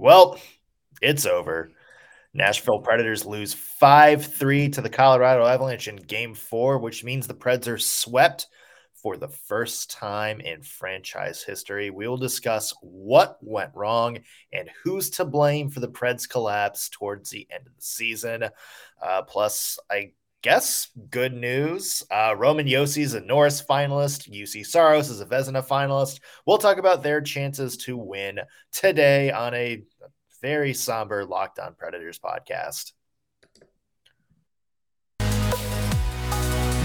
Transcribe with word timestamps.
Well, 0.00 0.40
it's 1.02 1.26
over. 1.26 1.72
Nashville 2.32 2.80
Predators 2.80 3.26
lose 3.26 3.52
5 3.52 4.24
3 4.24 4.70
to 4.70 4.80
the 4.80 4.88
Colorado 4.88 5.44
Avalanche 5.44 5.88
in 5.88 5.96
game 5.96 6.32
four, 6.32 6.78
which 6.78 7.04
means 7.04 7.26
the 7.26 7.34
Preds 7.34 7.68
are 7.68 7.76
swept 7.76 8.46
for 8.94 9.18
the 9.18 9.28
first 9.28 9.90
time 9.90 10.40
in 10.40 10.62
franchise 10.62 11.42
history. 11.42 11.90
We 11.90 12.08
will 12.08 12.16
discuss 12.16 12.72
what 12.80 13.36
went 13.42 13.72
wrong 13.74 14.20
and 14.54 14.70
who's 14.82 15.10
to 15.10 15.26
blame 15.26 15.68
for 15.68 15.80
the 15.80 15.88
Preds 15.90 16.26
collapse 16.26 16.88
towards 16.88 17.28
the 17.28 17.46
end 17.50 17.66
of 17.66 17.76
the 17.76 17.82
season. 17.82 18.44
Uh, 19.02 19.22
plus, 19.22 19.78
I 19.90 20.12
guess 20.42 20.88
good 21.10 21.34
news. 21.34 22.02
Uh, 22.10 22.34
Roman 22.36 22.66
Josi 22.66 23.02
is 23.02 23.14
a 23.14 23.20
Norris 23.20 23.62
finalist. 23.62 24.30
Juuse 24.30 24.66
Saros 24.66 25.10
is 25.10 25.20
a 25.20 25.26
Vezina 25.26 25.66
finalist. 25.66 26.20
We'll 26.46 26.58
talk 26.58 26.78
about 26.78 27.02
their 27.02 27.20
chances 27.20 27.76
to 27.78 27.96
win 27.96 28.40
today 28.72 29.30
on 29.30 29.54
a 29.54 29.82
very 30.40 30.72
somber 30.72 31.24
Locked 31.24 31.58
On 31.58 31.74
Predators 31.74 32.18
podcast. 32.18 32.92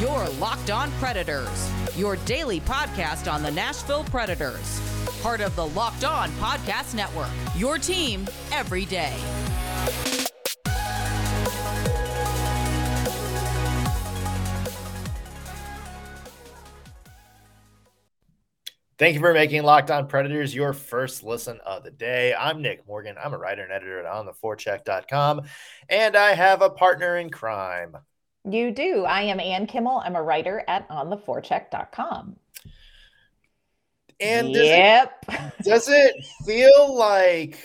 Your 0.01 0.27
Locked 0.39 0.71
On 0.71 0.91
Predators, 0.93 1.71
your 1.95 2.17
daily 2.17 2.59
podcast 2.61 3.31
on 3.31 3.41
the 3.41 3.51
Nashville 3.51 4.03
Predators. 4.05 4.81
Part 5.21 5.41
of 5.41 5.55
the 5.55 5.67
Locked 5.67 6.03
On 6.03 6.29
Podcast 6.31 6.93
Network, 6.93 7.29
your 7.55 7.77
team 7.77 8.27
every 8.51 8.85
day. 8.85 9.15
Thank 18.97 19.15
you 19.15 19.19
for 19.19 19.33
making 19.33 19.63
Locked 19.63 19.91
On 19.91 20.07
Predators 20.07 20.55
your 20.55 20.71
first 20.71 21.21
listen 21.21 21.59
of 21.65 21.83
the 21.83 21.91
day. 21.91 22.33
I'm 22.33 22.61
Nick 22.61 22.87
Morgan. 22.87 23.17
I'm 23.21 23.33
a 23.33 23.37
writer 23.37 23.61
and 23.61 23.71
editor 23.73 23.99
at 23.99 24.05
ontheforecheck.com, 24.05 25.41
and 25.89 26.15
I 26.15 26.33
have 26.33 26.61
a 26.61 26.69
partner 26.69 27.17
in 27.17 27.29
crime. 27.29 27.97
You 28.49 28.71
do. 28.71 29.03
I 29.03 29.23
am 29.23 29.41
Ann 29.41 29.67
Kimmel. 29.67 30.01
I'm 30.05 30.15
a 30.15 30.23
writer 30.23 30.63
at 30.69 30.87
ontheforecheck.com. 30.87 32.37
And 34.21 34.53
does 34.53 34.65
yep. 34.65 35.25
It, 35.27 35.51
does 35.63 35.89
it 35.89 36.15
feel 36.45 36.95
like 36.95 37.59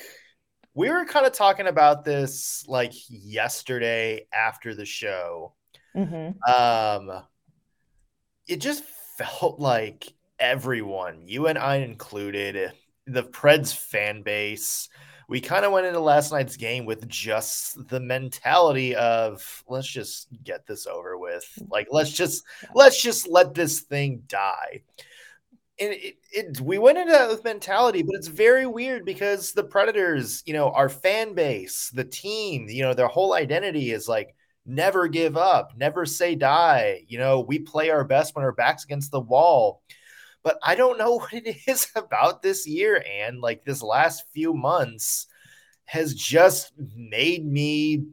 we 0.75 0.91
were 0.91 1.05
kind 1.05 1.27
of 1.27 1.33
talking 1.33 1.69
about 1.69 2.05
this 2.05 2.65
like 2.67 2.92
yesterday 3.09 4.27
after 4.33 4.75
the 4.75 4.84
show? 4.84 5.55
Mm-hmm. 5.97 6.53
Um, 6.53 7.22
it 8.48 8.56
just 8.56 8.83
felt 9.17 9.61
like 9.61 10.12
everyone, 10.41 11.23
you 11.27 11.47
and 11.47 11.59
I 11.59 11.77
included, 11.77 12.73
the 13.07 13.23
Preds 13.23 13.75
fan 13.75 14.23
base. 14.23 14.89
We 15.29 15.41
kind 15.41 15.65
of 15.65 15.71
went 15.71 15.87
into 15.87 16.01
last 16.01 16.33
night's 16.33 16.57
game 16.57 16.87
with 16.87 17.07
just 17.07 17.89
the 17.89 18.01
mentality 18.01 18.97
of 18.97 19.63
let's 19.69 19.87
just 19.87 20.27
get 20.43 20.67
this 20.67 20.87
over 20.87 21.17
with. 21.17 21.47
Like 21.71 21.89
let's 21.91 22.11
just 22.11 22.43
let's 22.75 23.01
just 23.01 23.29
let 23.29 23.55
this 23.55 23.81
thing 23.81 24.23
die. 24.27 24.83
And 25.79 25.93
it, 25.93 26.17
it, 26.33 26.61
we 26.61 26.79
went 26.79 26.99
into 26.99 27.13
that 27.13 27.31
with 27.31 27.45
mentality, 27.45 28.03
but 28.03 28.17
it's 28.17 28.27
very 28.27 28.67
weird 28.67 29.05
because 29.07 29.53
the 29.53 29.65
Predators, 29.65 30.43
you 30.45 30.53
know, 30.53 30.71
our 30.73 30.91
fan 30.91 31.33
base, 31.33 31.91
the 31.95 32.05
team, 32.05 32.67
you 32.69 32.83
know, 32.83 32.93
their 32.93 33.07
whole 33.07 33.33
identity 33.33 33.93
is 33.93 34.09
like 34.09 34.35
never 34.67 35.09
give 35.09 35.37
up, 35.37 35.73
never 35.77 36.05
say 36.05 36.35
die. 36.35 37.05
You 37.07 37.19
know, 37.19 37.41
we 37.41 37.61
play 37.61 37.91
our 37.91 38.05
best 38.05 38.35
when 38.35 38.45
our 38.45 38.53
backs 38.53 38.85
against 38.85 39.11
the 39.11 39.21
wall 39.21 39.81
but 40.43 40.59
I 40.63 40.75
don't 40.75 40.99
know 40.99 41.15
what 41.19 41.33
it 41.33 41.57
is 41.67 41.89
about 41.95 42.43
this 42.43 42.67
year 42.67 43.03
and 43.09 43.41
like 43.41 43.65
this 43.65 43.83
last 43.83 44.25
few 44.33 44.55
months 44.55 45.27
has 45.85 46.15
just 46.15 46.73
made 46.95 47.45
me 47.45 48.05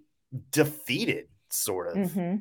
defeated, 0.52 1.28
sort 1.50 1.89
of. 1.89 1.98
Mm-hmm. 1.98 2.38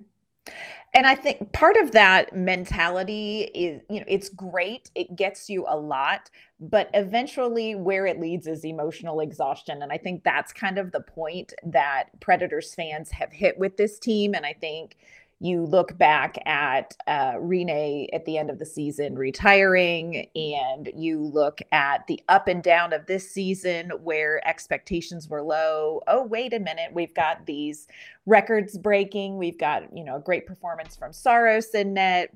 And 0.94 1.06
I 1.06 1.14
think 1.14 1.52
part 1.52 1.76
of 1.76 1.92
that 1.92 2.34
mentality 2.34 3.50
is, 3.54 3.82
you 3.90 4.00
know, 4.00 4.06
it's 4.08 4.30
great. 4.30 4.90
It 4.94 5.14
gets 5.14 5.50
you 5.50 5.66
a 5.68 5.76
lot, 5.76 6.30
but 6.58 6.88
eventually 6.94 7.74
where 7.74 8.06
it 8.06 8.18
leads 8.18 8.46
is 8.46 8.64
emotional 8.64 9.20
exhaustion. 9.20 9.82
And 9.82 9.92
I 9.92 9.98
think 9.98 10.24
that's 10.24 10.54
kind 10.54 10.78
of 10.78 10.92
the 10.92 11.02
point 11.02 11.52
that 11.66 12.18
Predators 12.20 12.74
fans 12.74 13.10
have 13.10 13.30
hit 13.30 13.58
with 13.58 13.76
this 13.76 13.98
team. 13.98 14.34
And 14.34 14.46
I 14.46 14.54
think 14.54 14.96
you 15.38 15.64
look 15.64 15.98
back 15.98 16.38
at 16.46 16.96
uh, 17.06 17.34
Rinne 17.34 18.08
at 18.12 18.24
the 18.24 18.38
end 18.38 18.48
of 18.48 18.58
the 18.58 18.64
season 18.64 19.16
retiring, 19.16 20.28
and 20.34 20.90
you 20.94 21.20
look 21.22 21.60
at 21.72 22.06
the 22.06 22.20
up 22.28 22.48
and 22.48 22.62
down 22.62 22.94
of 22.94 23.06
this 23.06 23.30
season 23.30 23.90
where 24.02 24.46
expectations 24.48 25.28
were 25.28 25.42
low. 25.42 26.00
Oh, 26.06 26.24
wait 26.24 26.54
a 26.54 26.58
minute, 26.58 26.92
we've 26.92 27.14
got 27.14 27.44
these 27.44 27.86
records 28.24 28.78
breaking. 28.78 29.36
We've 29.36 29.58
got 29.58 29.94
you 29.94 30.04
know 30.04 30.16
a 30.16 30.20
great 30.20 30.46
performance 30.46 30.96
from 30.96 31.12
Saros 31.12 31.74
in 31.74 31.92
net, 31.94 32.34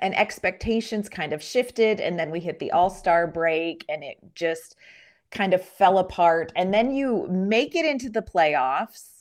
and 0.00 0.14
expectations 0.14 1.08
kind 1.08 1.32
of 1.32 1.42
shifted, 1.42 1.98
and 1.98 2.18
then 2.18 2.30
we 2.30 2.40
hit 2.40 2.58
the 2.58 2.72
All 2.72 2.90
Star 2.90 3.26
break, 3.26 3.86
and 3.88 4.04
it 4.04 4.18
just 4.34 4.76
kind 5.30 5.54
of 5.54 5.64
fell 5.64 5.98
apart. 5.98 6.52
And 6.56 6.72
then 6.72 6.90
you 6.90 7.26
make 7.28 7.74
it 7.74 7.84
into 7.84 8.08
the 8.10 8.22
playoffs 8.22 9.17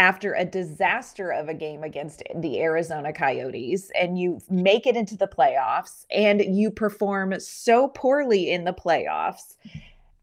after 0.00 0.32
a 0.32 0.46
disaster 0.46 1.30
of 1.30 1.50
a 1.50 1.54
game 1.54 1.84
against 1.84 2.22
the 2.36 2.58
Arizona 2.62 3.12
Coyotes 3.12 3.90
and 3.94 4.18
you 4.18 4.40
make 4.48 4.86
it 4.86 4.96
into 4.96 5.14
the 5.14 5.28
playoffs 5.28 6.06
and 6.10 6.40
you 6.56 6.70
perform 6.70 7.38
so 7.38 7.88
poorly 7.88 8.50
in 8.50 8.64
the 8.64 8.72
playoffs. 8.72 9.56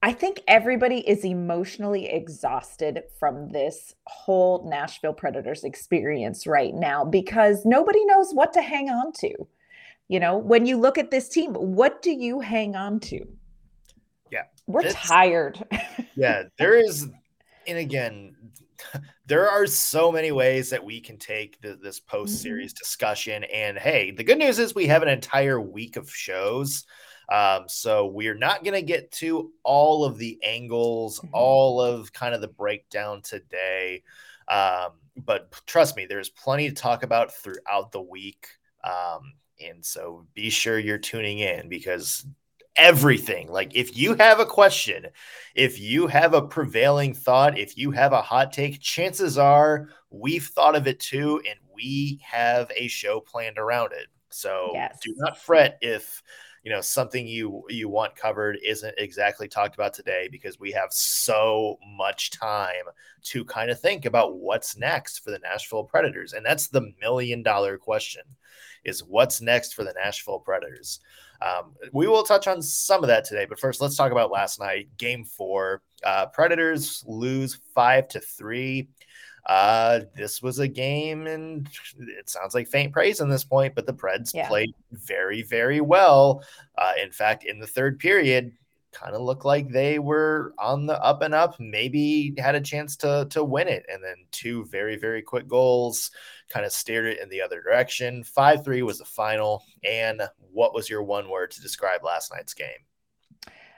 I 0.01 0.13
think 0.13 0.41
everybody 0.47 1.07
is 1.07 1.23
emotionally 1.23 2.07
exhausted 2.07 3.03
from 3.19 3.49
this 3.49 3.93
whole 4.07 4.67
Nashville 4.67 5.13
Predators 5.13 5.63
experience 5.63 6.47
right 6.47 6.73
now 6.73 7.05
because 7.05 7.63
nobody 7.63 8.03
knows 8.05 8.31
what 8.33 8.53
to 8.53 8.63
hang 8.63 8.89
on 8.89 9.11
to. 9.19 9.31
You 10.07 10.19
know, 10.19 10.39
when 10.39 10.65
you 10.65 10.77
look 10.77 10.97
at 10.97 11.11
this 11.11 11.29
team, 11.29 11.53
what 11.53 12.01
do 12.01 12.09
you 12.09 12.39
hang 12.39 12.75
on 12.75 12.99
to? 13.01 13.23
Yeah. 14.31 14.45
We're 14.65 14.89
tired. 14.89 15.63
yeah, 16.15 16.45
there 16.57 16.75
is 16.75 17.07
and 17.67 17.77
again, 17.77 18.35
there 19.27 19.49
are 19.49 19.67
so 19.67 20.11
many 20.11 20.31
ways 20.31 20.69
that 20.69 20.83
we 20.83 21.01
can 21.01 21.17
take 21.17 21.59
the, 21.61 21.77
this 21.81 21.99
post 21.99 22.41
series 22.41 22.73
mm-hmm. 22.73 22.83
discussion. 22.83 23.43
And 23.45 23.77
hey, 23.77 24.11
the 24.11 24.23
good 24.23 24.37
news 24.37 24.57
is 24.57 24.73
we 24.73 24.87
have 24.87 25.03
an 25.03 25.09
entire 25.09 25.59
week 25.59 25.97
of 25.97 26.09
shows. 26.09 26.85
Um, 27.29 27.65
so 27.67 28.07
we're 28.07 28.37
not 28.37 28.63
going 28.63 28.73
to 28.73 28.81
get 28.81 29.11
to 29.13 29.51
all 29.63 30.05
of 30.05 30.17
the 30.17 30.39
angles, 30.43 31.19
mm-hmm. 31.19 31.33
all 31.33 31.81
of 31.81 32.13
kind 32.13 32.33
of 32.33 32.39
the 32.39 32.47
breakdown 32.47 33.21
today. 33.21 34.03
Um, 34.47 34.91
but 35.17 35.51
trust 35.65 35.97
me, 35.97 36.05
there's 36.05 36.29
plenty 36.29 36.69
to 36.69 36.75
talk 36.75 37.03
about 37.03 37.33
throughout 37.33 37.91
the 37.91 38.01
week. 38.01 38.47
Um, 38.81 39.33
and 39.59 39.83
so 39.83 40.25
be 40.35 40.49
sure 40.49 40.79
you're 40.79 40.97
tuning 40.97 41.39
in 41.39 41.67
because 41.67 42.25
everything. 42.77 43.51
Like 43.51 43.75
if 43.75 43.97
you 43.97 44.15
have 44.15 44.39
a 44.39 44.45
question, 44.45 45.07
if 45.55 45.79
you 45.79 46.07
have 46.07 46.33
a 46.33 46.41
prevailing 46.41 47.13
thought, 47.13 47.57
if 47.57 47.77
you 47.77 47.91
have 47.91 48.13
a 48.13 48.21
hot 48.21 48.53
take, 48.53 48.79
chances 48.79 49.37
are 49.37 49.89
we've 50.09 50.45
thought 50.45 50.75
of 50.75 50.87
it 50.87 50.99
too, 50.99 51.41
and 51.49 51.59
we 51.73 52.19
have 52.23 52.71
a 52.75 52.87
show 52.87 53.19
planned 53.19 53.57
around 53.57 53.91
it. 53.93 54.07
So 54.29 54.71
yes. 54.73 54.99
do 55.03 55.13
not 55.17 55.37
fret 55.37 55.77
if 55.81 56.21
you 56.63 56.71
know 56.73 56.81
something 56.81 57.25
you 57.25 57.63
you 57.69 57.87
want 57.87 58.15
covered 58.15 58.57
isn't 58.63 58.93
exactly 58.97 59.47
talked 59.47 59.75
about 59.75 59.93
today 59.93 60.27
because 60.29 60.59
we 60.59 60.71
have 60.73 60.91
so 60.91 61.77
much 61.95 62.29
time 62.31 62.73
to 63.23 63.45
kind 63.45 63.71
of 63.71 63.79
think 63.79 64.05
about 64.05 64.35
what's 64.35 64.75
next 64.75 65.23
for 65.23 65.31
the 65.31 65.39
Nashville 65.39 65.85
Predators 65.85 66.33
and 66.33 66.45
that's 66.45 66.67
the 66.67 66.91
million 66.99 67.41
dollar 67.41 67.77
question 67.77 68.23
is 68.83 69.01
what's 69.01 69.39
next 69.39 69.75
for 69.75 69.85
the 69.85 69.93
Nashville 69.93 70.39
Predators 70.39 70.99
um, 71.41 71.73
we 71.93 72.07
will 72.07 72.23
touch 72.23 72.47
on 72.47 72.61
some 72.61 73.03
of 73.03 73.07
that 73.07 73.25
today, 73.25 73.45
but 73.45 73.59
first, 73.59 73.81
let's 73.81 73.95
talk 73.95 74.11
about 74.11 74.31
last 74.31 74.59
night, 74.59 74.89
Game 74.97 75.23
Four. 75.23 75.81
Uh, 76.03 76.27
Predators 76.27 77.03
lose 77.07 77.59
five 77.73 78.07
to 78.09 78.19
three. 78.19 78.89
Uh, 79.45 80.01
this 80.13 80.41
was 80.41 80.59
a 80.59 80.67
game, 80.67 81.25
and 81.25 81.69
it 81.99 82.29
sounds 82.29 82.53
like 82.53 82.67
faint 82.67 82.91
praise 82.91 83.21
on 83.21 83.29
this 83.29 83.45
point, 83.45 83.75
but 83.75 83.85
the 83.85 83.93
Preds 83.93 84.31
yeah. 84.33 84.47
played 84.47 84.73
very, 84.91 85.41
very 85.41 85.79
well. 85.79 86.43
Uh, 86.77 86.91
in 87.01 87.11
fact, 87.11 87.45
in 87.45 87.57
the 87.57 87.67
third 87.67 87.97
period, 87.97 88.51
kind 88.97 89.15
of 89.15 89.21
looked 89.21 89.45
like 89.45 89.69
they 89.69 89.99
were 89.99 90.53
on 90.57 90.87
the 90.87 91.01
up 91.03 91.21
and 91.21 91.33
up, 91.33 91.59
maybe 91.59 92.33
had 92.37 92.55
a 92.55 92.61
chance 92.61 92.95
to 92.97 93.27
to 93.29 93.43
win 93.43 93.67
it. 93.67 93.85
And 93.91 94.03
then 94.03 94.15
two 94.31 94.65
very, 94.65 94.97
very 94.97 95.21
quick 95.21 95.47
goals 95.47 96.11
kind 96.49 96.65
of 96.65 96.71
steered 96.71 97.05
it 97.05 97.19
in 97.21 97.29
the 97.29 97.41
other 97.41 97.61
direction. 97.61 98.23
5 98.23 98.63
3 98.63 98.81
was 98.81 98.99
the 98.99 99.05
final. 99.05 99.63
And 99.83 100.21
what 100.51 100.73
was 100.73 100.89
your 100.89 101.03
one 101.03 101.29
word 101.29 101.51
to 101.51 101.61
describe 101.61 102.03
last 102.03 102.31
night's 102.33 102.53
game? 102.53 102.67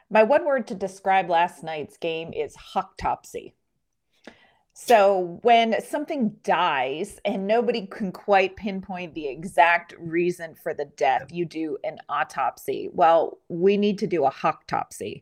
My 0.09 0.23
one 0.23 0.45
word 0.45 0.67
to 0.67 0.75
describe 0.75 1.29
last 1.29 1.63
night's 1.63 1.97
game 1.97 2.31
is 2.33 2.55
huck 2.55 2.97
topsy. 2.97 3.55
So 4.73 5.39
when 5.41 5.81
something 5.81 6.37
dies 6.43 7.19
and 7.25 7.45
nobody 7.45 7.85
can 7.85 8.13
quite 8.13 8.55
pinpoint 8.55 9.13
the 9.13 9.27
exact 9.27 9.93
reason 9.99 10.55
for 10.55 10.73
the 10.73 10.85
death, 10.85 11.27
you 11.31 11.43
do 11.43 11.77
an 11.83 11.97
autopsy. 12.07 12.89
Well, 12.93 13.39
we 13.49 13.75
need 13.75 13.99
to 13.99 14.07
do 14.07 14.23
a 14.25 14.33
autopsy 14.43 15.21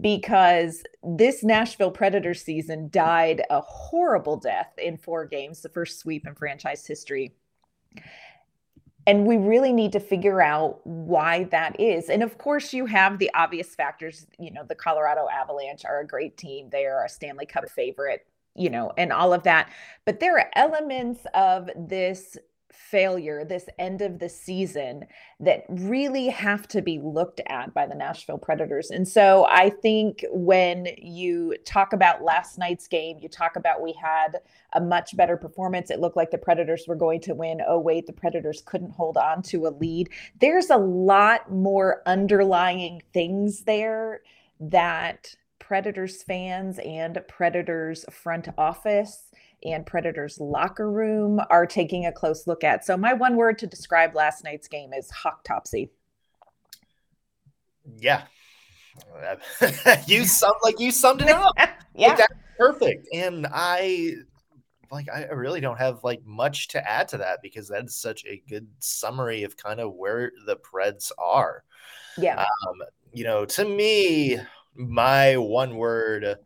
because 0.00 0.82
this 1.04 1.44
Nashville 1.44 1.92
Predator 1.92 2.34
season 2.34 2.88
died 2.90 3.42
a 3.48 3.60
horrible 3.60 4.38
death 4.38 4.72
in 4.76 4.96
four 4.96 5.24
games, 5.24 5.62
the 5.62 5.68
first 5.68 6.00
sweep 6.00 6.26
in 6.26 6.34
franchise 6.34 6.84
history. 6.84 7.32
And 9.06 9.24
we 9.24 9.36
really 9.36 9.72
need 9.72 9.92
to 9.92 10.00
figure 10.00 10.42
out 10.42 10.84
why 10.84 11.44
that 11.44 11.78
is. 11.78 12.10
And 12.10 12.24
of 12.24 12.38
course, 12.38 12.72
you 12.72 12.86
have 12.86 13.20
the 13.20 13.30
obvious 13.34 13.72
factors. 13.72 14.26
You 14.36 14.50
know, 14.50 14.64
the 14.64 14.74
Colorado 14.74 15.28
Avalanche 15.32 15.84
are 15.84 16.00
a 16.00 16.06
great 16.06 16.36
team. 16.36 16.70
They 16.70 16.86
are 16.86 17.04
a 17.04 17.08
Stanley 17.08 17.46
Cup 17.46 17.68
favorite 17.70 18.26
you 18.56 18.70
know, 18.70 18.92
and 18.96 19.12
all 19.12 19.32
of 19.32 19.42
that. 19.44 19.70
But 20.04 20.20
there 20.20 20.38
are 20.38 20.50
elements 20.54 21.20
of 21.34 21.70
this 21.76 22.36
failure, 22.72 23.44
this 23.44 23.68
end 23.78 24.00
of 24.02 24.18
the 24.18 24.28
season, 24.28 25.04
that 25.40 25.64
really 25.68 26.28
have 26.28 26.68
to 26.68 26.82
be 26.82 27.00
looked 27.02 27.40
at 27.48 27.72
by 27.74 27.86
the 27.86 27.94
Nashville 27.94 28.38
Predators. 28.38 28.90
And 28.90 29.08
so 29.08 29.46
I 29.48 29.70
think 29.70 30.24
when 30.30 30.88
you 30.98 31.56
talk 31.64 31.92
about 31.92 32.22
last 32.22 32.58
night's 32.58 32.86
game, 32.86 33.18
you 33.20 33.28
talk 33.28 33.56
about 33.56 33.82
we 33.82 33.92
had 33.92 34.40
a 34.74 34.80
much 34.80 35.16
better 35.16 35.36
performance. 35.36 35.90
It 35.90 36.00
looked 36.00 36.16
like 36.16 36.30
the 36.30 36.38
Predators 36.38 36.84
were 36.86 36.94
going 36.94 37.20
to 37.22 37.34
win. 37.34 37.60
Oh, 37.66 37.80
wait, 37.80 38.06
the 38.06 38.12
Predators 38.12 38.62
couldn't 38.64 38.92
hold 38.92 39.16
on 39.16 39.42
to 39.44 39.66
a 39.66 39.70
lead. 39.70 40.10
There's 40.40 40.70
a 40.70 40.76
lot 40.76 41.50
more 41.50 42.02
underlying 42.06 43.02
things 43.12 43.64
there 43.64 44.20
that 44.60 45.34
Predators 45.58 46.22
fans 46.22 46.78
and 46.78 47.18
Predators 47.28 48.04
front 48.10 48.48
office 48.56 49.30
and 49.64 49.86
Predators 49.86 50.38
locker 50.38 50.90
room 50.90 51.40
are 51.50 51.66
taking 51.66 52.06
a 52.06 52.12
close 52.12 52.46
look 52.46 52.62
at. 52.62 52.84
So 52.84 52.96
my 52.96 53.12
one 53.12 53.36
word 53.36 53.58
to 53.58 53.66
describe 53.66 54.14
last 54.14 54.44
night's 54.44 54.68
game 54.68 54.92
is 54.92 55.10
hawktopsy. 55.10 55.90
Yeah. 57.98 58.22
you 60.06 60.24
summed 60.24 60.56
like 60.62 60.80
you 60.80 60.90
summed 60.90 61.22
it 61.22 61.28
up. 61.28 61.54
yeah. 61.94 62.08
Like, 62.08 62.18
that's 62.18 62.34
perfect. 62.58 63.08
And 63.12 63.46
I 63.50 64.14
like 64.90 65.08
I 65.12 65.24
really 65.26 65.60
don't 65.60 65.78
have 65.78 66.04
like 66.04 66.24
much 66.24 66.68
to 66.68 66.88
add 66.88 67.08
to 67.08 67.18
that 67.18 67.40
because 67.42 67.68
that's 67.68 67.94
such 67.94 68.24
a 68.26 68.42
good 68.48 68.66
summary 68.78 69.42
of 69.42 69.56
kind 69.56 69.80
of 69.80 69.94
where 69.94 70.32
the 70.46 70.56
Preds 70.56 71.10
are. 71.18 71.64
Yeah. 72.16 72.40
Um, 72.40 72.82
you 73.12 73.24
know, 73.24 73.44
to 73.44 73.64
me, 73.64 74.38
my 74.76 75.36
one 75.36 75.76
word 75.76 76.36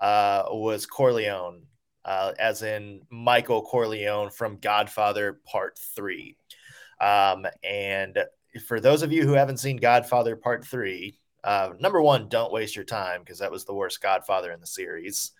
uh, 0.00 0.42
was 0.50 0.86
Corleone, 0.86 1.62
uh, 2.04 2.32
as 2.38 2.62
in 2.62 3.02
Michael 3.10 3.62
Corleone 3.62 4.30
from 4.30 4.58
Godfather 4.58 5.40
Part 5.44 5.78
Three. 5.96 6.36
Um, 7.00 7.46
and 7.62 8.18
for 8.66 8.80
those 8.80 9.02
of 9.02 9.12
you 9.12 9.24
who 9.24 9.32
haven't 9.32 9.58
seen 9.58 9.76
Godfather 9.76 10.36
Part 10.36 10.64
Three, 10.64 11.18
uh, 11.44 11.70
number 11.78 12.02
one, 12.02 12.28
don't 12.28 12.52
waste 12.52 12.76
your 12.76 12.84
time 12.84 13.20
because 13.20 13.38
that 13.38 13.52
was 13.52 13.64
the 13.64 13.74
worst 13.74 14.02
Godfather 14.02 14.52
in 14.52 14.60
the 14.60 14.66
series. 14.66 15.32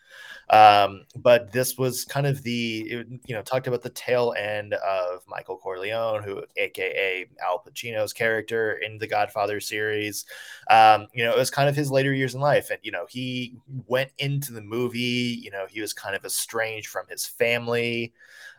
Um, 0.51 1.05
but 1.17 1.53
this 1.53 1.77
was 1.77 2.05
kind 2.05 2.27
of 2.27 2.43
the, 2.43 2.81
it, 2.81 3.07
you 3.27 3.35
know, 3.35 3.43
talked 3.43 3.67
about 3.67 3.83
the 3.83 3.91
tail 3.91 4.35
end 4.39 4.73
of 4.75 5.23
Michael 5.29 5.59
Corleone, 5.59 6.23
who, 6.23 6.43
AKA 6.57 7.27
Al 7.47 7.63
Pacino's 7.63 8.13
character 8.13 8.75
in 8.75 8.99
the 8.99 9.07
Godfather 9.07 9.61
series. 9.61 10.25
Um, 10.71 11.07
you 11.13 11.25
know, 11.25 11.33
it 11.33 11.39
was 11.39 11.51
kind 11.51 11.69
of 11.69 11.77
his 11.77 11.91
later 11.91 12.15
years 12.15 12.35
in 12.35 12.41
life. 12.41 12.71
And, 12.71 12.79
you 12.83 12.93
know, 12.93 13.07
he 13.09 13.57
went 13.87 14.11
into 14.19 14.53
the 14.53 14.63
movie, 14.63 15.41
you 15.43 15.51
know, 15.51 15.67
he 15.69 15.81
was 15.81 15.93
kind 15.93 16.17
of 16.17 16.25
estranged 16.25 16.89
from 16.89 17.07
his 17.09 17.27
family. 17.27 18.15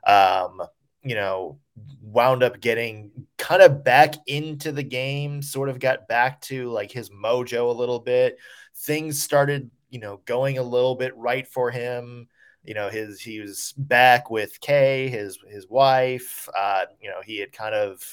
Um, 0.05 0.61
you 1.01 1.15
know, 1.15 1.57
wound 2.01 2.43
up 2.43 2.59
getting 2.59 3.11
kind 3.37 3.61
of 3.61 3.83
back 3.83 4.15
into 4.27 4.71
the 4.71 4.83
game, 4.83 5.41
sort 5.41 5.69
of 5.69 5.79
got 5.79 6.07
back 6.07 6.41
to 6.41 6.69
like 6.69 6.91
his 6.91 7.09
mojo 7.09 7.69
a 7.69 7.77
little 7.77 7.99
bit. 7.99 8.37
Things 8.75 9.21
started, 9.21 9.71
you 9.89 9.99
know, 9.99 10.21
going 10.25 10.57
a 10.57 10.63
little 10.63 10.95
bit 10.95 11.15
right 11.17 11.47
for 11.47 11.71
him. 11.71 12.27
You 12.63 12.73
know, 12.73 12.89
his 12.89 13.21
he 13.21 13.39
was 13.39 13.73
back 13.77 14.29
with 14.29 14.59
Kay, 14.59 15.09
his 15.09 15.39
his 15.47 15.67
wife. 15.67 16.47
Uh, 16.55 16.85
you 17.01 17.09
know, 17.09 17.21
he 17.23 17.39
had 17.39 17.51
kind 17.51 17.73
of 17.75 18.03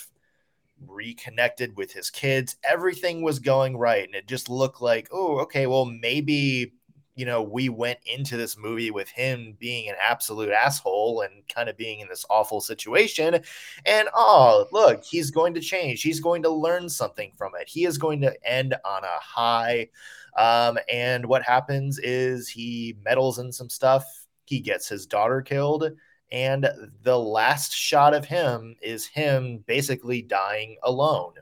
reconnected 0.87 1.77
with 1.77 1.93
his 1.93 2.11
kids. 2.11 2.57
Everything 2.65 3.23
was 3.23 3.39
going 3.39 3.77
right, 3.77 4.05
and 4.05 4.15
it 4.15 4.27
just 4.29 4.49
looked 4.49 4.81
like, 4.81 5.09
oh, 5.13 5.41
okay, 5.41 5.67
well, 5.67 5.85
maybe 5.85 6.73
you 7.17 7.25
know, 7.25 7.43
we 7.43 7.71
went 7.71 7.99
into 8.05 8.37
this 8.37 8.59
movie 8.59 8.91
with 8.91 9.09
him 9.09 9.57
being 9.59 9.89
an 9.89 9.97
absolute 10.01 10.51
asshole 10.51 11.23
and 11.23 11.33
kind 11.49 11.71
of 11.71 11.77
being 11.77 12.01
in 12.01 12.09
this 12.09 12.27
awful 12.29 12.61
situation. 12.61 13.41
And 13.87 14.09
oh, 14.15 14.67
look, 14.71 15.03
he's 15.03 15.31
going 15.31 15.55
to 15.55 15.61
change. 15.61 16.03
He's 16.03 16.21
going 16.21 16.43
to 16.43 16.51
learn 16.51 16.91
something 16.91 17.33
from 17.37 17.53
it. 17.59 17.69
He 17.69 17.87
is 17.87 17.97
going 17.97 18.21
to 18.21 18.37
end 18.49 18.75
on 18.85 19.03
a 19.03 19.19
high. 19.21 19.89
Um, 20.37 20.79
and 20.93 21.25
what 21.25 21.43
happens 21.43 21.99
is 21.99 22.49
he 22.49 22.99
meddles 23.03 23.39
in 23.39 23.51
some 23.51 23.71
stuff. 23.71 24.05
He 24.45 24.61
gets 24.61 24.87
his 24.87 25.07
daughter 25.07 25.41
killed. 25.41 25.91
And 26.31 26.69
the 27.03 27.19
last 27.19 27.73
shot 27.73 28.13
of 28.13 28.27
him 28.27 28.77
is 28.83 29.07
him 29.07 29.65
basically 29.67 30.21
dying 30.21 30.77
alone. 30.83 31.33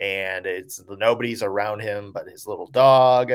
And 0.00 0.46
it's 0.46 0.80
nobody's 0.88 1.42
around 1.42 1.80
him 1.80 2.10
but 2.12 2.26
his 2.26 2.46
little 2.46 2.66
dog. 2.66 3.32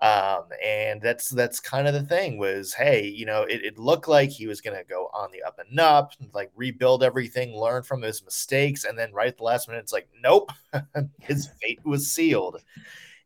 Um, 0.00 0.44
and 0.64 1.02
that's 1.02 1.28
that's 1.28 1.58
kind 1.58 1.88
of 1.88 1.94
the 1.94 2.04
thing 2.04 2.38
was, 2.38 2.72
hey, 2.72 3.04
you 3.04 3.26
know, 3.26 3.42
it, 3.42 3.64
it 3.64 3.78
looked 3.78 4.06
like 4.06 4.30
he 4.30 4.46
was 4.46 4.60
gonna 4.60 4.84
go 4.88 5.10
on 5.12 5.30
the 5.32 5.42
up 5.42 5.58
and 5.58 5.80
up, 5.80 6.12
like 6.32 6.52
rebuild 6.54 7.02
everything, 7.02 7.56
learn 7.56 7.82
from 7.82 8.02
his 8.02 8.24
mistakes, 8.24 8.84
and 8.84 8.96
then 8.96 9.12
right 9.12 9.28
at 9.28 9.38
the 9.38 9.42
last 9.42 9.68
minute, 9.68 9.80
it's 9.80 9.92
like, 9.92 10.08
nope, 10.22 10.52
his 11.20 11.48
fate 11.62 11.80
was 11.84 12.10
sealed. 12.10 12.62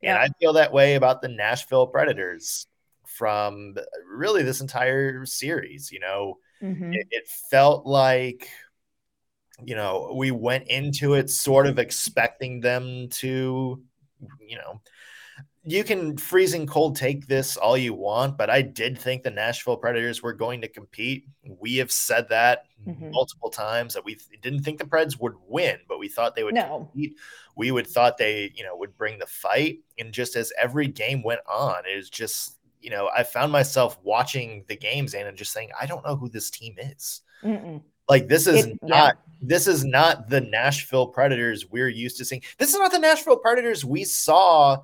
Yeah. 0.00 0.14
And 0.14 0.18
I 0.18 0.28
feel 0.40 0.54
that 0.54 0.72
way 0.72 0.94
about 0.94 1.20
the 1.20 1.28
Nashville 1.28 1.86
Predators 1.86 2.66
from 3.06 3.76
really 4.10 4.42
this 4.42 4.62
entire 4.62 5.26
series. 5.26 5.92
You 5.92 6.00
know, 6.00 6.38
mm-hmm. 6.62 6.94
it, 6.94 7.06
it 7.10 7.28
felt 7.50 7.86
like 7.86 8.48
you 9.64 9.76
know, 9.76 10.12
we 10.16 10.30
went 10.30 10.68
into 10.68 11.14
it 11.14 11.30
sort 11.30 11.66
of 11.66 11.78
expecting 11.78 12.60
them 12.60 13.08
to, 13.10 13.80
you 14.40 14.56
know, 14.56 14.80
you 15.64 15.84
can 15.84 16.16
freezing 16.16 16.66
cold 16.66 16.96
take 16.96 17.26
this 17.28 17.56
all 17.56 17.76
you 17.76 17.94
want, 17.94 18.36
but 18.36 18.50
I 18.50 18.62
did 18.62 18.98
think 18.98 19.22
the 19.22 19.30
Nashville 19.30 19.76
Predators 19.76 20.22
were 20.22 20.32
going 20.32 20.60
to 20.62 20.68
compete. 20.68 21.26
We 21.44 21.76
have 21.76 21.92
said 21.92 22.28
that 22.30 22.64
mm-hmm. 22.86 23.10
multiple 23.12 23.48
times 23.48 23.94
that 23.94 24.04
we 24.04 24.18
didn't 24.42 24.62
think 24.62 24.78
the 24.78 24.84
Preds 24.84 25.20
would 25.20 25.34
win, 25.46 25.78
but 25.88 26.00
we 26.00 26.08
thought 26.08 26.34
they 26.34 26.42
would 26.42 26.54
no. 26.54 26.88
compete. 26.90 27.16
We 27.54 27.70
would 27.70 27.86
thought 27.86 28.18
they, 28.18 28.52
you 28.56 28.64
know, 28.64 28.76
would 28.76 28.96
bring 28.96 29.20
the 29.20 29.26
fight. 29.26 29.78
And 29.98 30.12
just 30.12 30.34
as 30.34 30.52
every 30.60 30.88
game 30.88 31.22
went 31.22 31.42
on, 31.48 31.76
it 31.86 31.96
was 31.96 32.10
just, 32.10 32.58
you 32.80 32.90
know, 32.90 33.08
I 33.16 33.22
found 33.22 33.52
myself 33.52 33.98
watching 34.02 34.64
the 34.66 34.76
games 34.76 35.14
and 35.14 35.36
just 35.36 35.52
saying, 35.52 35.70
I 35.80 35.86
don't 35.86 36.04
know 36.04 36.16
who 36.16 36.28
this 36.28 36.50
team 36.50 36.74
is. 36.78 37.20
Mm-mm. 37.44 37.82
Like 38.08 38.26
this 38.26 38.48
is 38.48 38.66
it, 38.66 38.78
not 38.82 39.16
yeah. 39.16 39.32
this 39.42 39.68
is 39.68 39.84
not 39.84 40.28
the 40.28 40.40
Nashville 40.40 41.06
Predators 41.06 41.70
we're 41.70 41.88
used 41.88 42.16
to 42.18 42.24
seeing. 42.24 42.42
This 42.58 42.74
is 42.74 42.78
not 42.80 42.90
the 42.90 42.98
Nashville 42.98 43.36
Predators 43.36 43.84
we 43.84 44.02
saw 44.02 44.78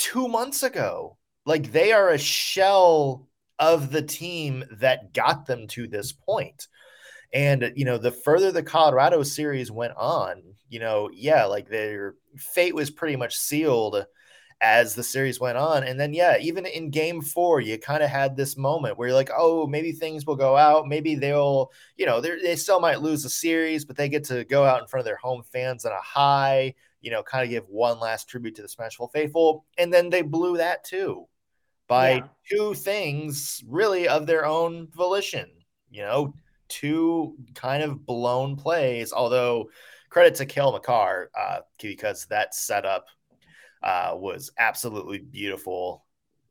two 0.00 0.26
months 0.26 0.64
ago. 0.64 1.16
Like 1.46 1.70
they 1.70 1.92
are 1.92 2.08
a 2.08 2.18
shell 2.18 3.28
of 3.58 3.92
the 3.92 4.02
team 4.02 4.64
that 4.80 5.12
got 5.12 5.46
them 5.46 5.68
to 5.68 5.86
this 5.86 6.10
point. 6.10 6.66
And, 7.32 7.72
you 7.76 7.84
know, 7.84 7.98
the 7.98 8.10
further 8.10 8.50
the 8.50 8.62
Colorado 8.62 9.22
series 9.22 9.70
went 9.70 9.92
on, 9.96 10.42
you 10.68 10.80
know, 10.80 11.10
yeah, 11.12 11.44
like 11.44 11.68
their 11.68 12.14
fate 12.36 12.74
was 12.74 12.90
pretty 12.90 13.14
much 13.14 13.36
sealed 13.36 14.04
as 14.60 14.94
the 14.94 15.02
series 15.02 15.38
went 15.38 15.56
on. 15.56 15.84
And 15.84 15.98
then, 15.98 16.12
yeah, 16.12 16.38
even 16.40 16.66
in 16.66 16.90
game 16.90 17.22
four, 17.22 17.60
you 17.60 17.78
kind 17.78 18.02
of 18.02 18.10
had 18.10 18.36
this 18.36 18.56
moment 18.56 18.98
where 18.98 19.08
you're 19.08 19.16
like, 19.16 19.30
oh, 19.36 19.66
maybe 19.66 19.92
things 19.92 20.26
will 20.26 20.36
go 20.36 20.56
out. 20.56 20.88
Maybe 20.88 21.14
they'll, 21.14 21.70
you 21.96 22.04
know, 22.04 22.20
they 22.20 22.56
still 22.56 22.80
might 22.80 23.00
lose 23.00 23.22
the 23.22 23.30
series, 23.30 23.84
but 23.84 23.96
they 23.96 24.08
get 24.08 24.24
to 24.24 24.44
go 24.44 24.64
out 24.64 24.82
in 24.82 24.88
front 24.88 25.00
of 25.00 25.06
their 25.06 25.16
home 25.16 25.42
fans 25.52 25.84
on 25.84 25.92
a 25.92 26.02
high 26.02 26.74
you 27.00 27.10
know, 27.10 27.22
kind 27.22 27.44
of 27.44 27.50
give 27.50 27.68
one 27.68 27.98
last 27.98 28.28
tribute 28.28 28.54
to 28.56 28.62
the 28.62 28.68
Smashville 28.68 29.12
faithful. 29.12 29.64
And 29.78 29.92
then 29.92 30.10
they 30.10 30.22
blew 30.22 30.58
that 30.58 30.84
too 30.84 31.26
by 31.88 32.10
yeah. 32.10 32.26
two 32.50 32.74
things 32.74 33.62
really 33.66 34.06
of 34.06 34.26
their 34.26 34.46
own 34.46 34.88
volition, 34.94 35.48
you 35.90 36.02
know, 36.02 36.34
two 36.68 37.36
kind 37.54 37.82
of 37.82 38.06
blown 38.06 38.56
plays. 38.56 39.12
Although 39.12 39.70
credit 40.10 40.34
to 40.36 40.46
Cale 40.46 40.72
Makar 40.72 41.30
uh, 41.38 41.60
because 41.80 42.26
that 42.26 42.54
setup 42.54 43.06
uh, 43.82 44.12
was 44.14 44.50
absolutely 44.58 45.18
beautiful. 45.18 46.04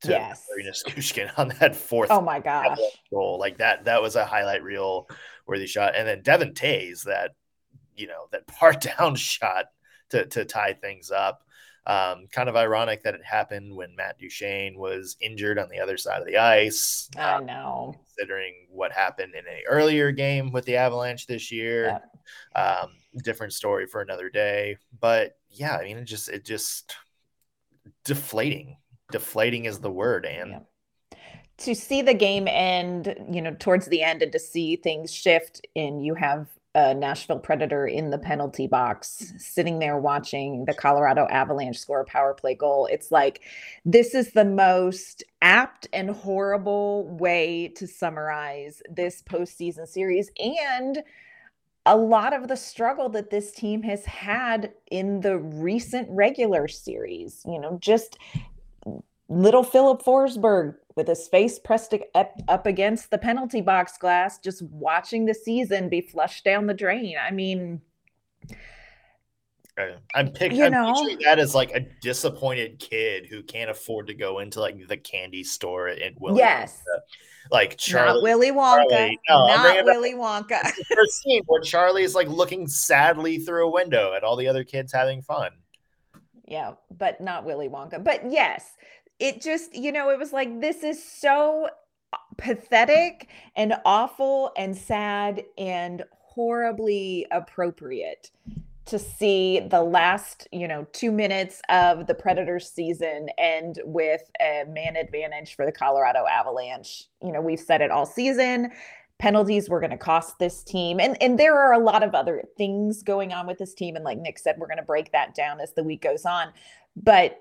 To 0.03 0.11
yes, 0.11 0.45
Nichushkin 0.57 1.29
on 1.37 1.49
that 1.59 1.75
fourth. 1.75 2.09
Oh 2.09 2.21
my 2.21 2.39
gosh, 2.39 2.77
goal 3.11 3.37
like 3.37 3.57
that. 3.57 3.83
That 3.83 4.01
was 4.01 4.15
a 4.15 4.25
highlight 4.25 4.63
reel 4.63 5.09
worthy 5.45 5.67
shot. 5.67 5.93
And 5.93 6.07
then 6.07 6.21
Devon 6.21 6.53
Toews 6.53 7.03
that 7.03 7.31
you 7.97 8.07
know 8.07 8.27
that 8.31 8.47
part 8.47 8.79
down 8.81 9.15
shot 9.15 9.65
to 10.09 10.25
to 10.25 10.45
tie 10.45 10.73
things 10.73 11.11
up. 11.11 11.43
Um, 11.85 12.27
kind 12.31 12.49
of 12.49 12.55
ironic 12.55 13.03
that 13.03 13.15
it 13.15 13.23
happened 13.23 13.75
when 13.75 13.95
Matt 13.95 14.19
Duchene 14.19 14.77
was 14.77 15.17
injured 15.21 15.57
on 15.57 15.69
the 15.69 15.79
other 15.79 15.97
side 15.97 16.21
of 16.21 16.27
the 16.27 16.37
ice. 16.37 17.09
I 17.17 17.35
um, 17.35 17.45
know. 17.45 17.95
Considering 18.05 18.67
what 18.69 18.91
happened 18.91 19.33
in 19.33 19.47
an 19.47 19.61
earlier 19.67 20.11
game 20.11 20.51
with 20.51 20.65
the 20.65 20.75
Avalanche 20.75 21.25
this 21.25 21.51
year. 21.51 21.99
Yeah. 22.55 22.61
Um, 22.61 22.91
different 23.23 23.53
story 23.53 23.87
for 23.87 24.01
another 24.01 24.29
day. 24.29 24.77
But 24.99 25.37
yeah, 25.49 25.77
I 25.77 25.85
mean, 25.85 25.97
it 25.97 26.05
just, 26.05 26.29
it 26.29 26.45
just 26.45 26.95
deflating. 28.05 28.77
Deflating 29.11 29.65
is 29.65 29.79
the 29.79 29.89
word. 29.89 30.27
And 30.27 30.51
yeah 30.51 30.59
to 31.59 31.75
see 31.75 32.01
the 32.01 32.13
game 32.13 32.47
end, 32.47 33.15
you 33.29 33.41
know, 33.41 33.55
towards 33.59 33.87
the 33.87 34.01
end 34.01 34.21
and 34.21 34.31
to 34.31 34.39
see 34.39 34.77
things 34.77 35.13
shift 35.13 35.65
and 35.75 36.05
you 36.05 36.15
have 36.15 36.47
a 36.75 36.93
Nashville 36.93 37.39
Predator 37.39 37.87
in 37.87 38.11
the 38.11 38.17
penalty 38.17 38.67
box 38.67 39.23
mm-hmm. 39.23 39.37
sitting 39.37 39.79
there 39.79 39.97
watching 39.97 40.65
the 40.65 40.73
Colorado 40.73 41.25
Avalanche 41.29 41.77
score 41.77 42.01
a 42.01 42.05
power 42.05 42.33
play 42.33 42.53
goal. 42.53 42.87
It's 42.91 43.11
like 43.11 43.41
this 43.85 44.13
is 44.13 44.33
the 44.33 44.45
most 44.45 45.23
apt 45.41 45.87
and 45.93 46.11
horrible 46.11 47.07
way 47.17 47.69
to 47.75 47.87
summarize 47.87 48.81
this 48.89 49.23
postseason 49.23 49.87
series 49.87 50.31
and 50.37 51.01
a 51.85 51.97
lot 51.97 52.33
of 52.33 52.47
the 52.47 52.57
struggle 52.57 53.09
that 53.09 53.31
this 53.31 53.51
team 53.51 53.81
has 53.81 54.05
had 54.05 54.71
in 54.91 55.21
the 55.21 55.39
recent 55.39 56.07
regular 56.11 56.67
series. 56.67 57.41
You 57.47 57.59
know, 57.59 57.79
just 57.81 58.17
little 59.27 59.63
Filip 59.63 60.03
Forsberg 60.03 60.75
with 60.99 61.07
his 61.07 61.29
face 61.29 61.57
pressed 61.57 61.95
up, 62.13 62.65
against 62.65 63.09
the 63.09 63.17
penalty 63.17 63.61
box 63.61 63.97
glass, 63.97 64.37
just 64.37 64.61
watching 64.63 65.23
the 65.23 65.33
season 65.33 65.87
be 65.87 66.01
flushed 66.01 66.43
down 66.43 66.67
the 66.67 66.73
drain. 66.73 67.15
I 67.17 67.31
mean, 67.31 67.79
I'm, 70.13 70.31
pic- 70.31 70.51
you 70.51 70.69
know, 70.69 70.87
I'm 70.87 70.93
picturing 70.93 71.19
that 71.23 71.39
as 71.39 71.55
like 71.55 71.71
a 71.71 71.79
disappointed 72.01 72.79
kid 72.79 73.27
who 73.27 73.41
can't 73.43 73.69
afford 73.69 74.07
to 74.07 74.13
go 74.13 74.39
into 74.39 74.59
like 74.59 74.89
the 74.89 74.97
candy 74.97 75.41
store 75.41 75.87
in 75.87 76.15
Willy 76.19 76.39
yes. 76.39 76.81
Wonka. 76.81 76.99
Like 77.49 77.77
Charlie, 77.77 78.15
not 78.15 78.23
Willy 78.23 78.51
Wonka, 78.51 78.89
Charlie, 78.89 79.19
no, 79.29 79.47
not 79.47 79.85
Willy 79.85 80.13
Wonka. 80.15 80.61
first 80.93 81.23
scene 81.23 81.43
where 81.47 81.61
Charlie 81.61 82.03
is 82.03 82.13
like 82.13 82.27
looking 82.27 82.67
sadly 82.67 83.37
through 83.37 83.69
a 83.69 83.71
window 83.71 84.13
at 84.13 84.25
all 84.25 84.35
the 84.35 84.49
other 84.49 84.65
kids 84.65 84.91
having 84.91 85.21
fun. 85.21 85.51
Yeah, 86.45 86.73
but 86.91 87.21
not 87.21 87.45
Willy 87.45 87.69
Wonka. 87.69 88.03
But 88.03 88.29
yes, 88.29 88.71
it 89.19 89.41
just, 89.41 89.75
you 89.75 89.91
know, 89.91 90.09
it 90.09 90.17
was 90.17 90.33
like, 90.33 90.61
this 90.61 90.83
is 90.83 91.03
so 91.03 91.69
pathetic 92.37 93.27
and 93.55 93.75
awful 93.85 94.51
and 94.57 94.75
sad 94.75 95.43
and 95.57 96.03
horribly 96.11 97.25
appropriate 97.31 98.31
to 98.85 98.97
see 98.97 99.59
the 99.59 99.83
last, 99.83 100.47
you 100.51 100.67
know, 100.67 100.87
two 100.93 101.11
minutes 101.11 101.61
of 101.69 102.07
the 102.07 102.15
Predators 102.15 102.67
season 102.67 103.29
end 103.37 103.79
with 103.83 104.21
a 104.41 104.63
man 104.67 104.95
advantage 104.95 105.55
for 105.55 105.65
the 105.65 105.71
Colorado 105.71 106.25
Avalanche. 106.25 107.03
You 107.21 107.31
know, 107.31 107.41
we've 107.41 107.59
said 107.59 107.81
it 107.81 107.91
all 107.91 108.07
season. 108.07 108.71
Penalties 109.19 109.69
were 109.69 109.79
going 109.79 109.91
to 109.91 109.97
cost 109.97 110.39
this 110.39 110.63
team. 110.63 110.99
And 110.99 111.21
and 111.21 111.37
there 111.37 111.55
are 111.55 111.73
a 111.73 111.79
lot 111.79 112.01
of 112.01 112.15
other 112.15 112.43
things 112.57 113.03
going 113.03 113.31
on 113.31 113.45
with 113.45 113.59
this 113.59 113.75
team. 113.75 113.95
And 113.95 114.05
like 114.05 114.17
Nick 114.17 114.39
said, 114.39 114.55
we're 114.57 114.67
going 114.67 114.77
to 114.77 114.83
break 114.83 115.11
that 115.11 115.35
down 115.35 115.59
as 115.59 115.73
the 115.73 115.83
week 115.83 116.01
goes 116.01 116.25
on. 116.25 116.47
But 116.95 117.39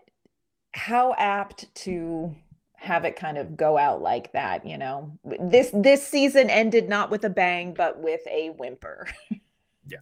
how 0.72 1.14
apt 1.16 1.72
to 1.74 2.34
have 2.76 3.04
it 3.04 3.16
kind 3.16 3.36
of 3.36 3.56
go 3.56 3.76
out 3.76 4.00
like 4.00 4.32
that 4.32 4.66
you 4.66 4.78
know? 4.78 5.12
This 5.40 5.70
this 5.72 6.06
season 6.06 6.48
ended 6.50 6.88
not 6.88 7.10
with 7.10 7.24
a 7.24 7.30
bang 7.30 7.74
but 7.74 8.00
with 8.00 8.20
a 8.30 8.50
whimper. 8.50 9.08
Yeah. 9.86 9.98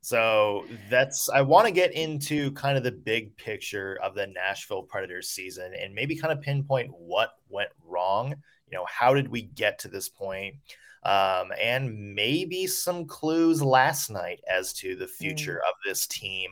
So 0.00 0.64
that's 0.88 1.28
i 1.28 1.42
want 1.42 1.66
to 1.66 1.72
get 1.72 1.92
into 1.92 2.52
kind 2.52 2.78
of 2.78 2.84
the 2.84 2.92
big 2.92 3.36
picture 3.36 3.98
of 4.02 4.14
the 4.14 4.26
nashville 4.26 4.82
predators 4.82 5.28
season 5.28 5.72
and 5.78 5.94
maybe 5.94 6.16
kind 6.16 6.32
of 6.32 6.40
pinpoint 6.40 6.90
what 6.96 7.34
went 7.48 7.70
wrong. 7.84 8.34
You 8.70 8.78
know 8.78 8.86
how 8.88 9.14
did 9.14 9.28
we 9.28 9.42
get 9.42 9.78
to 9.80 9.88
this 9.88 10.08
point? 10.08 10.56
Um, 11.02 11.50
and 11.58 12.14
maybe 12.14 12.66
some 12.66 13.06
clues 13.06 13.62
last 13.62 14.10
night 14.10 14.40
as 14.48 14.72
to 14.74 14.94
the 14.96 15.08
future 15.08 15.62
mm. 15.64 15.68
of 15.68 15.74
this 15.84 16.06
team 16.06 16.50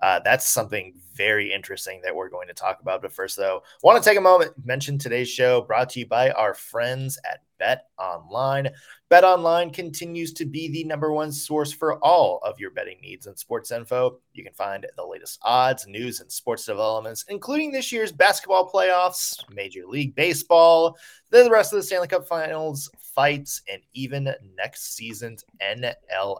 uh, 0.00 0.20
that's 0.24 0.46
something 0.46 0.94
very 1.14 1.52
interesting 1.52 2.00
that 2.04 2.14
we're 2.14 2.28
going 2.28 2.48
to 2.48 2.54
talk 2.54 2.80
about. 2.80 3.02
But 3.02 3.12
first, 3.12 3.36
though, 3.36 3.62
want 3.82 4.02
to 4.02 4.08
take 4.08 4.18
a 4.18 4.22
moment 4.22 4.52
mention 4.64 4.98
today's 4.98 5.28
show 5.28 5.62
brought 5.62 5.90
to 5.90 6.00
you 6.00 6.06
by 6.06 6.30
our 6.30 6.54
friends 6.54 7.18
at 7.30 7.42
Bet 7.58 7.86
Online. 7.98 8.70
Bet 9.08 9.24
Online 9.24 9.70
continues 9.70 10.32
to 10.34 10.44
be 10.44 10.68
the 10.68 10.84
number 10.84 11.12
one 11.12 11.32
source 11.32 11.72
for 11.72 11.98
all 12.04 12.40
of 12.44 12.60
your 12.60 12.70
betting 12.70 12.98
needs 13.00 13.26
and 13.26 13.38
sports 13.38 13.70
info. 13.70 14.18
You 14.34 14.44
can 14.44 14.52
find 14.52 14.86
the 14.96 15.06
latest 15.06 15.38
odds, 15.42 15.86
news, 15.86 16.20
and 16.20 16.30
sports 16.30 16.64
developments, 16.66 17.24
including 17.28 17.72
this 17.72 17.90
year's 17.90 18.12
basketball 18.12 18.70
playoffs, 18.70 19.42
Major 19.50 19.86
League 19.86 20.14
Baseball, 20.14 20.96
the 21.30 21.50
rest 21.50 21.72
of 21.72 21.78
the 21.78 21.82
Stanley 21.82 22.08
Cup 22.08 22.26
Finals, 22.26 22.90
fights, 23.18 23.62
and 23.70 23.82
even 23.94 24.32
next 24.56 24.94
season's 24.94 25.44
NFL 25.60 26.36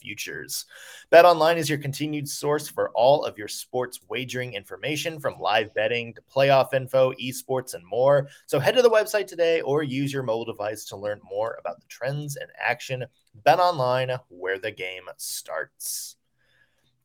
futures. 0.00 0.64
Bet 1.10 1.26
Online 1.26 1.58
is 1.58 1.68
your 1.68 1.78
continued 1.78 2.26
source 2.26 2.68
for 2.68 2.90
all 2.94 3.24
of 3.24 3.36
your 3.36 3.48
sports 3.48 4.00
wagering 4.08 4.54
information 4.54 5.20
from 5.20 5.38
live 5.38 5.74
betting 5.74 6.14
to 6.14 6.22
playoff 6.34 6.72
info, 6.72 7.12
esports, 7.20 7.74
and 7.74 7.84
more. 7.84 8.28
So 8.46 8.58
head 8.58 8.74
to 8.76 8.82
the 8.82 8.88
website 8.88 9.26
today 9.26 9.60
or 9.60 9.82
use 9.82 10.10
your 10.10 10.22
mobile 10.22 10.46
device 10.46 10.61
to 10.70 10.96
learn 10.96 11.20
more 11.28 11.56
about 11.58 11.80
the 11.80 11.86
trends 11.88 12.36
and 12.36 12.50
action. 12.58 13.04
Bet 13.34 13.58
Online, 13.58 14.18
where 14.28 14.58
the 14.58 14.70
game 14.70 15.04
starts. 15.16 16.16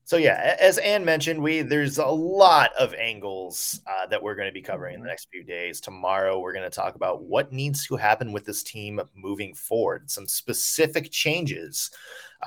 So 0.08 0.16
yeah, 0.16 0.56
as 0.58 0.78
Ann 0.78 1.04
mentioned, 1.04 1.44
we 1.44 1.64
there's 1.64 1.98
a 1.98 2.06
lot 2.06 2.72
of 2.80 2.94
angles 2.94 3.82
uh, 3.86 4.08
that 4.08 4.24
we're 4.24 4.36
going 4.36 4.48
to 4.48 4.54
be 4.54 4.62
covering 4.62 4.94
in 4.94 5.02
the 5.02 5.04
mm-hmm. 5.04 5.10
next 5.10 5.28
few 5.30 5.44
days. 5.44 5.82
Tomorrow, 5.82 6.40
we're 6.40 6.54
going 6.54 6.64
to 6.64 6.74
talk 6.74 6.96
about 6.96 7.24
what 7.24 7.52
needs 7.52 7.86
to 7.88 7.98
happen 7.98 8.32
with 8.32 8.46
this 8.46 8.64
team 8.64 9.02
moving 9.18 9.54
forward. 9.54 10.10
Some 10.10 10.26
specific 10.26 11.12
changes. 11.12 11.92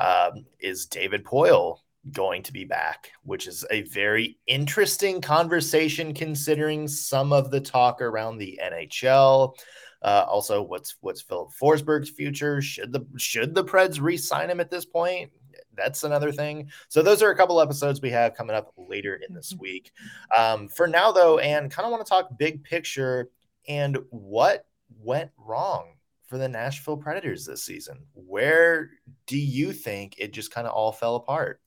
Um, 0.01 0.47
is 0.59 0.87
David 0.87 1.23
Poile 1.23 1.81
going 2.13 2.43
to 2.45 2.53
be 2.55 2.65
back? 2.65 3.11
Which 3.25 3.47
is 3.47 3.67
a 3.71 3.83
very 3.83 4.39
interesting 4.47 5.21
conversation 5.21 6.15
considering 6.15 6.89
some 6.89 7.31
of 7.31 7.51
the 7.51 7.61
talk 7.61 8.01
around 8.01 8.39
the 8.39 8.59
NHL. 8.65 9.55
Uh, 10.03 10.25
also, 10.29 10.63
what's 10.63 10.97
what's 11.01 11.21
Filip 11.21 11.51
Forsberg's 11.61 12.11
future? 12.11 12.63
Should 12.63 12.93
the 12.93 13.07
should 13.17 13.55
the 13.55 13.65
Preds 13.65 14.01
re-sign 14.01 14.51
him 14.51 14.61
at 14.61 14.71
this 14.71 14.85
point? 14.85 15.31
that's 15.77 16.05
another 16.05 16.33
thing. 16.33 16.71
So 16.89 17.03
those 17.03 17.23
are 17.23 17.31
a 17.31 17.37
couple 17.37 17.61
episodes 17.61 18.01
we 18.01 18.11
have 18.11 18.35
coming 18.35 18.57
up 18.57 18.73
later 18.77 19.21
in 19.27 19.35
this 19.35 19.53
mm-hmm. 19.53 19.63
week. 19.63 19.93
Um, 20.37 20.69
for 20.69 20.87
now, 20.87 21.13
though, 21.13 21.39
and 21.39 21.71
kind 21.71 21.87
of 21.87 21.93
want 21.93 22.05
to 22.05 22.09
talk 22.09 22.39
big 22.39 22.63
picture 22.63 23.31
and 23.69 23.99
what 24.11 24.67
went 25.03 25.31
wrong 25.37 25.95
for 26.27 26.39
the 26.39 26.49
Nashville 26.49 26.97
Predators 26.97 27.45
this 27.45 27.63
season. 27.63 28.05
Where 28.15 28.91
do 29.27 29.39
you 29.39 29.73
think 29.73 30.17
it 30.19 30.33
just 30.33 30.53
kind 30.53 30.67
of 30.67 30.73
all 30.73 30.93
fell 30.93 31.17
apart? 31.17 31.61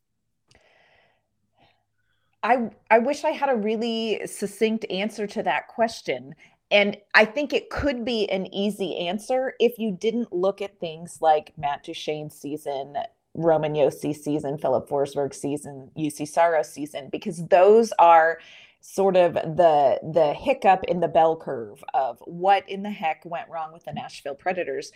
I 2.42 2.70
I 2.92 3.00
wish 3.00 3.24
I 3.24 3.32
had 3.32 3.50
a 3.50 3.56
really 3.56 4.22
succinct 4.28 4.86
answer 4.90 5.26
to 5.28 5.44
that 5.44 5.70
question. 5.70 6.36
And 6.74 6.98
I 7.14 7.24
think 7.24 7.54
it 7.54 7.70
could 7.70 8.04
be 8.04 8.28
an 8.32 8.52
easy 8.54 8.98
answer 8.98 9.54
if 9.60 9.78
you 9.78 9.92
didn't 9.92 10.34
look 10.34 10.60
at 10.60 10.80
things 10.80 11.20
like 11.22 11.54
Matt 11.56 11.86
Duchene's 11.86 12.34
season, 12.34 12.98
Roman 13.36 13.76
Josi 13.76 14.16
season, 14.16 14.58
Filip 14.58 14.90
Forsberg 14.90 15.36
season, 15.36 15.92
Juuse 15.96 16.28
Saros 16.28 16.74
season, 16.74 17.10
because 17.12 17.46
those 17.48 17.94
are 18.00 18.40
sort 18.82 19.16
of 19.16 19.36
the 19.36 20.00
the 20.12 20.34
hiccup 20.34 20.84
in 20.86 21.00
the 21.00 21.08
bell 21.08 21.38
curve 21.38 21.82
of 21.94 22.18
what 22.26 22.68
in 22.68 22.82
the 22.82 22.90
heck 22.90 23.24
went 23.24 23.48
wrong 23.50 23.72
with 23.72 23.86
the 23.86 23.94
Nashville 23.94 24.36
Predators. 24.36 24.92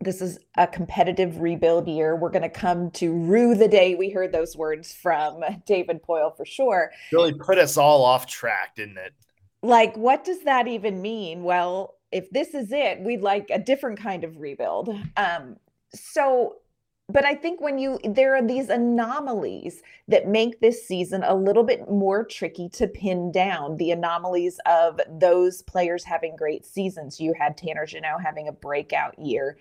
This 0.00 0.20
is 0.20 0.40
a 0.56 0.66
competitive 0.66 1.40
rebuild 1.40 1.86
year. 1.86 2.16
We're 2.16 2.30
going 2.30 2.42
to 2.42 2.48
come 2.48 2.90
to 2.92 3.12
rue 3.12 3.54
the 3.54 3.68
day 3.68 3.94
we 3.94 4.10
heard 4.10 4.32
those 4.32 4.56
words 4.56 4.92
from 4.92 5.42
David 5.66 6.02
Poile 6.02 6.36
for 6.36 6.44
sure. 6.44 6.90
Really 7.12 7.34
put 7.34 7.58
us 7.58 7.76
all 7.76 8.02
off 8.02 8.26
track, 8.26 8.74
didn't 8.74 8.98
it? 8.98 9.14
Like, 9.62 9.96
what 9.96 10.24
does 10.24 10.40
that 10.44 10.68
even 10.68 11.02
mean? 11.02 11.42
Well, 11.42 11.96
if 12.12 12.30
this 12.30 12.54
is 12.54 12.72
it, 12.72 13.00
we'd 13.00 13.20
like 13.20 13.48
a 13.50 13.58
different 13.58 13.98
kind 13.98 14.24
of 14.24 14.38
rebuild. 14.38 14.88
Um, 15.16 15.56
so 15.94 16.56
but 17.12 17.24
I 17.24 17.34
think 17.34 17.60
when 17.60 17.78
you 17.78 17.98
there 18.04 18.36
are 18.36 18.46
these 18.46 18.68
anomalies 18.68 19.82
that 20.08 20.28
make 20.28 20.60
this 20.60 20.86
season 20.86 21.22
a 21.24 21.34
little 21.34 21.64
bit 21.64 21.90
more 21.90 22.24
tricky 22.24 22.68
to 22.70 22.86
pin 22.86 23.32
down. 23.32 23.76
The 23.76 23.90
anomalies 23.90 24.58
of 24.66 25.00
those 25.08 25.62
players 25.62 26.04
having 26.04 26.36
great 26.36 26.64
seasons. 26.64 27.20
You 27.20 27.34
had 27.34 27.56
Tanner 27.56 27.86
Jeannot 27.86 28.22
having 28.22 28.48
a 28.48 28.52
breakout 28.52 29.18
year. 29.18 29.58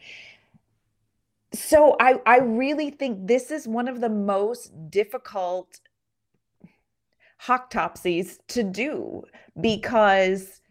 So 1.54 1.96
I 2.00 2.22
I 2.26 2.40
really 2.40 2.92
think 2.92 3.28
this 3.28 3.52
is 3.52 3.68
one 3.68 3.88
of 3.88 4.02
the 4.02 4.10
most 4.10 4.72
difficult 4.92 5.80
hoctopsies 7.44 8.38
to 8.48 8.64
do 8.64 9.24
because 9.60 10.62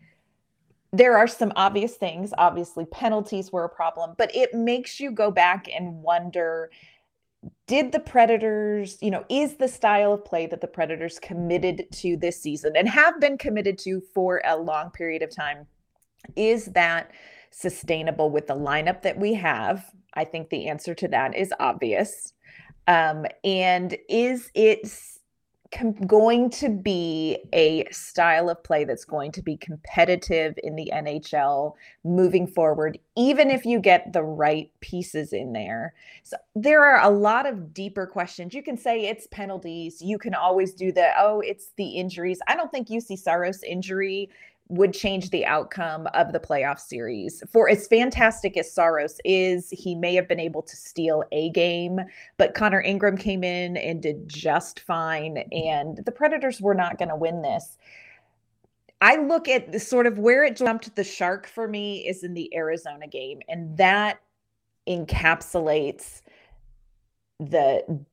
there 0.93 1.17
are 1.17 1.27
some 1.27 1.53
obvious 1.57 1.95
things. 1.95 2.33
Obviously, 2.39 2.87
penalties 2.87 3.53
were 3.53 3.65
a 3.65 3.69
problem, 3.69 4.15
but 4.17 4.35
it 4.35 4.55
makes 4.55 5.01
you 5.01 5.11
go 5.11 5.31
back 5.31 5.67
and 5.75 6.03
wonder 6.03 6.71
did 7.67 7.93
the 7.93 8.01
Predators, 8.01 8.99
you 9.01 9.11
know, 9.11 9.25
is 9.29 9.57
the 9.57 9.69
style 9.69 10.13
of 10.13 10.25
play 10.25 10.47
that 10.47 10.61
the 10.61 10.67
Predators 10.67 11.19
committed 11.19 11.87
to 11.93 12.17
this 12.17 12.41
season 12.41 12.73
and 12.77 12.89
have 12.89 13.21
been 13.21 13.39
committed 13.39 13.79
to 13.79 14.01
for 14.13 14.43
a 14.45 14.57
long 14.57 14.91
period 14.91 15.23
of 15.23 15.35
time, 15.35 15.67
is 16.35 16.67
that 16.67 17.13
sustainable 17.51 18.31
with 18.31 18.47
the 18.47 18.57
lineup 18.57 19.03
that 19.03 19.19
we 19.19 19.35
have? 19.35 19.85
I 20.15 20.25
think 20.25 20.51
the 20.51 20.69
answer 20.69 20.95
to 20.97 21.09
that 21.09 21.37
is 21.37 21.53
obvious. 21.61 22.33
Um, 22.87 23.27
and 23.45 23.97
is 24.09 24.51
it 24.55 24.89
com- 25.73 25.93
going 26.07 26.51
to 26.51 26.69
be 26.69 27.39
a 27.53 27.85
style 27.91 28.49
of 28.49 28.63
play 28.63 28.85
that's 28.85 29.05
going 29.05 29.33
to 29.33 29.43
be 29.43 29.57
competitive 29.57 30.59
in 30.63 30.77
the 30.77 30.91
NHL 30.95 31.75
moving 32.05 32.47
forward, 32.47 32.99
even 33.17 33.51
if 33.51 33.65
you 33.65 33.81
get 33.81 34.13
the 34.13 34.23
right 34.23 34.71
pieces 34.81 35.33
in 35.33 35.53
there. 35.53 35.95
So 36.23 36.37
there 36.55 36.85
are 36.85 37.03
a 37.03 37.15
lot 37.15 37.47
of 37.47 37.75
deeper 37.75 38.07
questions. 38.07 38.55
You 38.55 38.63
can 38.63 38.77
say 38.77 39.07
it's 39.07 39.27
penalties. 39.29 40.01
You 40.01 40.19
can 40.19 40.35
always 40.35 40.73
do 40.73 40.93
the, 40.93 41.11
oh, 41.19 41.41
it's 41.41 41.71
the 41.77 41.89
injuries. 41.91 42.41
I 42.47 42.57
don't 42.57 42.71
think 42.71 42.89
Juuse 42.89 43.19
Saros 43.19 43.63
injury 43.63 44.31
would 44.69 44.93
change 44.93 45.31
the 45.31 45.47
outcome 45.47 46.07
of 46.15 46.33
the 46.33 46.41
playoff 46.41 46.79
series. 46.79 47.43
For 47.51 47.69
as 47.71 47.87
fantastic 47.87 48.57
as 48.57 48.73
Saros 48.73 49.19
is, 49.25 49.71
he 49.71 49.95
may 49.95 50.15
have 50.15 50.29
been 50.29 50.41
able 50.41 50.63
to 50.63 50.77
steal 50.77 51.25
a 51.33 51.51
game, 51.51 52.01
but 52.37 52.55
Connor 52.55 52.83
Ingram 52.83 53.17
came 53.17 53.43
in 53.43 53.77
and 53.79 54.03
did 54.03 54.29
just 54.29 54.81
fine. 54.81 55.39
And 55.53 56.05
the 56.05 56.13
Predators 56.13 56.61
were 56.61 56.75
not 56.75 56.99
going 56.99 57.09
to 57.09 57.17
win 57.17 57.41
this. 57.43 57.79
I 59.01 59.17
look 59.17 59.49
at 59.49 59.73
the 59.73 59.81
sort 59.81 60.07
of 60.07 60.19
where 60.19 60.45
it 60.45 60.57
jumped 60.57 60.95
the 60.97 61.05
shark 61.05 61.47
for 61.47 61.69
me 61.69 62.07
is 62.07 62.25
in 62.25 62.35
the 62.35 62.55
Arizona 62.55 63.07
game, 63.07 63.41
and 63.49 63.77
that 63.79 64.21
encapsulates 64.89 66.23
the 67.39 68.05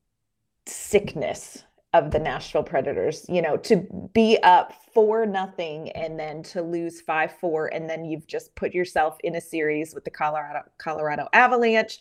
sickness 0.68 1.64
of 1.96 2.12
the 2.12 2.20
Nashville 2.20 2.64
Predators, 2.64 3.26
you 3.30 3.42
know, 3.42 3.56
to 3.56 3.88
be 4.14 4.38
up 4.44 4.74
four 4.94 5.26
nothing 5.26 5.90
and 5.92 6.20
then 6.20 6.44
to 6.44 6.62
lose 6.62 7.00
five 7.00 7.32
four, 7.40 7.68
and 7.68 7.90
then 7.90 8.04
you've 8.04 8.28
just 8.28 8.54
put 8.56 8.74
yourself 8.74 9.18
in 9.24 9.36
a 9.36 9.42
series 9.42 9.96
with 9.96 10.04
the 10.04 10.12
Colorado 10.12 10.60
Colorado 10.78 11.30
Avalanche. 11.32 12.00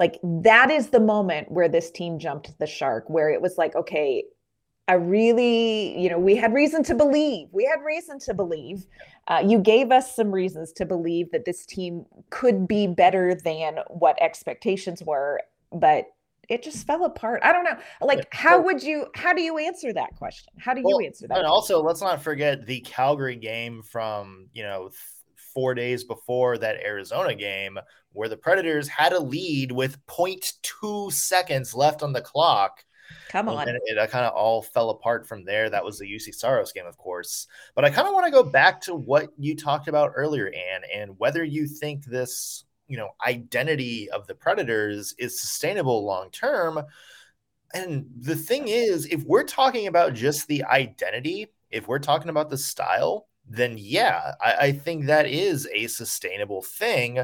Like 0.00 0.18
that 0.24 0.70
is 0.72 0.88
the 0.88 0.98
moment 0.98 1.48
where 1.48 1.68
this 1.68 1.92
team 1.92 2.18
jumped 2.18 2.58
the 2.58 2.66
shark, 2.66 3.08
where 3.08 3.30
it 3.30 3.40
was 3.40 3.56
like, 3.56 3.76
okay, 3.76 4.24
I 4.88 4.94
really, 4.94 5.96
you 5.96 6.10
know, 6.10 6.18
we 6.18 6.34
had 6.34 6.52
reason 6.52 6.82
to 6.84 6.96
believe. 6.96 7.46
We 7.52 7.64
had 7.64 7.84
reason 7.84 8.18
to 8.20 8.34
believe. 8.34 8.86
Uh, 9.28 9.44
you 9.46 9.60
gave 9.60 9.92
us 9.92 10.16
some 10.16 10.32
reasons 10.32 10.72
to 10.72 10.84
believe 10.84 11.30
that 11.30 11.44
this 11.44 11.64
team 11.64 12.04
could 12.30 12.66
be 12.66 12.88
better 12.88 13.36
than 13.36 13.78
what 13.86 14.20
expectations 14.20 15.04
were, 15.04 15.40
but 15.70 16.06
it 16.50 16.64
just 16.64 16.84
fell 16.84 17.04
apart. 17.04 17.40
I 17.44 17.52
don't 17.52 17.62
know. 17.62 17.76
Like, 18.02 18.18
yeah. 18.18 18.24
how 18.32 18.60
would 18.60 18.82
you, 18.82 19.06
how 19.14 19.32
do 19.32 19.40
you 19.40 19.56
answer 19.58 19.92
that 19.92 20.16
question? 20.16 20.52
How 20.58 20.74
do 20.74 20.82
well, 20.84 21.00
you 21.00 21.06
answer 21.06 21.28
that? 21.28 21.38
And 21.38 21.44
question? 21.44 21.50
also, 21.50 21.80
let's 21.80 22.02
not 22.02 22.20
forget 22.20 22.66
the 22.66 22.80
Calgary 22.80 23.36
game 23.36 23.82
from, 23.82 24.48
you 24.52 24.64
know, 24.64 24.88
th- 24.88 24.94
four 25.54 25.74
days 25.74 26.02
before 26.02 26.58
that 26.58 26.76
Arizona 26.84 27.36
game, 27.36 27.78
where 28.12 28.28
the 28.28 28.36
Predators 28.36 28.88
had 28.88 29.12
a 29.12 29.20
lead 29.20 29.70
with 29.70 30.04
0.2 30.06 31.12
seconds 31.12 31.72
left 31.72 32.02
on 32.02 32.12
the 32.12 32.20
clock. 32.20 32.84
Come 33.28 33.48
on. 33.48 33.68
And 33.68 33.78
it, 33.84 33.98
uh, 33.98 34.02
it 34.02 34.10
kind 34.10 34.26
of 34.26 34.32
all 34.34 34.60
fell 34.60 34.90
apart 34.90 35.28
from 35.28 35.44
there. 35.44 35.70
That 35.70 35.84
was 35.84 35.98
the 35.98 36.06
Juuse 36.06 36.34
Saros 36.34 36.72
game, 36.72 36.86
of 36.86 36.96
course. 36.98 37.46
But 37.76 37.84
I 37.84 37.90
kind 37.90 38.08
of 38.08 38.14
want 38.14 38.26
to 38.26 38.32
go 38.32 38.42
back 38.42 38.80
to 38.82 38.94
what 38.94 39.28
you 39.38 39.54
talked 39.54 39.86
about 39.86 40.12
earlier, 40.16 40.46
Anne, 40.46 40.82
and 40.92 41.16
whether 41.18 41.44
you 41.44 41.68
think 41.68 42.04
this 42.04 42.64
you 42.90 42.96
know 42.96 43.10
identity 43.26 44.10
of 44.10 44.26
the 44.26 44.34
predators 44.34 45.14
is 45.18 45.40
sustainable 45.40 46.04
long 46.04 46.30
term 46.30 46.82
and 47.72 48.06
the 48.18 48.36
thing 48.36 48.66
is 48.66 49.06
if 49.06 49.22
we're 49.22 49.44
talking 49.44 49.86
about 49.86 50.12
just 50.12 50.48
the 50.48 50.64
identity 50.64 51.46
if 51.70 51.86
we're 51.86 52.00
talking 52.00 52.28
about 52.28 52.50
the 52.50 52.58
style 52.58 53.28
then 53.48 53.76
yeah 53.78 54.32
I, 54.42 54.54
I 54.54 54.72
think 54.72 55.06
that 55.06 55.26
is 55.26 55.68
a 55.72 55.86
sustainable 55.86 56.62
thing 56.62 57.20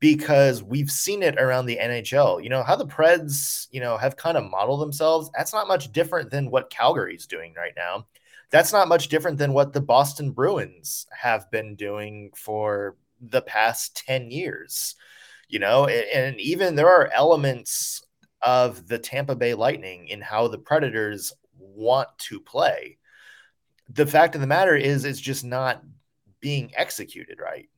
because 0.00 0.62
we've 0.62 0.90
seen 0.90 1.22
it 1.22 1.38
around 1.38 1.66
the 1.66 1.78
NHL. 1.78 2.42
You 2.42 2.50
know, 2.50 2.62
how 2.62 2.76
the 2.76 2.86
Preds, 2.86 3.66
you 3.70 3.80
know, 3.80 3.96
have 3.96 4.16
kind 4.16 4.36
of 4.36 4.50
modeled 4.50 4.82
themselves. 4.82 5.30
That's 5.34 5.54
not 5.54 5.68
much 5.68 5.90
different 5.92 6.30
than 6.30 6.50
what 6.50 6.70
Calgary's 6.70 7.26
doing 7.26 7.54
right 7.56 7.72
now. 7.76 8.06
That's 8.50 8.72
not 8.72 8.88
much 8.88 9.08
different 9.08 9.38
than 9.38 9.52
what 9.52 9.72
the 9.72 9.80
Boston 9.80 10.32
Bruins 10.32 11.06
have 11.10 11.50
been 11.50 11.74
doing 11.76 12.30
for 12.36 12.96
the 13.20 13.42
past 13.42 14.02
10 14.06 14.30
years 14.30 14.94
you 15.48 15.58
know 15.58 15.86
and, 15.86 16.38
even 16.40 16.74
there 16.74 16.88
are 16.88 17.10
elements 17.12 18.02
of 18.42 18.86
the 18.86 18.98
Tampa 18.98 19.34
Bay 19.34 19.54
Lightning 19.54 20.08
in 20.08 20.20
how 20.20 20.46
the 20.46 20.58
Predators 20.58 21.32
want 21.58 22.08
to 22.18 22.38
play 22.38 22.98
the 23.88 24.06
fact 24.06 24.34
of 24.34 24.40
the 24.40 24.46
matter 24.46 24.74
is 24.74 25.04
it's 25.04 25.20
just 25.20 25.44
not 25.44 25.82
being 26.40 26.72
executed 26.76 27.38
right 27.40 27.68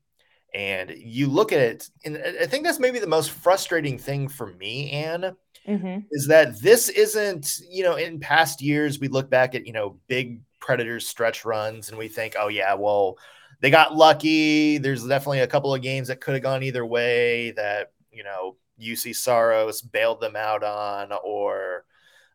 and 0.54 0.90
you 0.96 1.26
look 1.26 1.52
at 1.52 1.60
it 1.60 1.88
and 2.04 2.18
i 2.40 2.46
think 2.46 2.64
that's 2.64 2.78
maybe 2.78 2.98
the 2.98 3.06
most 3.06 3.30
frustrating 3.30 3.98
thing 3.98 4.28
for 4.28 4.46
me 4.54 4.90
anne 4.90 5.36
mm-hmm. 5.66 5.98
is 6.10 6.26
that 6.26 6.60
this 6.60 6.88
isn't 6.88 7.58
you 7.68 7.82
know 7.82 7.96
in 7.96 8.18
past 8.18 8.62
years 8.62 8.98
we 8.98 9.08
look 9.08 9.28
back 9.28 9.54
at 9.54 9.66
you 9.66 9.72
know 9.72 9.98
big 10.06 10.40
predators 10.60 11.06
stretch 11.06 11.44
runs 11.44 11.90
and 11.90 11.98
we 11.98 12.08
think 12.08 12.34
oh 12.38 12.48
yeah 12.48 12.74
well 12.74 13.16
they 13.60 13.70
got 13.70 13.96
lucky. 13.96 14.78
There's 14.78 15.06
definitely 15.06 15.40
a 15.40 15.46
couple 15.46 15.74
of 15.74 15.82
games 15.82 16.08
that 16.08 16.20
could 16.20 16.34
have 16.34 16.42
gone 16.42 16.62
either 16.62 16.86
way 16.86 17.52
that, 17.52 17.92
you 18.12 18.24
know, 18.24 18.56
Juuse 18.80 19.16
Saros 19.16 19.82
bailed 19.82 20.20
them 20.20 20.36
out 20.36 20.62
on, 20.62 21.12
or, 21.24 21.84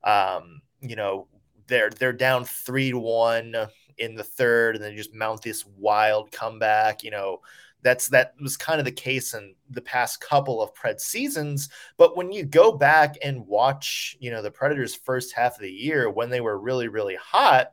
um, 0.04 0.62
you 0.82 0.96
know, 0.96 1.28
they're 1.68 1.90
they're 1.90 2.14
down 2.14 2.44
three 2.46 2.92
to 2.92 3.00
one 3.00 3.56
in 3.98 4.16
the 4.16 4.24
third, 4.24 4.76
and 4.76 4.84
then 4.84 4.98
just 4.98 5.14
mount 5.14 5.42
this 5.42 5.66
wild 5.78 6.32
comeback. 6.32 7.04
You 7.04 7.12
know, 7.12 7.40
that's 7.82 8.10
that 8.10 8.34
was 8.42 8.58
kind 8.58 8.80
of 8.80 8.86
the 8.86 8.92
case 8.92 9.34
in 9.34 9.56
the 9.70 9.82
past 9.82 10.20
couple 10.20 10.62
of 10.62 10.74
Pred 10.74 11.00
seasons. 11.00 11.70
But 11.98 12.18
when 12.18 12.32
you 12.32 12.44
go 12.44 12.72
back 12.74 13.16
and 13.24 13.48
watch, 13.48 14.18
you 14.20 14.32
know, 14.32 14.42
the 14.42 14.52
Predators' 14.52 14.96
first 14.96 15.34
half 15.34 15.56
of 15.56 15.62
the 15.62 15.72
year 15.72 16.10
when 16.10 16.30
they 16.30 16.42
were 16.42 16.58
really 16.60 16.90
really 16.90 17.16
hot, 17.16 17.72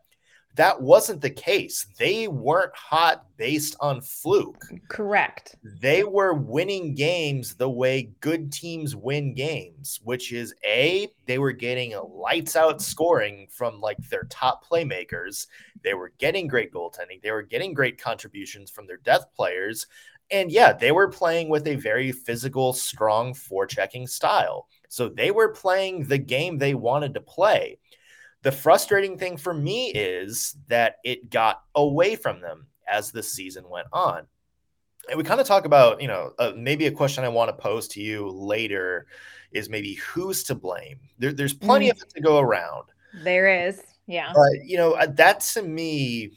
that 0.60 0.82
wasn't 0.82 1.22
the 1.22 1.30
case. 1.30 1.86
They 1.96 2.28
weren't 2.28 2.76
hot 2.76 3.24
based 3.38 3.76
on 3.80 4.02
fluke. 4.02 4.62
Correct. 4.90 5.56
They 5.64 6.04
were 6.04 6.34
winning 6.34 6.94
games 6.94 7.54
the 7.54 7.70
way 7.70 8.10
good 8.20 8.52
teams 8.52 8.94
win 8.94 9.32
games, 9.32 10.00
which 10.04 10.34
is 10.34 10.54
A, 10.62 11.08
they 11.24 11.38
were 11.38 11.52
getting 11.52 11.98
lights 12.12 12.56
out 12.56 12.82
scoring 12.82 13.46
from 13.48 13.80
like 13.80 13.96
their 14.10 14.24
top 14.24 14.62
playmakers. 14.68 15.46
They 15.82 15.94
were 15.94 16.12
getting 16.18 16.46
great 16.46 16.74
goaltending. 16.74 17.22
They 17.22 17.30
were 17.30 17.40
getting 17.40 17.72
great 17.72 17.98
contributions 17.98 18.70
from 18.70 18.86
their 18.86 18.98
depth 18.98 19.34
players. 19.34 19.86
And 20.30 20.52
yeah, 20.52 20.74
they 20.74 20.92
were 20.92 21.08
playing 21.08 21.48
with 21.48 21.66
a 21.68 21.76
very 21.76 22.12
physical, 22.12 22.74
strong 22.74 23.32
forechecking 23.32 24.10
style. 24.10 24.68
So 24.90 25.08
they 25.08 25.30
were 25.30 25.54
playing 25.54 26.04
the 26.04 26.18
game 26.18 26.58
they 26.58 26.74
wanted 26.74 27.14
to 27.14 27.22
play. 27.22 27.78
The 28.42 28.53
frustrating 28.53 29.18
thing 29.18 29.37
for 29.37 29.53
me 29.53 29.92
is 29.92 30.57
that 30.68 30.96
it 31.05 31.31
got 31.31 31.62
away 31.74 32.16
from 32.16 32.40
them 32.40 32.66
as 32.90 33.12
the 33.12 33.22
season 33.22 33.68
went 33.68 33.88
on. 33.92 34.26
And 35.09 35.18
we 35.18 35.24
kind 35.24 35.40
of 35.40 35.46
talk 35.46 35.64
about, 35.64 36.00
you 36.00 36.09
know, 36.09 36.33
uh, 36.38 36.53
maybe 36.57 36.87
a 36.87 36.92
question 36.92 37.24
I 37.24 37.29
want 37.29 37.48
to 37.48 37.62
pose 37.62 37.88
to 37.88 38.00
you 38.00 38.29
later 38.29 39.07
is 39.53 39.68
maybe 39.68 39.94
who's 39.94 40.44
to 40.44 40.55
blame. 40.55 41.00
There, 41.18 41.33
there's 41.33 41.55
plenty 41.55 41.88
mm. 41.88 41.92
of 41.92 42.03
it 42.03 42.11
to 42.14 42.20
go 42.20 42.38
around. 42.38 42.85
There 43.24 43.66
is, 43.66 43.83
yeah. 44.07 44.33
But 44.35 44.64
you 44.64 44.76
know, 44.76 44.92
uh, 44.92 45.07
that 45.07 45.40
to 45.40 45.62
me 45.62 46.33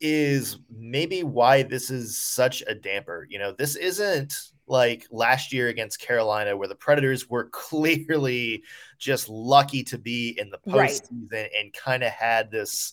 is 0.00 0.58
maybe 0.70 1.22
why 1.22 1.62
this 1.62 1.90
is 1.90 2.20
such 2.20 2.62
a 2.66 2.74
damper. 2.74 3.26
You 3.28 3.38
know, 3.38 3.52
this 3.52 3.76
isn't 3.76 4.34
like 4.66 5.06
last 5.10 5.52
year 5.52 5.68
against 5.68 6.00
Carolina, 6.00 6.56
where 6.56 6.68
the 6.68 6.74
Predators 6.74 7.28
were 7.28 7.48
clearly 7.52 8.62
just 8.98 9.28
lucky 9.28 9.82
to 9.84 9.98
be 9.98 10.36
in 10.38 10.50
the 10.50 10.58
postseason 10.58 11.30
right. 11.30 11.50
and 11.58 11.72
kind 11.72 12.02
of 12.02 12.12
had 12.12 12.50
this 12.50 12.92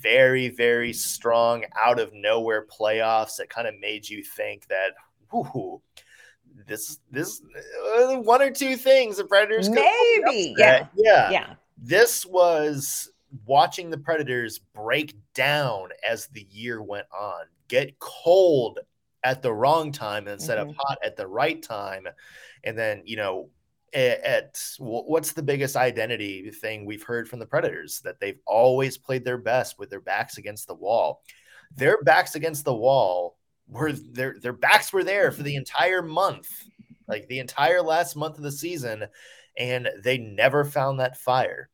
very, 0.00 0.48
very 0.48 0.92
strong 0.92 1.64
out 1.80 2.00
of 2.00 2.12
nowhere 2.12 2.66
playoffs 2.66 3.36
that 3.36 3.48
kind 3.48 3.68
of 3.68 3.74
made 3.80 4.08
you 4.08 4.22
think 4.22 4.66
that, 4.68 4.92
whoo, 5.32 5.80
this, 6.66 6.98
this, 7.10 7.40
uh, 7.96 8.16
one 8.16 8.42
or 8.42 8.50
two 8.50 8.76
things 8.76 9.16
the 9.16 9.24
Predators 9.24 9.68
maybe, 9.68 10.54
yeah, 10.58 10.86
yeah, 10.96 11.30
yeah. 11.30 11.54
This 11.80 12.26
was 12.26 13.10
watching 13.46 13.90
the 13.90 13.98
Predators 13.98 14.58
break 14.58 15.14
down 15.34 15.90
as 16.08 16.26
the 16.28 16.46
year 16.50 16.82
went 16.82 17.06
on, 17.16 17.44
get 17.68 17.98
cold 18.00 18.80
at 19.28 19.42
the 19.42 19.52
wrong 19.52 19.92
time 19.92 20.26
instead 20.26 20.58
mm-hmm. 20.58 20.70
of 20.70 20.76
hot 20.76 20.98
at 21.04 21.16
the 21.16 21.26
right 21.26 21.62
time. 21.62 22.06
And 22.64 22.78
then, 22.78 23.02
you 23.04 23.16
know, 23.16 23.50
at, 23.92 24.24
at, 24.24 24.62
what's 24.78 25.32
the 25.32 25.42
biggest 25.42 25.76
identity 25.76 26.50
thing 26.50 26.86
we've 26.86 27.02
heard 27.02 27.28
from 27.28 27.38
the 27.38 27.46
Predators 27.46 28.00
that 28.04 28.20
they've 28.20 28.40
always 28.46 28.96
played 28.96 29.24
their 29.24 29.36
best 29.36 29.78
with 29.78 29.90
their 29.90 30.00
backs 30.00 30.38
against 30.38 30.66
the 30.66 30.74
wall. 30.74 31.22
Their 31.76 32.02
backs 32.02 32.36
against 32.36 32.64
the 32.64 32.74
wall 32.74 33.36
were 33.68 33.92
their 33.92 34.36
their 34.40 34.54
backs 34.54 34.94
were 34.94 35.04
there 35.04 35.30
for 35.30 35.42
the 35.42 35.56
entire 35.56 36.00
month, 36.00 36.48
like 37.06 37.28
the 37.28 37.38
entire 37.38 37.82
last 37.82 38.16
month 38.16 38.38
of 38.38 38.42
the 38.42 38.52
season. 38.52 39.04
and 39.58 39.90
they 40.02 40.16
never 40.16 40.64
found 40.64 41.00
that 41.00 41.18
fire. 41.18 41.68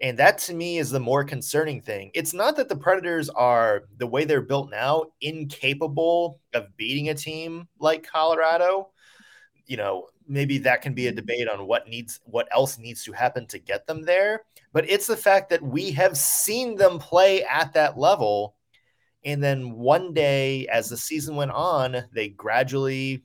And 0.00 0.18
that 0.18 0.38
to 0.38 0.54
me 0.54 0.78
is 0.78 0.90
the 0.90 1.00
more 1.00 1.24
concerning 1.24 1.82
thing. 1.82 2.10
It's 2.14 2.32
not 2.32 2.56
that 2.56 2.68
the 2.68 2.76
Predators 2.76 3.28
are 3.28 3.82
the 3.98 4.06
way 4.06 4.24
they're 4.24 4.40
built 4.40 4.70
now 4.70 5.06
incapable 5.20 6.40
of 6.54 6.74
beating 6.76 7.10
a 7.10 7.14
team 7.14 7.68
like 7.78 8.06
Colorado. 8.06 8.90
You 9.66 9.76
know, 9.76 10.08
maybe 10.26 10.58
that 10.58 10.80
can 10.80 10.94
be 10.94 11.06
a 11.06 11.10
mm-hmm. 11.10 11.16
debate 11.16 11.48
on 11.48 11.66
what 11.66 11.86
needs 11.86 12.20
what 12.24 12.48
else 12.50 12.78
needs 12.78 13.04
to 13.04 13.12
happen 13.12 13.46
to 13.48 13.58
get 13.58 13.86
them 13.86 14.02
there, 14.02 14.44
but 14.72 14.88
it's 14.88 15.06
the 15.06 15.16
fact 15.16 15.50
that 15.50 15.62
we 15.62 15.90
have 15.92 16.16
seen 16.16 16.76
them 16.76 16.98
play 16.98 17.44
at 17.44 17.74
that 17.74 17.98
level 17.98 18.54
and 19.24 19.42
then 19.42 19.72
one 19.72 20.14
day 20.14 20.66
as 20.68 20.88
the 20.88 20.96
season 20.96 21.36
went 21.36 21.50
on, 21.50 22.04
they 22.12 22.28
gradually 22.28 23.24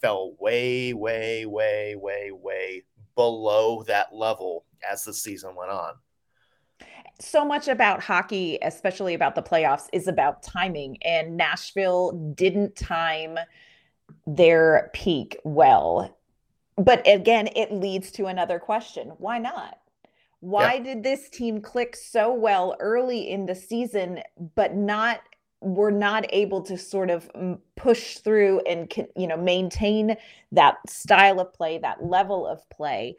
fell 0.00 0.34
way 0.38 0.92
way 0.92 1.46
way 1.46 1.94
way 1.96 2.30
way 2.32 2.82
below 3.14 3.84
that 3.84 4.12
level 4.12 4.64
as 4.90 5.04
the 5.04 5.14
season 5.14 5.54
went 5.54 5.70
on 5.70 5.92
so 7.20 7.44
much 7.44 7.68
about 7.68 8.02
hockey, 8.02 8.58
especially 8.62 9.14
about 9.14 9.34
the 9.34 9.42
playoffs, 9.42 9.88
is 9.92 10.08
about 10.08 10.42
timing. 10.42 10.96
And 11.02 11.36
Nashville 11.36 12.12
didn't 12.34 12.76
time 12.76 13.38
their 14.26 14.90
peak 14.92 15.36
well. 15.44 16.16
But 16.76 17.06
again, 17.06 17.48
it 17.54 17.72
leads 17.72 18.10
to 18.12 18.26
another 18.26 18.58
question 18.58 19.12
why 19.18 19.38
not? 19.38 19.78
Why 20.40 20.74
yeah. 20.74 20.82
did 20.82 21.02
this 21.02 21.28
team 21.28 21.60
click 21.60 21.94
so 21.94 22.32
well 22.32 22.76
early 22.80 23.30
in 23.30 23.44
the 23.44 23.54
season, 23.54 24.20
but 24.54 24.74
not 24.74 25.20
were 25.60 25.90
not 25.90 26.24
able 26.30 26.62
to 26.62 26.78
sort 26.78 27.10
of 27.10 27.30
mm, 27.34 27.58
push 27.76 28.16
through 28.16 28.60
and 28.60 28.90
you 29.14 29.26
know 29.26 29.36
maintain 29.36 30.16
that 30.52 30.76
style 30.88 31.38
of 31.38 31.52
play 31.52 31.76
that 31.78 32.02
level 32.02 32.46
of 32.46 32.66
play 32.70 33.14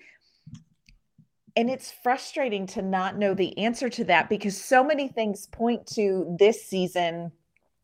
and 1.56 1.70
it's 1.70 1.92
frustrating 1.92 2.66
to 2.68 2.82
not 2.82 3.18
know 3.18 3.34
the 3.34 3.58
answer 3.58 3.90
to 3.90 4.04
that 4.06 4.30
because 4.30 4.60
so 4.60 4.84
many 4.84 5.08
things 5.08 5.48
point 5.48 5.86
to 5.88 6.36
this 6.40 6.66
season 6.66 7.32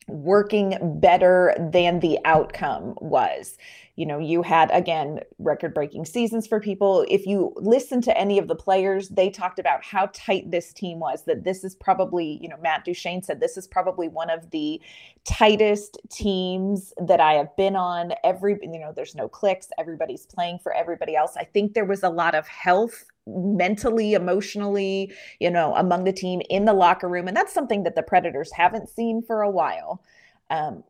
working 0.08 0.78
better 1.02 1.54
than 1.72 2.00
the 2.00 2.18
outcome 2.24 2.96
was. 3.02 3.58
You 3.98 4.06
know, 4.06 4.20
you 4.20 4.42
had 4.42 4.70
again 4.72 5.20
record 5.38 5.74
breaking 5.74 6.06
seasons 6.06 6.48
for 6.48 6.62
people. 6.62 7.06
If 7.10 7.26
you 7.26 7.52
listen 7.58 8.00
to 8.04 8.18
any 8.18 8.38
of 8.38 8.48
the 8.48 8.56
players, 8.56 9.10
they 9.10 9.30
talked 9.30 9.60
about 9.60 9.84
how 9.84 10.10
tight 10.14 10.50
this 10.50 10.72
team 10.72 11.00
was, 11.00 11.24
that 11.26 11.44
this 11.44 11.64
is 11.64 11.76
probably, 11.76 12.40
you 12.42 12.48
know, 12.48 12.58
Matt 12.62 12.86
Duchene 12.86 13.22
said 13.22 13.40
this 13.40 13.58
is 13.58 13.68
probably 13.68 14.08
one 14.08 14.30
of 14.30 14.50
the 14.52 14.80
tightest 15.26 16.00
teams 16.10 16.94
that 17.06 17.20
I 17.20 17.34
have 17.34 17.54
been 17.58 17.76
on. 17.76 18.14
Every, 18.24 18.58
you 18.62 18.80
know, 18.80 18.94
there's 18.96 19.16
no 19.16 19.28
clicks, 19.28 19.68
everybody's 19.78 20.26
playing 20.26 20.60
for 20.60 20.74
everybody 20.74 21.16
else. 21.16 21.36
I 21.36 21.44
think 21.44 21.74
there 21.74 21.86
was 21.86 22.04
a 22.04 22.10
lot 22.10 22.34
of 22.34 22.48
health 22.48 23.04
mentally, 23.28 24.14
emotionally, 24.14 25.14
you 25.40 25.52
know, 25.52 25.76
among 25.76 26.06
the 26.06 26.14
team 26.14 26.42
in 26.50 26.66
the 26.66 26.74
locker 26.74 27.10
room. 27.10 27.28
And 27.28 27.36
that's 27.36 27.54
something 27.54 27.84
that 27.84 27.96
the 27.96 28.04
Predators 28.04 28.52
haven't 28.54 28.90
seen 28.90 29.22
for 29.22 29.42
a 29.42 29.50
while. 29.50 30.02
Um, 30.50 30.84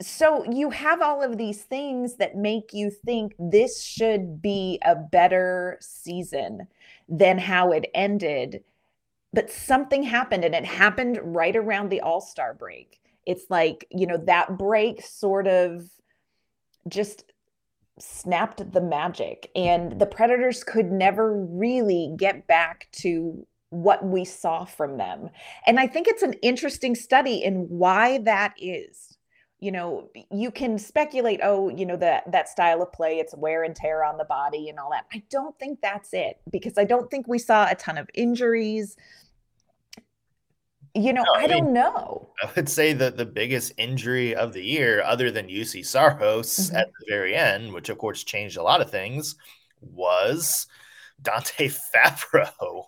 so 0.00 0.44
you 0.50 0.70
have 0.70 1.00
all 1.00 1.22
of 1.22 1.38
these 1.38 1.62
things 1.62 2.16
that 2.16 2.36
make 2.36 2.72
you 2.72 2.90
think 2.90 3.34
this 3.38 3.82
should 3.82 4.42
be 4.42 4.80
a 4.84 4.96
better 4.96 5.78
season 5.80 6.66
than 7.08 7.38
how 7.38 7.72
it 7.72 7.90
ended. 7.94 8.64
But 9.32 9.50
something 9.50 10.02
happened, 10.02 10.44
and 10.44 10.54
it 10.54 10.64
happened 10.64 11.18
right 11.22 11.54
around 11.54 11.88
the 11.88 12.00
All 12.00 12.20
Star 12.20 12.52
break. 12.54 13.00
It's 13.24 13.44
like, 13.48 13.86
you 13.90 14.06
know, 14.06 14.18
that 14.26 14.58
break 14.58 15.02
sort 15.02 15.46
of 15.46 15.88
just 16.88 17.31
snapped 17.98 18.72
the 18.72 18.80
magic 18.80 19.50
and 19.54 19.98
the 19.98 20.06
predators 20.06 20.64
could 20.64 20.90
never 20.90 21.34
really 21.34 22.14
get 22.16 22.46
back 22.46 22.88
to 22.92 23.46
what 23.70 24.04
we 24.04 24.24
saw 24.24 24.64
from 24.64 24.98
them. 24.98 25.28
And 25.66 25.78
i 25.78 25.86
think 25.86 26.08
it's 26.08 26.22
an 26.22 26.34
interesting 26.34 26.94
study 26.94 27.42
in 27.42 27.66
why 27.68 28.18
that 28.18 28.54
is. 28.58 29.16
You 29.60 29.70
know 29.70 30.10
you 30.32 30.50
can 30.50 30.76
speculate 30.76 31.38
oh 31.42 31.68
you 31.68 31.86
know 31.86 31.96
that 31.98 32.30
that 32.32 32.48
style 32.48 32.82
of 32.82 32.92
play 32.92 33.18
it's 33.18 33.34
wear 33.36 33.62
and 33.62 33.76
tear 33.76 34.02
on 34.04 34.18
the 34.18 34.24
body 34.24 34.68
and 34.68 34.78
all 34.78 34.90
that. 34.90 35.06
I 35.12 35.22
don't 35.30 35.56
think 35.58 35.80
that's 35.80 36.12
it 36.12 36.40
because 36.50 36.76
i 36.78 36.84
don't 36.84 37.10
think 37.10 37.28
we 37.28 37.38
saw 37.38 37.68
a 37.70 37.76
ton 37.76 37.96
of 37.96 38.10
injuries 38.14 38.96
you 40.94 41.12
know, 41.12 41.22
no, 41.22 41.32
I, 41.34 41.44
I 41.44 41.46
mean, 41.46 41.64
don't 41.64 41.72
know. 41.72 42.28
I 42.42 42.50
would 42.54 42.68
say 42.68 42.92
that 42.92 43.16
the 43.16 43.24
biggest 43.24 43.72
injury 43.78 44.34
of 44.34 44.52
the 44.52 44.62
year, 44.62 45.02
other 45.02 45.30
than 45.30 45.48
Juuse 45.48 45.84
Saros 45.86 46.68
mm-hmm. 46.68 46.76
at 46.76 46.86
the 46.86 47.06
very 47.08 47.34
end, 47.34 47.72
which 47.72 47.88
of 47.88 47.98
course 47.98 48.24
changed 48.24 48.58
a 48.58 48.62
lot 48.62 48.80
of 48.80 48.90
things, 48.90 49.36
was 49.80 50.66
Dante 51.22 51.68
Fabbro. 51.94 52.84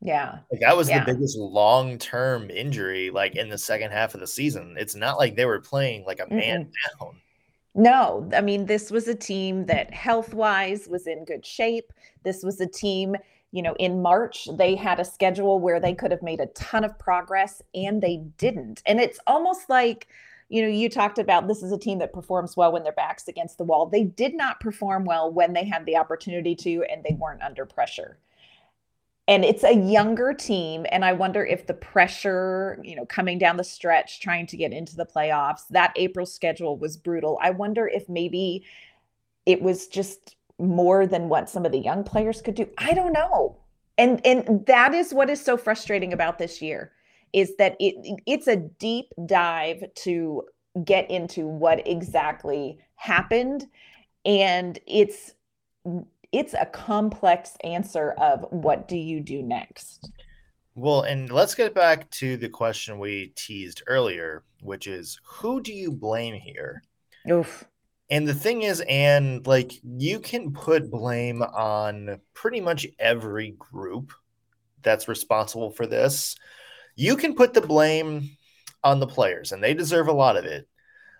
Yeah. 0.00 0.38
Like 0.52 0.60
that 0.60 0.76
was 0.76 0.88
yeah. 0.88 1.04
the 1.04 1.14
biggest 1.14 1.36
long 1.38 1.98
term 1.98 2.50
injury, 2.50 3.10
like 3.10 3.34
in 3.34 3.48
the 3.48 3.58
second 3.58 3.90
half 3.90 4.14
of 4.14 4.20
the 4.20 4.26
season. 4.26 4.76
It's 4.78 4.94
not 4.94 5.18
like 5.18 5.34
they 5.34 5.46
were 5.46 5.60
playing 5.60 6.04
like 6.04 6.20
a 6.20 6.32
man 6.32 6.66
mm 6.66 7.00
down. 7.00 7.20
No, 7.78 8.26
I 8.32 8.40
mean, 8.40 8.64
this 8.64 8.90
was 8.90 9.06
a 9.06 9.14
team 9.14 9.66
that 9.66 9.92
health 9.92 10.32
wise 10.32 10.88
was 10.88 11.06
in 11.06 11.26
good 11.26 11.44
shape. 11.44 11.92
This 12.24 12.42
was 12.42 12.58
a 12.58 12.66
team 12.66 13.16
you 13.56 13.62
know, 13.62 13.74
in 13.78 14.02
March, 14.02 14.48
they 14.58 14.74
had 14.74 15.00
a 15.00 15.04
schedule 15.04 15.58
where 15.58 15.80
they 15.80 15.94
could 15.94 16.10
have 16.10 16.22
made 16.22 16.40
a 16.40 16.46
ton 16.48 16.84
of 16.84 16.98
progress 16.98 17.62
and 17.74 18.02
they 18.02 18.18
didn't. 18.36 18.82
And 18.84 19.00
it's 19.00 19.18
almost 19.26 19.70
like, 19.70 20.08
you 20.50 20.60
know, 20.60 20.68
you 20.68 20.90
talked 20.90 21.18
about 21.18 21.48
this 21.48 21.62
is 21.62 21.72
a 21.72 21.78
team 21.78 21.98
that 22.00 22.12
performs 22.12 22.54
well 22.54 22.70
when 22.70 22.82
their 22.82 22.92
back's 22.92 23.28
against 23.28 23.56
the 23.56 23.64
wall. 23.64 23.86
They 23.86 24.04
did 24.04 24.34
not 24.34 24.60
perform 24.60 25.06
well 25.06 25.32
when 25.32 25.54
they 25.54 25.64
had 25.64 25.86
the 25.86 25.96
opportunity 25.96 26.54
to, 26.56 26.84
and 26.90 27.02
they 27.02 27.16
weren't 27.18 27.42
under 27.42 27.64
pressure. 27.64 28.18
And 29.26 29.42
it's 29.42 29.64
a 29.64 29.74
younger 29.74 30.34
team. 30.34 30.84
And 30.92 31.02
I 31.02 31.14
wonder 31.14 31.42
if 31.42 31.66
the 31.66 31.72
pressure, 31.72 32.78
you 32.84 32.94
know, 32.94 33.06
coming 33.06 33.38
down 33.38 33.56
the 33.56 33.64
stretch, 33.64 34.20
trying 34.20 34.46
to 34.48 34.58
get 34.58 34.74
into 34.74 34.96
the 34.96 35.06
playoffs, 35.06 35.62
that 35.70 35.94
April 35.96 36.26
schedule 36.26 36.76
was 36.76 36.98
brutal. 36.98 37.38
I 37.40 37.52
wonder 37.52 37.88
if 37.88 38.06
maybe 38.06 38.66
it 39.46 39.62
was 39.62 39.86
just 39.86 40.35
more 40.58 41.06
than 41.06 41.28
what 41.28 41.50
some 41.50 41.66
of 41.66 41.72
the 41.72 41.78
young 41.78 42.04
players 42.04 42.40
could 42.40 42.54
do. 42.54 42.68
I 42.78 42.94
don't 42.94 43.12
know. 43.12 43.58
And 43.98 44.24
and 44.26 44.64
that 44.66 44.94
is 44.94 45.14
what 45.14 45.30
is 45.30 45.40
so 45.40 45.56
frustrating 45.56 46.12
about 46.12 46.38
this 46.38 46.60
year 46.60 46.92
is 47.32 47.56
that 47.56 47.76
it 47.80 48.20
it's 48.26 48.46
a 48.46 48.56
deep 48.56 49.06
dive 49.26 49.84
to 49.94 50.42
get 50.84 51.10
into 51.10 51.46
what 51.46 51.86
exactly 51.86 52.78
happened 52.96 53.66
and 54.24 54.78
it's 54.86 55.34
it's 56.32 56.54
a 56.54 56.66
complex 56.66 57.52
answer 57.64 58.12
of 58.18 58.44
what 58.50 58.88
do 58.88 58.96
you 58.96 59.20
do 59.20 59.42
next. 59.42 60.10
Well, 60.74 61.02
and 61.02 61.30
let's 61.30 61.54
get 61.54 61.74
back 61.74 62.10
to 62.10 62.36
the 62.36 62.50
question 62.50 62.98
we 62.98 63.32
teased 63.36 63.82
earlier, 63.86 64.42
which 64.60 64.86
is 64.86 65.18
who 65.24 65.62
do 65.62 65.72
you 65.72 65.90
blame 65.90 66.34
here? 66.34 66.82
Oof. 67.30 67.64
And 68.08 68.26
the 68.26 68.34
thing 68.34 68.62
is, 68.62 68.82
and 68.88 69.44
like 69.46 69.72
you 69.82 70.20
can 70.20 70.52
put 70.52 70.90
blame 70.90 71.42
on 71.42 72.20
pretty 72.34 72.60
much 72.60 72.86
every 72.98 73.52
group 73.58 74.12
that's 74.82 75.08
responsible 75.08 75.70
for 75.72 75.86
this. 75.86 76.36
You 76.94 77.16
can 77.16 77.34
put 77.34 77.52
the 77.52 77.60
blame 77.60 78.30
on 78.84 79.00
the 79.00 79.06
players, 79.06 79.52
and 79.52 79.62
they 79.62 79.74
deserve 79.74 80.08
a 80.08 80.12
lot 80.12 80.36
of 80.36 80.44
it. 80.44 80.68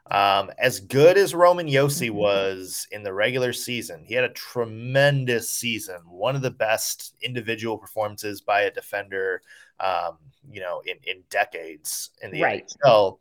Um, 0.09 0.53
as 0.59 0.79
good 0.79 1.18
as 1.18 1.35
Roman 1.35 1.66
Josi 1.66 2.09
mm-hmm. 2.09 2.16
was 2.16 2.87
in 2.92 3.03
the 3.03 3.12
regular 3.12 3.53
season, 3.53 4.05
he 4.05 4.14
had 4.14 4.25
a 4.25 4.31
tremendous 4.31 5.51
season, 5.51 5.96
one 6.07 6.37
of 6.37 6.42
the 6.42 6.51
best 6.51 7.16
individual 7.20 7.77
performances 7.77 8.40
by 8.40 8.62
a 8.62 8.70
defender, 8.70 9.42
um, 9.81 10.18
you 10.49 10.61
know, 10.61 10.81
in, 10.87 10.96
in 11.03 11.25
decades 11.29 12.11
in 12.22 12.31
the 12.31 12.42
right. 12.42 12.72
NHL. 12.85 13.18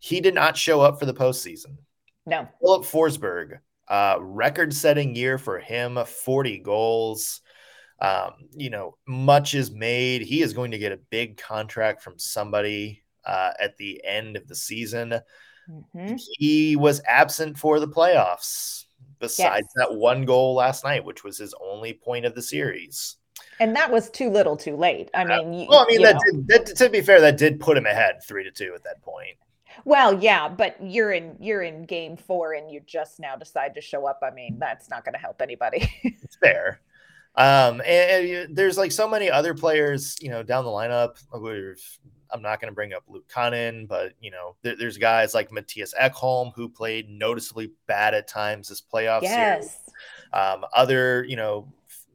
He 0.00 0.20
did 0.20 0.34
not 0.34 0.56
show 0.56 0.80
up 0.80 0.98
for 0.98 1.06
the 1.06 1.14
postseason. 1.14 1.76
No. 2.26 2.48
Filip 2.60 2.84
Forsberg, 2.84 3.58
uh, 3.88 4.16
record 4.20 4.72
setting 4.72 5.14
year 5.14 5.38
for 5.38 5.58
him, 5.58 5.98
40 6.04 6.58
goals. 6.58 7.40
Um, 8.00 8.32
you 8.52 8.70
know, 8.70 8.96
much 9.06 9.54
is 9.54 9.70
made. 9.70 10.22
He 10.22 10.42
is 10.42 10.52
going 10.52 10.72
to 10.72 10.78
get 10.78 10.92
a 10.92 10.98
big 11.10 11.36
contract 11.36 12.02
from 12.02 12.18
somebody 12.18 13.02
uh, 13.24 13.52
at 13.60 13.76
the 13.76 14.02
end 14.04 14.36
of 14.36 14.48
the 14.48 14.54
season. 14.54 15.20
Mm-hmm. 15.70 16.16
He 16.38 16.76
was 16.76 17.00
absent 17.08 17.58
for 17.58 17.80
the 17.80 17.88
playoffs, 17.88 18.84
besides 19.20 19.66
yes. 19.76 19.88
that 19.88 19.94
one 19.94 20.24
goal 20.24 20.54
last 20.54 20.84
night, 20.84 21.04
which 21.04 21.24
was 21.24 21.38
his 21.38 21.54
only 21.62 21.94
point 21.94 22.26
of 22.26 22.34
the 22.34 22.42
series. 22.42 23.16
And 23.60 23.74
that 23.76 23.90
was 23.90 24.10
too 24.10 24.30
little, 24.30 24.56
too 24.56 24.76
late. 24.76 25.10
I 25.14 25.24
mean, 25.24 25.66
uh, 25.66 25.70
well, 25.70 25.80
I 25.80 25.86
mean, 25.86 26.02
that 26.02 26.20
did, 26.24 26.48
that, 26.48 26.76
to 26.76 26.88
be 26.88 27.00
fair, 27.00 27.20
that 27.20 27.36
did 27.36 27.60
put 27.60 27.76
him 27.76 27.86
ahead 27.86 28.16
three 28.26 28.44
to 28.44 28.50
two 28.50 28.72
at 28.74 28.84
that 28.84 29.02
point. 29.02 29.36
Well, 29.84 30.22
yeah, 30.22 30.48
but 30.48 30.76
you're 30.80 31.12
in 31.12 31.36
you're 31.40 31.62
in 31.62 31.84
game 31.84 32.16
four 32.16 32.54
and 32.54 32.70
you 32.70 32.80
just 32.86 33.20
now 33.20 33.36
decide 33.36 33.74
to 33.74 33.80
show 33.80 34.06
up. 34.06 34.20
I 34.22 34.30
mean, 34.30 34.58
that's 34.58 34.90
not 34.90 35.04
going 35.04 35.14
to 35.14 35.18
help 35.18 35.40
anybody. 35.42 35.90
it's 36.02 36.36
fair. 36.36 36.80
Um, 37.36 37.80
and, 37.84 38.28
and, 38.28 38.56
there's 38.56 38.78
like 38.78 38.92
so 38.92 39.08
many 39.08 39.28
other 39.28 39.54
players, 39.54 40.16
you 40.20 40.30
know, 40.30 40.42
down 40.44 40.64
the 40.64 40.70
lineup. 40.70 41.18
I'm 42.30 42.42
not 42.42 42.60
going 42.60 42.70
to 42.70 42.74
bring 42.74 42.92
up 42.92 43.04
Luke 43.08 43.28
Kunin, 43.28 43.88
but 43.88 44.12
you 44.20 44.30
know, 44.30 44.56
there, 44.62 44.76
there's 44.76 44.98
guys 44.98 45.34
like 45.34 45.50
Mattias 45.50 45.94
Ekholm 46.00 46.52
who 46.54 46.68
played 46.68 47.08
noticeably 47.08 47.72
bad 47.86 48.14
at 48.14 48.28
times 48.28 48.68
this 48.68 48.80
playoff 48.80 49.22
yes. 49.22 49.62
series. 49.62 49.78
Um, 50.32 50.64
other, 50.72 51.24
you 51.28 51.36
know, 51.36 51.72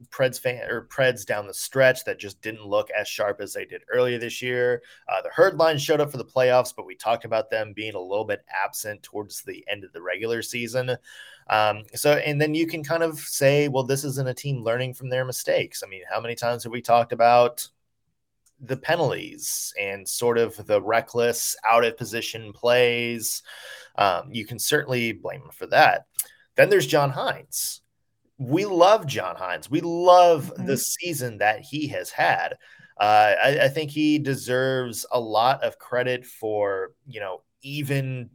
Preds 0.08 0.40
fan 0.40 0.68
or 0.70 0.86
Preds 0.86 1.26
down 1.26 1.46
the 1.46 1.54
stretch 1.54 2.04
that 2.04 2.18
just 2.18 2.40
didn't 2.40 2.64
look 2.64 2.88
as 2.90 3.06
sharp 3.06 3.40
as 3.40 3.52
they 3.52 3.64
did 3.64 3.82
earlier 3.92 4.18
this 4.18 4.40
year. 4.40 4.82
Uh, 5.08 5.20
the 5.22 5.30
herd 5.30 5.56
line 5.56 5.78
showed 5.78 6.00
up 6.00 6.10
for 6.10 6.16
the 6.16 6.24
playoffs, 6.24 6.74
but 6.74 6.86
we 6.86 6.94
talked 6.94 7.24
about 7.24 7.50
them 7.50 7.72
being 7.74 7.94
a 7.94 8.00
little 8.00 8.24
bit 8.24 8.44
absent 8.64 9.02
towards 9.02 9.42
the 9.42 9.64
end 9.70 9.84
of 9.84 9.92
the 9.92 10.02
regular 10.02 10.42
season. 10.42 10.96
Um, 11.48 11.82
so, 11.94 12.12
and 12.14 12.40
then 12.40 12.54
you 12.54 12.66
can 12.66 12.82
kind 12.82 13.02
of 13.02 13.18
say, 13.18 13.68
well, 13.68 13.84
this 13.84 14.04
isn't 14.04 14.28
a 14.28 14.34
team 14.34 14.62
learning 14.62 14.94
from 14.94 15.10
their 15.10 15.24
mistakes. 15.24 15.82
I 15.84 15.88
mean, 15.88 16.02
how 16.10 16.20
many 16.20 16.34
times 16.34 16.64
have 16.64 16.72
we 16.72 16.80
talked 16.80 17.12
about 17.12 17.66
the 18.60 18.76
penalties 18.76 19.72
and 19.80 20.08
sort 20.08 20.38
of 20.38 20.66
the 20.66 20.80
reckless 20.80 21.56
out 21.68 21.84
of 21.84 21.96
position 21.96 22.52
plays? 22.52 23.42
Um, 23.96 24.30
you 24.30 24.46
can 24.46 24.58
certainly 24.58 25.12
blame 25.12 25.40
them 25.40 25.50
for 25.52 25.66
that. 25.66 26.06
Then 26.56 26.70
there's 26.70 26.86
John 26.86 27.12
Hynes. 27.12 27.80
We 28.40 28.64
love 28.64 29.06
John 29.06 29.36
Hynes. 29.36 29.70
We 29.70 29.82
love 29.82 30.46
mm-hmm. 30.54 30.66
the 30.66 30.78
season 30.78 31.38
that 31.38 31.60
he 31.60 31.86
has 31.88 32.10
had. 32.10 32.54
Uh, 32.98 33.34
I, 33.42 33.58
I, 33.64 33.68
think 33.68 33.90
he 33.90 34.18
deserves 34.18 35.06
a 35.10 35.18
lot 35.18 35.62
of 35.62 35.78
credit 35.78 36.26
for 36.26 36.92
you 37.06 37.18
know 37.18 37.42
even 37.62 38.28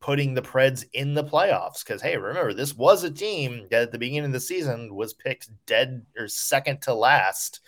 putting 0.00 0.34
the 0.34 0.42
Preds 0.42 0.84
in 0.92 1.14
the 1.14 1.24
playoffs. 1.24 1.84
Because, 1.84 2.02
hey, 2.02 2.16
remember, 2.16 2.54
this 2.54 2.76
was 2.76 3.04
a 3.04 3.10
team 3.10 3.66
that 3.70 3.82
at 3.82 3.92
the 3.92 3.98
beginning 3.98 4.26
of 4.26 4.32
the 4.32 4.40
season 4.40 4.94
was 4.94 5.14
picked 5.14 5.50
dead 5.66 6.04
or 6.18 6.26
second 6.28 6.82
to 6.82 6.94
last 6.94 7.60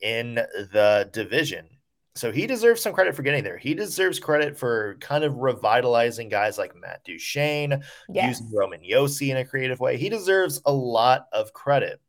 in 0.00 0.34
the 0.34 1.08
division. 1.12 1.68
So 2.16 2.32
he 2.32 2.46
deserves 2.46 2.82
some 2.82 2.92
credit 2.92 3.14
for 3.14 3.22
getting 3.22 3.44
there. 3.44 3.56
He 3.56 3.72
deserves 3.72 4.18
credit 4.18 4.58
for 4.58 4.96
kind 5.00 5.22
of 5.22 5.36
revitalizing 5.36 6.28
guys 6.28 6.58
like 6.58 6.74
Matt 6.74 7.04
Duchene, 7.04 7.82
yes. 8.08 8.40
using 8.40 8.52
Roman 8.54 8.80
Josi 8.80 9.30
in 9.30 9.36
a 9.36 9.44
creative 9.44 9.78
way. 9.78 9.96
He 9.96 10.08
deserves 10.08 10.60
a 10.66 10.72
lot 10.72 11.26
of 11.32 11.52
credit. 11.52 12.00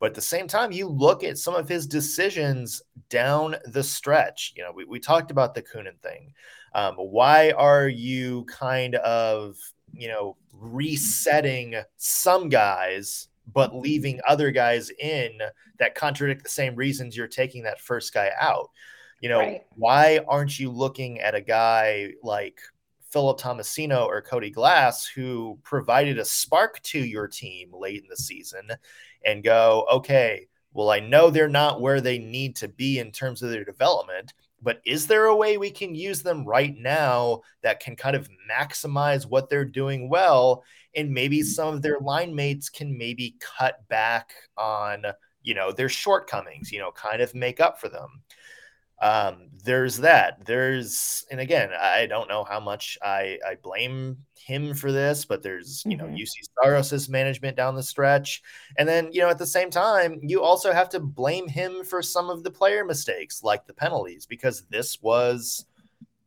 But 0.00 0.06
at 0.06 0.14
the 0.14 0.20
same 0.20 0.48
time, 0.48 0.72
you 0.72 0.88
look 0.88 1.22
at 1.22 1.38
some 1.38 1.54
of 1.54 1.68
his 1.68 1.86
decisions 1.86 2.82
down 3.08 3.54
the 3.66 3.84
stretch. 3.84 4.52
You 4.56 4.64
know, 4.64 4.72
we, 4.74 4.84
we 4.84 4.98
talked 4.98 5.30
about 5.30 5.54
the 5.54 5.62
Kunin 5.62 6.00
thing. 6.02 6.32
Um, 6.74 6.94
why 6.96 7.52
are 7.52 7.86
you 7.86 8.44
kind 8.46 8.96
of, 8.96 9.56
you 9.92 10.08
know, 10.08 10.36
resetting 10.52 11.76
some 11.98 12.48
guys 12.48 13.28
but 13.52 13.76
leaving 13.76 14.20
other 14.26 14.50
guys 14.50 14.90
in 14.98 15.38
that 15.78 15.94
contradict 15.94 16.42
the 16.42 16.48
same 16.48 16.74
reasons 16.74 17.16
you're 17.16 17.28
taking 17.28 17.62
that 17.62 17.80
first 17.80 18.12
guy 18.12 18.30
out? 18.40 18.70
You 19.22 19.30
know, 19.30 19.38
right. 19.38 19.62
why 19.76 20.20
aren't 20.28 20.58
you 20.58 20.70
looking 20.70 21.20
at 21.20 21.34
a 21.34 21.40
guy 21.40 22.12
like 22.22 22.60
Philip 23.10 23.38
Tomasino 23.38 24.04
or 24.04 24.20
Cody 24.20 24.50
Glass 24.50 25.06
who 25.06 25.58
provided 25.62 26.18
a 26.18 26.24
spark 26.24 26.80
to 26.82 26.98
your 26.98 27.28
team 27.28 27.70
late 27.72 28.02
in 28.02 28.08
the 28.10 28.16
season 28.16 28.68
and 29.24 29.44
go, 29.44 29.86
okay, 29.90 30.48
well, 30.72 30.90
I 30.90 31.00
know 31.00 31.30
they're 31.30 31.48
not 31.48 31.80
where 31.80 32.00
they 32.00 32.18
need 32.18 32.56
to 32.56 32.68
be 32.68 32.98
in 32.98 33.12
terms 33.12 33.42
of 33.42 33.50
their 33.50 33.64
development, 33.64 34.32
but 34.62 34.80
is 34.84 35.06
there 35.06 35.26
a 35.26 35.36
way 35.36 35.56
we 35.56 35.70
can 35.70 35.94
use 35.94 36.22
them 36.22 36.44
right 36.44 36.74
now 36.76 37.42
that 37.62 37.80
can 37.80 37.96
kind 37.96 38.16
of 38.16 38.28
maximize 38.50 39.24
what 39.26 39.48
they're 39.48 39.64
doing 39.64 40.08
well 40.08 40.64
and 40.94 41.10
maybe 41.10 41.42
some 41.42 41.74
of 41.74 41.82
their 41.82 41.98
line 42.00 42.34
mates 42.34 42.68
can 42.68 42.96
maybe 42.96 43.36
cut 43.40 43.86
back 43.88 44.32
on 44.56 45.04
you 45.42 45.54
know 45.54 45.72
their 45.72 45.88
shortcomings 45.88 46.70
you 46.70 46.78
know 46.78 46.92
kind 46.92 47.20
of 47.20 47.34
make 47.34 47.60
up 47.60 47.80
for 47.80 47.88
them 47.88 48.22
um, 49.02 49.48
there's 49.64 49.98
that. 49.98 50.44
There's, 50.46 51.26
and 51.30 51.40
again, 51.40 51.70
I 51.78 52.06
don't 52.06 52.28
know 52.28 52.44
how 52.44 52.60
much 52.60 52.96
I, 53.02 53.38
I 53.46 53.56
blame 53.56 54.16
him 54.34 54.74
for 54.74 54.90
this, 54.90 55.24
but 55.24 55.42
there's, 55.42 55.82
you 55.84 55.96
mm-hmm. 55.96 56.06
know, 56.06 56.16
Juuse 56.16 56.48
Saros's 56.62 57.08
management 57.08 57.56
down 57.56 57.74
the 57.74 57.82
stretch. 57.82 58.42
And 58.78 58.88
then, 58.88 59.10
you 59.12 59.20
know, 59.20 59.28
at 59.28 59.38
the 59.38 59.46
same 59.46 59.70
time, 59.70 60.20
you 60.22 60.42
also 60.42 60.72
have 60.72 60.88
to 60.90 61.00
blame 61.00 61.48
him 61.48 61.84
for 61.84 62.02
some 62.02 62.30
of 62.30 62.42
the 62.42 62.50
player 62.50 62.84
mistakes, 62.84 63.42
like 63.42 63.66
the 63.66 63.74
penalties, 63.74 64.24
because 64.24 64.62
this 64.70 65.02
was, 65.02 65.66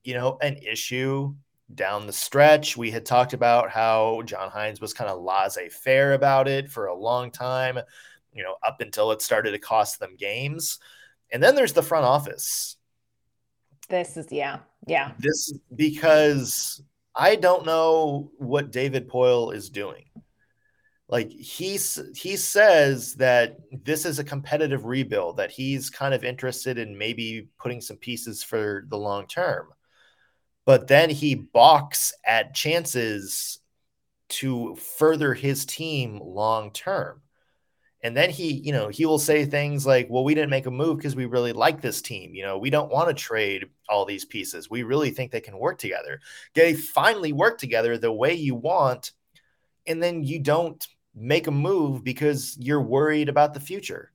you 0.04 0.14
know, 0.14 0.38
an 0.42 0.58
issue 0.58 1.34
down 1.74 2.08
the 2.08 2.14
stretch. 2.14 2.78
We 2.78 2.92
had 2.92 3.06
talked 3.06 3.34
about 3.34 3.70
how 3.70 4.22
John 4.26 4.50
Hynes 4.50 4.80
was 4.80 4.94
kind 4.94 5.10
of 5.10 5.22
laissez 5.22 5.70
faire 5.70 6.14
about 6.14 6.48
it 6.48 6.70
for 6.70 6.88
a 6.88 6.96
long 6.96 7.32
time, 7.32 7.80
you 8.34 8.44
know, 8.44 8.56
up 8.64 8.82
until 8.82 9.12
it 9.12 9.22
started 9.22 9.52
to 9.52 9.60
cost 9.60 10.00
them 10.00 10.16
games. 10.18 10.80
And 11.32 11.42
then 11.42 11.56
there's 11.56 11.74
the 11.74 11.84
front 11.84 12.06
office. 12.06 12.78
This 13.90 14.18
is 14.18 14.32
yeah, 14.32 14.60
yeah. 14.88 15.12
This 15.20 15.54
because 15.76 16.82
I 17.16 17.36
don't 17.36 17.66
know 17.66 18.32
what 18.38 18.72
David 18.72 19.08
Poile 19.08 19.54
is 19.54 19.70
doing. 19.70 20.06
Like 21.08 21.32
he's 21.32 22.02
he 22.16 22.36
says 22.36 23.14
that 23.16 23.58
this 23.72 24.06
is 24.06 24.18
a 24.18 24.24
competitive 24.24 24.86
rebuild 24.86 25.38
that 25.38 25.52
he's 25.52 25.92
kind 25.92 26.16
of 26.16 26.24
interested 26.24 26.80
in 26.80 26.98
maybe 26.98 27.48
putting 27.60 27.80
some 27.80 27.98
pieces 27.98 28.44
for 28.44 28.86
the 28.90 28.98
long 28.98 29.28
term. 29.28 29.68
But 30.66 30.88
then 30.88 31.12
he 31.12 31.36
balks 31.36 32.12
at 32.26 32.56
chances 32.56 33.60
to 34.28 34.76
further 34.76 35.36
his 35.36 35.66
team 35.66 36.20
long 36.20 36.72
term. 36.72 37.22
And 38.06 38.16
then 38.16 38.30
he, 38.30 38.62
you 38.64 38.72
know, 38.72 38.88
he 38.88 39.08
will 39.08 39.18
say 39.18 39.46
things 39.46 39.84
like, 39.84 40.06
well, 40.12 40.24
we 40.24 40.36
didn't 40.36 40.52
make 40.52 40.68
a 40.68 40.72
move 40.72 40.98
because 40.98 41.16
we 41.16 41.26
really 41.26 41.54
like 41.54 41.82
this 41.82 42.04
team. 42.04 42.36
You 42.36 42.44
know, 42.44 42.56
we 42.56 42.70
don't 42.70 42.92
want 42.92 43.08
to 43.08 43.16
trade 43.16 43.66
all 43.90 44.06
these 44.06 44.26
pieces. 44.26 44.70
We 44.70 44.84
really 44.84 45.10
think 45.10 45.32
they 45.32 45.42
can 45.42 45.58
work 45.58 45.80
together. 45.80 46.22
They 46.54 46.76
finally 46.76 47.34
work 47.34 47.58
together 47.58 47.98
the 47.98 48.14
way 48.14 48.36
you 48.36 48.54
want. 48.54 49.12
And 49.88 50.04
then 50.04 50.24
you 50.24 50.40
don't 50.40 50.88
make 51.16 51.48
a 51.48 51.52
move 51.52 52.04
because 52.04 52.56
you're 52.60 52.80
worried 52.80 53.28
about 53.28 53.56
the 53.56 53.60
future. 53.60 54.12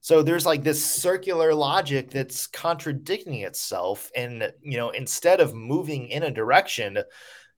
So 0.00 0.24
there's 0.24 0.44
like 0.44 0.64
this 0.64 0.84
circular 0.84 1.54
logic 1.54 2.10
that's 2.10 2.48
contradicting 2.48 3.42
itself. 3.42 4.10
And, 4.16 4.52
you 4.60 4.76
know, 4.76 4.90
instead 4.90 5.38
of 5.38 5.54
moving 5.54 6.08
in 6.08 6.24
a 6.24 6.32
direction, 6.32 6.98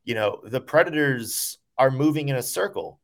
you 0.04 0.14
know, 0.14 0.42
the 0.44 0.60
predators 0.60 1.56
are 1.78 1.90
moving 1.90 2.28
in 2.28 2.36
a 2.36 2.42
circle. 2.42 3.00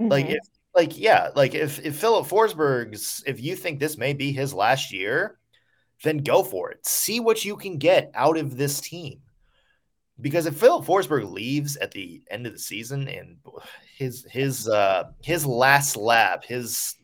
Mm-hmm. 0.00 0.10
Like 0.10 0.26
if 0.30 0.38
like 0.76 0.98
yeah, 0.98 1.30
like 1.34 1.54
if 1.54 1.84
if 1.84 1.96
Filip 1.96 2.26
Forsberg's 2.26 3.24
if 3.26 3.40
you 3.40 3.56
think 3.56 3.80
this 3.80 3.96
may 3.96 4.12
be 4.12 4.30
his 4.30 4.52
last 4.52 4.92
year, 4.92 5.38
then 6.04 6.18
go 6.18 6.42
for 6.42 6.70
it. 6.70 6.86
See 6.86 7.18
what 7.18 7.44
you 7.44 7.56
can 7.56 7.78
get 7.78 8.12
out 8.14 8.36
of 8.36 8.56
this 8.56 8.80
team. 8.80 9.20
Because 10.20 10.46
if 10.46 10.56
Filip 10.56 10.84
Forsberg 10.84 11.30
leaves 11.30 11.76
at 11.76 11.92
the 11.92 12.22
end 12.30 12.46
of 12.46 12.52
the 12.52 12.58
season 12.58 13.08
and 13.08 13.38
his 13.96 14.26
his 14.30 14.68
uh 14.68 15.04
his 15.22 15.46
last 15.46 15.96
lap, 15.96 16.44
his 16.44 16.94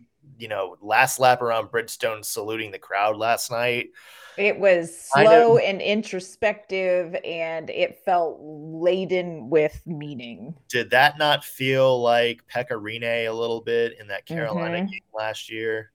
you 0.43 0.49
know, 0.49 0.77
last 0.81 1.21
lap 1.21 1.41
around 1.41 1.69
Bridgestone 1.69 2.25
saluting 2.25 2.73
the 2.73 2.79
crowd 2.79 3.17
last 3.17 3.49
night, 3.49 3.91
it 4.37 4.59
was 4.59 4.99
slow 4.99 5.57
and 5.59 5.81
introspective, 5.81 7.15
and 7.25 7.71
it 7.71 8.01
felt 8.05 8.39
laden 8.41 9.51
with 9.51 9.81
meaning. 9.87 10.57
Did 10.69 10.91
that 10.91 11.17
not 11.17 11.45
feel 11.45 12.03
like 12.03 12.43
Pekka 12.53 12.73
Rinne 12.73 13.29
a 13.29 13.33
little 13.33 13.61
bit 13.61 14.01
in 14.01 14.09
that 14.09 14.27
Carolina 14.27 14.79
mm-hmm. 14.79 14.87
game 14.87 15.01
last 15.15 15.49
year? 15.49 15.93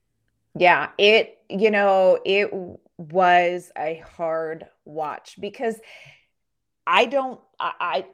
Yeah, 0.55 0.91
it, 0.97 1.39
you 1.49 1.69
know, 1.69 2.19
it 2.23 2.49
was 2.97 3.69
a 3.77 4.01
hard 4.15 4.65
watch 4.85 5.35
because 5.41 5.75
I 6.85 7.05
don't, 7.05 7.41
I, 7.59 7.73
I 7.81 8.05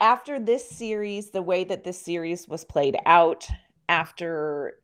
after 0.00 0.38
this 0.38 0.70
series, 0.70 1.30
the 1.30 1.42
way 1.42 1.64
that 1.64 1.82
this 1.82 2.00
series 2.00 2.46
was 2.46 2.64
played 2.64 2.96
out, 3.06 3.48
after, 3.88 4.74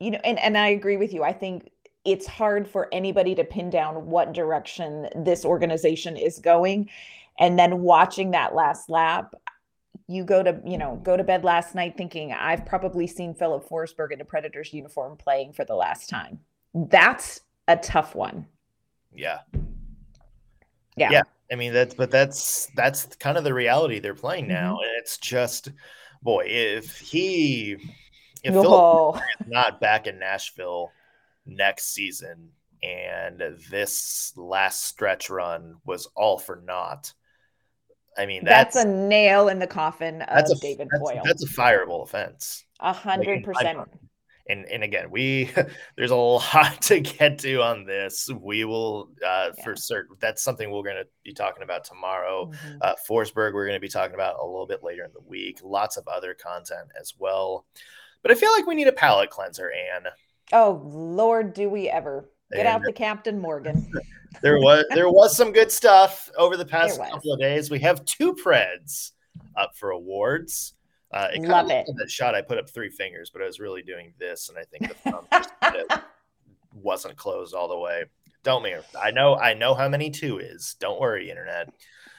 you 0.00 0.10
know, 0.10 0.20
and, 0.24 0.38
and 0.38 0.58
I 0.58 0.68
agree 0.68 0.96
with 0.96 1.12
you. 1.12 1.22
I 1.22 1.32
think 1.32 1.70
it's 2.04 2.26
hard 2.26 2.66
for 2.66 2.88
anybody 2.92 3.34
to 3.34 3.44
pin 3.44 3.70
down 3.70 4.06
what 4.06 4.32
direction 4.32 5.08
this 5.14 5.44
organization 5.44 6.16
is 6.16 6.38
going. 6.38 6.88
And 7.38 7.58
then 7.58 7.82
watching 7.82 8.32
that 8.32 8.54
last 8.54 8.90
lap 8.90 9.34
you 10.10 10.24
go 10.24 10.42
to 10.42 10.60
you 10.66 10.76
know 10.76 11.00
go 11.04 11.16
to 11.16 11.22
bed 11.22 11.44
last 11.44 11.76
night 11.76 11.96
thinking 11.96 12.32
i've 12.32 12.66
probably 12.66 13.06
seen 13.06 13.32
filip 13.32 13.66
forsberg 13.68 14.10
in 14.10 14.20
a 14.20 14.24
predators 14.24 14.72
uniform 14.72 15.16
playing 15.16 15.52
for 15.52 15.64
the 15.64 15.74
last 15.74 16.08
time. 16.08 16.40
That's 16.74 17.40
a 17.68 17.76
tough 17.76 18.14
one. 18.14 18.46
Yeah. 19.14 19.38
Yeah. 20.96 21.10
Yeah. 21.12 21.22
I 21.50 21.54
mean 21.54 21.72
that's 21.72 21.94
but 21.94 22.10
that's 22.10 22.66
that's 22.74 23.06
kind 23.16 23.38
of 23.38 23.44
the 23.44 23.54
reality 23.54 24.00
they're 24.00 24.14
playing 24.14 24.48
now. 24.48 24.74
Mm-hmm. 24.74 24.82
and 24.82 24.92
it's 24.98 25.16
just 25.18 25.70
boy 26.22 26.44
if 26.46 26.98
he 26.98 27.76
if. 28.44 28.52
Filip 28.52 29.16
is 29.40 29.46
not 29.46 29.80
back 29.80 30.06
in 30.06 30.18
nashville 30.18 30.92
next 31.46 31.94
season. 31.94 32.50
And 32.82 33.42
this 33.70 34.32
last 34.36 34.84
stretch 34.84 35.28
run 35.28 35.76
was 35.84 36.08
all 36.16 36.38
for 36.38 36.62
naught. 36.64 37.12
I 38.16 38.26
mean, 38.26 38.44
that's, 38.44 38.74
that's 38.74 38.86
a 38.86 38.88
nail 38.88 39.48
in 39.48 39.58
the 39.58 39.66
coffin 39.66 40.22
of 40.22 40.44
a, 40.44 40.54
David 40.56 40.88
that's, 40.90 41.02
Poile. 41.02 41.22
That's 41.22 41.44
a 41.44 41.48
fireable 41.48 42.02
offense. 42.02 42.64
A 42.80 42.92
hundred 42.92 43.44
percent. 43.44 43.78
And 44.48 44.64
and 44.66 44.82
again, 44.82 45.10
we 45.10 45.50
there's 45.96 46.10
a 46.10 46.16
lot 46.16 46.82
to 46.82 47.00
get 47.00 47.38
to 47.40 47.62
on 47.62 47.84
this. 47.84 48.28
We 48.40 48.64
will 48.64 49.10
uh, 49.24 49.50
yeah. 49.56 49.64
for 49.64 49.76
certain. 49.76 50.16
That's 50.20 50.42
something 50.42 50.70
we're 50.70 50.82
going 50.82 50.96
to 50.96 51.06
be 51.22 51.32
talking 51.32 51.62
about 51.62 51.84
tomorrow. 51.84 52.46
Mm-hmm. 52.46 52.78
Uh, 52.80 52.94
Forsberg, 53.08 53.52
we're 53.52 53.66
going 53.66 53.76
to 53.76 53.80
be 53.80 53.88
talking 53.88 54.14
about 54.14 54.40
a 54.40 54.44
little 54.44 54.66
bit 54.66 54.82
later 54.82 55.04
in 55.04 55.12
the 55.12 55.22
week. 55.28 55.60
Lots 55.62 55.96
of 55.96 56.08
other 56.08 56.34
content 56.34 56.88
as 56.98 57.14
well. 57.18 57.66
But 58.22 58.32
I 58.32 58.34
feel 58.34 58.52
like 58.52 58.66
we 58.66 58.74
need 58.74 58.88
a 58.88 58.92
palate 58.92 59.30
cleanser, 59.30 59.70
Anne. 59.70 60.06
Oh 60.52 60.82
Lord, 60.84 61.54
do 61.54 61.68
we 61.68 61.88
ever? 61.88 62.28
Get 62.52 62.60
and 62.60 62.68
out 62.68 62.82
the 62.82 62.92
Captain 62.92 63.38
Morgan. 63.38 63.90
there 64.42 64.58
was 64.58 64.84
there 64.90 65.08
was 65.08 65.36
some 65.36 65.52
good 65.52 65.70
stuff 65.70 66.30
over 66.36 66.56
the 66.56 66.64
past 66.64 67.00
couple 67.00 67.32
of 67.32 67.40
days. 67.40 67.70
We 67.70 67.78
have 67.80 68.04
two 68.04 68.34
Preds 68.34 69.12
up 69.56 69.76
for 69.76 69.90
awards. 69.90 70.74
Uh, 71.12 71.28
it 71.34 71.42
Love 71.42 71.70
it. 71.70 71.86
That 71.96 72.10
shot, 72.10 72.34
I 72.34 72.42
put 72.42 72.58
up 72.58 72.70
three 72.70 72.88
fingers, 72.88 73.30
but 73.30 73.42
I 73.42 73.46
was 73.46 73.58
really 73.58 73.82
doing 73.82 74.14
this, 74.18 74.48
and 74.48 74.56
I 74.56 74.62
think 74.62 74.88
the 74.88 75.10
thumb 75.10 76.00
wasn't 76.72 77.16
closed 77.16 77.52
all 77.52 77.68
the 77.68 77.78
way. 77.78 78.04
Don't 78.44 78.62
me. 78.62 78.74
I 79.00 79.10
know. 79.10 79.36
I 79.36 79.54
know 79.54 79.74
how 79.74 79.88
many 79.88 80.10
two 80.10 80.38
is. 80.38 80.76
Don't 80.78 81.00
worry, 81.00 81.28
internet. 81.28 81.72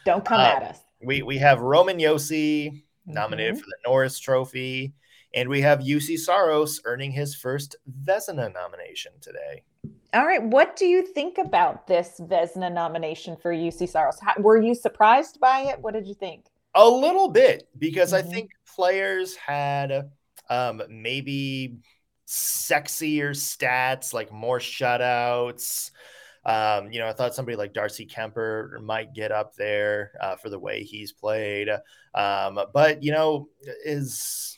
Don't 0.06 0.26
come 0.26 0.40
uh, 0.40 0.44
at 0.44 0.64
us. 0.64 0.80
We 1.02 1.22
we 1.22 1.38
have 1.38 1.62
Roman 1.62 1.98
Josi 1.98 2.84
nominated 3.06 3.56
mm-hmm. 3.56 3.62
for 3.62 3.66
the 3.66 3.90
Norris 3.90 4.20
Trophy, 4.20 4.94
and 5.34 5.50
we 5.50 5.62
have 5.62 5.80
Juuse 5.80 6.20
Saros 6.20 6.82
earning 6.86 7.12
his 7.12 7.36
first 7.36 7.76
Vezina 8.04 8.54
nomination 8.54 9.14
today. 9.22 9.64
All 10.14 10.26
right, 10.26 10.44
what 10.44 10.76
do 10.76 10.86
you 10.86 11.06
think 11.06 11.38
about 11.38 11.88
this 11.88 12.20
Vezina 12.20 12.72
nomination 12.72 13.38
for 13.38 13.54
Juuse 13.54 13.88
Saros? 13.88 14.20
How, 14.20 14.34
were 14.42 14.62
you 14.62 14.76
surprised 14.76 15.40
by 15.40 15.62
it? 15.62 15.80
What 15.80 15.94
did 15.94 16.06
you 16.06 16.16
think? 16.16 16.46
A 16.76 16.88
little 16.88 17.30
bit 17.30 17.68
because 17.78 18.14
mm-hmm. 18.14 18.28
I 18.28 18.32
think 18.32 18.52
players 18.76 19.36
had 19.36 20.12
um, 20.50 20.82
maybe 20.90 21.78
sexier 22.28 23.32
stats, 23.32 24.14
like 24.14 24.32
more 24.32 24.60
shutouts. 24.60 25.92
Um, 26.44 26.92
you 26.92 27.00
know, 27.00 27.08
I 27.08 27.14
thought 27.14 27.36
somebody 27.36 27.56
like 27.56 27.74
Darcy 27.74 28.06
Kuemper 28.06 28.82
might 28.82 29.14
get 29.14 29.32
up 29.32 29.56
there 29.56 30.12
uh, 30.20 30.36
for 30.36 30.50
the 30.50 30.60
way 30.60 30.84
he's 30.84 31.12
played. 31.12 31.70
Um, 32.16 32.60
but 32.74 33.04
you 33.04 33.12
know, 33.12 33.48
is 33.86 34.58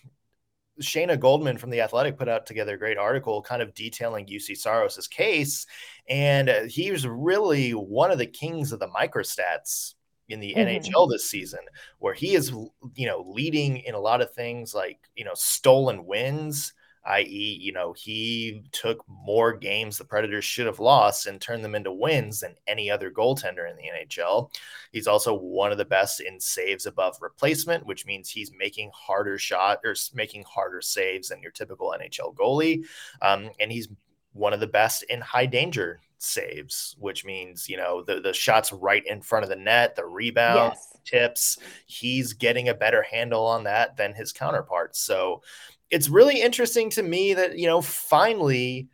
Shayna 0.81 1.19
Goldman 1.19 1.57
from 1.57 1.69
the 1.69 1.81
Athletic 1.81 2.17
put 2.17 2.29
out 2.29 2.45
together 2.45 2.73
a 2.73 2.79
great 2.79 2.97
article, 2.97 3.41
kind 3.41 3.61
of 3.61 3.73
detailing 3.73 4.25
Juuse 4.25 4.57
Saros's 4.57 5.07
case, 5.07 5.65
and 6.09 6.49
he 6.67 6.91
was 6.91 7.07
really 7.07 7.71
one 7.71 8.11
of 8.11 8.17
the 8.17 8.25
kings 8.25 8.71
of 8.71 8.79
the 8.79 8.87
microstats 8.87 9.93
in 10.29 10.39
the 10.39 10.53
mm-hmm. 10.55 10.85
NHL 10.93 11.09
this 11.09 11.29
season, 11.29 11.59
where 11.99 12.13
he 12.13 12.33
is, 12.33 12.51
you 12.95 13.07
know, 13.07 13.23
leading 13.27 13.77
in 13.77 13.93
a 13.93 13.99
lot 13.99 14.21
of 14.21 14.33
things 14.33 14.73
like, 14.73 14.99
you 15.15 15.25
know, 15.25 15.33
stolen 15.35 16.05
wins, 16.05 16.73
i.e., 17.05 17.57
you 17.61 17.73
know, 17.73 17.93
he 17.93 18.63
took 18.71 19.03
more 19.07 19.53
games 19.53 19.97
the 19.97 20.05
Predators 20.05 20.45
should 20.45 20.65
have 20.65 20.79
lost 20.79 21.27
and 21.27 21.39
turned 21.39 21.63
them 21.63 21.75
into 21.75 21.91
wins 21.91 22.39
than 22.39 22.55
any 22.67 22.89
other 22.89 23.11
goaltender 23.11 23.69
in 23.69 23.75
the 23.75 23.89
NHL. 23.93 24.49
He's 24.91 25.07
also 25.07 25.33
one 25.33 25.71
of 25.71 25.77
the 25.77 25.85
best 25.85 26.21
in 26.21 26.39
saves 26.39 26.85
above 26.85 27.17
replacement, 27.21 27.85
which 27.85 28.05
means 28.05 28.29
he's 28.29 28.51
making 28.57 28.91
harder 28.93 29.37
shot 29.37 29.79
or 29.83 29.95
making 30.13 30.43
harder 30.43 30.81
saves 30.81 31.29
than 31.29 31.41
your 31.41 31.51
typical 31.51 31.93
NHL 31.99 32.33
goalie. 32.35 32.83
Um, 33.21 33.49
and 33.59 33.71
he's 33.71 33.89
one 34.33 34.53
of 34.53 34.59
the 34.59 34.67
best 34.67 35.03
in 35.03 35.21
high 35.21 35.45
danger 35.45 35.99
saves, 36.17 36.95
which 36.99 37.25
means, 37.25 37.67
you 37.69 37.77
know, 37.77 38.01
the, 38.01 38.19
the 38.19 38.33
shots 38.33 38.71
right 38.71 39.05
in 39.05 39.21
front 39.21 39.43
of 39.43 39.49
the 39.49 39.55
net, 39.55 39.95
the 39.95 40.05
rebound, 40.05 40.73
yes. 40.73 40.97
tips. 41.05 41.57
He's 41.85 42.33
getting 42.33 42.69
a 42.69 42.73
better 42.73 43.03
handle 43.03 43.45
on 43.45 43.65
that 43.65 43.97
than 43.97 44.13
his 44.13 44.31
counterparts. 44.31 44.99
So 44.99 45.41
it's 45.89 46.09
really 46.09 46.41
interesting 46.41 46.89
to 46.91 47.03
me 47.03 47.33
that, 47.33 47.57
you 47.57 47.67
know, 47.67 47.81
finally 47.81 48.89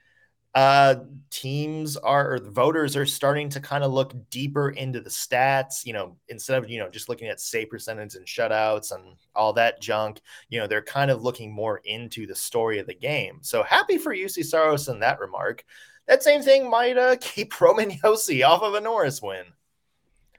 uh 0.55 0.95
teams 1.29 1.95
are 1.95 2.33
or 2.33 2.39
voters 2.39 2.95
are 2.95 3.05
starting 3.05 3.49
to 3.49 3.59
kind 3.59 3.83
of 3.83 3.91
look 3.91 4.15
deeper 4.31 4.71
into 4.71 4.99
the 4.99 5.09
stats 5.09 5.85
you 5.85 5.93
know 5.93 6.17
instead 6.29 6.57
of 6.57 6.67
you 6.67 6.79
know 6.79 6.89
just 6.89 7.07
looking 7.07 7.27
at 7.27 7.39
save 7.39 7.69
percentage 7.69 8.15
and 8.15 8.25
shutouts 8.25 8.91
and 8.91 9.15
all 9.35 9.53
that 9.53 9.79
junk 9.79 10.19
you 10.49 10.59
know 10.59 10.65
they're 10.65 10.81
kind 10.81 11.11
of 11.11 11.21
looking 11.21 11.53
more 11.53 11.81
into 11.85 12.25
the 12.25 12.33
story 12.33 12.79
of 12.79 12.87
the 12.87 12.95
game 12.95 13.37
so 13.41 13.61
happy 13.61 13.99
for 13.99 14.11
Juuse 14.11 14.43
Saros 14.43 14.87
in 14.87 14.99
that 15.01 15.19
remark 15.19 15.63
that 16.09 16.23
same 16.23 16.41
thing 16.41 16.67
might 16.67 16.97
uh, 16.97 17.15
keep 17.21 17.61
Roman 17.61 17.91
Josi 17.91 18.45
off 18.45 18.63
of 18.63 18.73
a 18.73 18.81
Norris 18.81 19.21
win. 19.21 19.45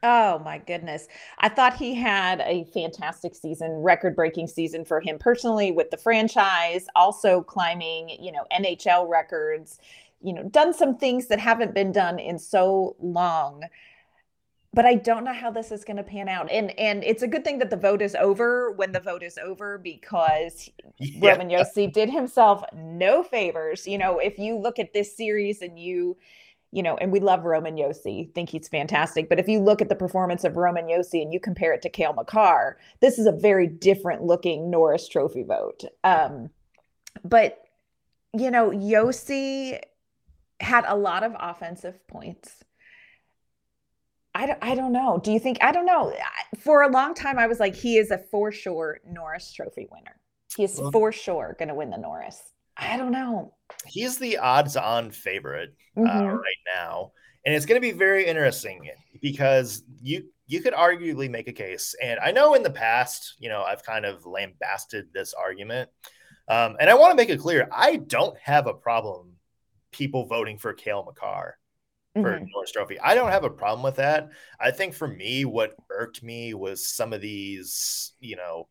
Oh 0.03 0.39
my 0.39 0.59
goodness. 0.59 1.09
I 1.39 1.51
thought 1.51 1.77
he 1.77 1.95
had 1.95 2.41
a 2.41 2.65
fantastic 2.73 3.35
season, 3.35 3.71
record 3.83 4.17
breaking 4.17 4.47
season 4.47 4.85
for 4.85 5.01
him 5.01 5.19
personally 5.19 5.73
with 5.73 5.91
the 5.91 5.99
franchise, 5.99 6.87
also 6.95 7.43
climbing, 7.43 8.09
you 8.09 8.33
know, 8.33 8.45
NHL 8.51 9.09
records, 9.09 9.79
you 10.23 10.33
know, 10.33 10.43
done 10.45 10.73
some 10.73 10.97
things 10.97 11.27
that 11.27 11.39
haven't 11.39 11.75
been 11.75 11.93
done 11.93 12.19
in 12.19 12.39
so 12.39 12.97
long 13.01 13.63
but 14.73 14.87
I 14.87 14.95
don't 14.95 15.25
know 15.25 15.33
how 15.33 15.51
this 15.51 15.73
is 15.73 15.85
going 15.85 15.97
to 15.97 16.03
pan 16.03 16.29
out. 16.29 16.51
And 16.51 16.79
and 16.79 17.03
it's 17.03 17.23
a 17.23 17.29
good 17.29 17.45
thing 17.45 17.59
that 17.59 17.71
the 17.71 17.77
vote 17.77 18.03
is 18.03 18.15
over 18.15 18.71
when 18.73 18.93
the 18.93 19.01
vote 19.01 19.23
is 19.23 19.37
over 19.39 19.79
because 19.79 20.71
yeah. 20.99 21.33
Roman 21.33 21.49
Josi 21.49 21.93
did 21.93 22.11
himself 22.11 22.63
no 22.75 23.23
favors. 23.23 23.87
You 23.87 23.99
know, 23.99 24.19
if 24.19 24.39
you 24.39 24.57
look 24.57 24.79
at 24.79 24.93
this 24.93 25.17
series 25.17 25.63
and 25.63 25.79
you 25.79 26.17
you 26.73 26.83
know, 26.83 26.97
and 26.97 27.11
we 27.11 27.21
love 27.21 27.45
Roman 27.45 27.77
Josi, 27.77 28.33
think 28.35 28.49
he's 28.49 28.69
fantastic. 28.69 29.29
But 29.29 29.41
if 29.41 29.49
you 29.49 29.61
look 29.61 29.83
at 29.83 29.89
the 29.89 29.95
performance 29.95 30.45
of 30.45 30.57
Roman 30.57 30.87
Josi 30.87 31.23
and 31.23 31.33
you 31.33 31.41
compare 31.41 31.73
it 31.73 31.83
to 31.83 31.89
Cale 31.89 32.13
Makar, 32.13 32.79
this 33.01 33.19
is 33.19 33.27
a 33.27 33.33
very 33.33 33.67
different 33.67 34.23
looking 34.23 34.71
Norris 34.71 35.09
Trophy 35.09 35.43
vote. 35.43 35.83
Um, 36.05 36.51
but 37.25 37.59
you 38.33 38.51
know, 38.51 38.71
Josi 38.71 39.81
had 40.61 40.85
a 40.87 40.97
lot 40.97 41.25
of 41.25 41.35
offensive 41.41 42.07
points 42.07 42.63
I 44.35 44.47
don't, 44.47 44.59
I 44.63 44.75
don't 44.75 44.93
know. 44.93 45.21
Do 45.23 45.33
you 45.33 45.41
think? 45.41 45.59
I 45.61 45.73
don't 45.73 45.87
know. 45.87 46.15
For 46.59 46.83
a 46.83 46.89
long 46.89 47.15
time, 47.15 47.39
I 47.39 47.47
was 47.47 47.59
like, 47.59 47.75
he 47.75 47.97
is 47.97 48.11
a 48.11 48.19
for 48.19 48.53
sure 48.53 49.01
Norris 49.05 49.53
Trophy 49.53 49.89
winner. 49.91 50.17
He 50.57 50.65
is 50.65 50.79
well, 50.79 50.93
for 50.93 51.13
sure 51.13 51.57
going 51.59 51.69
to 51.69 51.75
win 51.75 51.91
the 51.91 51.99
Norris. 51.99 52.41
I 52.77 52.97
don't 52.97 53.13
know. 53.13 53.55
He's 53.91 54.19
the 54.19 54.39
odds-on 54.39 55.11
favorite 55.11 55.75
uh, 55.97 56.01
mm-hmm. 56.01 56.19
uh, 56.19 56.33
right 56.33 56.63
now, 56.75 57.13
and 57.45 57.55
it's 57.55 57.67
going 57.67 57.81
to 57.81 57.87
be 57.87 57.97
very 57.97 58.27
interesting 58.27 58.89
because 59.21 59.83
you 60.01 60.25
you 60.47 60.61
could 60.61 60.75
arguably 60.75 61.31
make 61.31 61.49
a 61.49 61.53
case. 61.53 61.95
And 62.03 62.19
I 62.21 62.33
know 62.33 62.55
in 62.55 62.63
the 62.63 62.71
past, 62.71 63.35
you 63.39 63.49
know, 63.49 63.63
I've 63.63 63.85
kind 63.85 64.05
of 64.05 64.27
lambasted 64.27 65.09
this 65.13 65.35
argument, 65.35 65.91
um, 66.49 66.77
and 66.81 66.91
I 66.91 66.95
want 66.95 67.13
to 67.13 67.17
make 67.17 67.31
it 67.31 67.41
clear: 67.41 67.69
I 67.73 67.97
don't 67.97 68.39
have 68.39 68.67
a 68.67 68.75
problem 68.75 69.33
people 69.93 70.27
voting 70.27 70.59
for 70.59 70.73
Cale 70.73 71.05
Makar 71.05 71.59
for 72.15 72.23
mm-hmm. 72.23 72.45
Norris 72.53 72.73
Trophy. 72.73 72.99
I 73.01 73.15
don't 73.15 73.31
have 73.31 73.45
a 73.45 73.51
problem 73.51 73.83
with 73.83 73.97
that. 73.97 74.31
I 74.61 74.71
think 74.71 74.95
for 74.95 75.09
me, 75.09 75.45
what 75.45 75.75
irked 75.91 76.23
me 76.23 76.55
was 76.55 76.87
some 76.87 77.13
of 77.13 77.21
these, 77.21 78.13
you 78.21 78.37
know, 78.37 78.69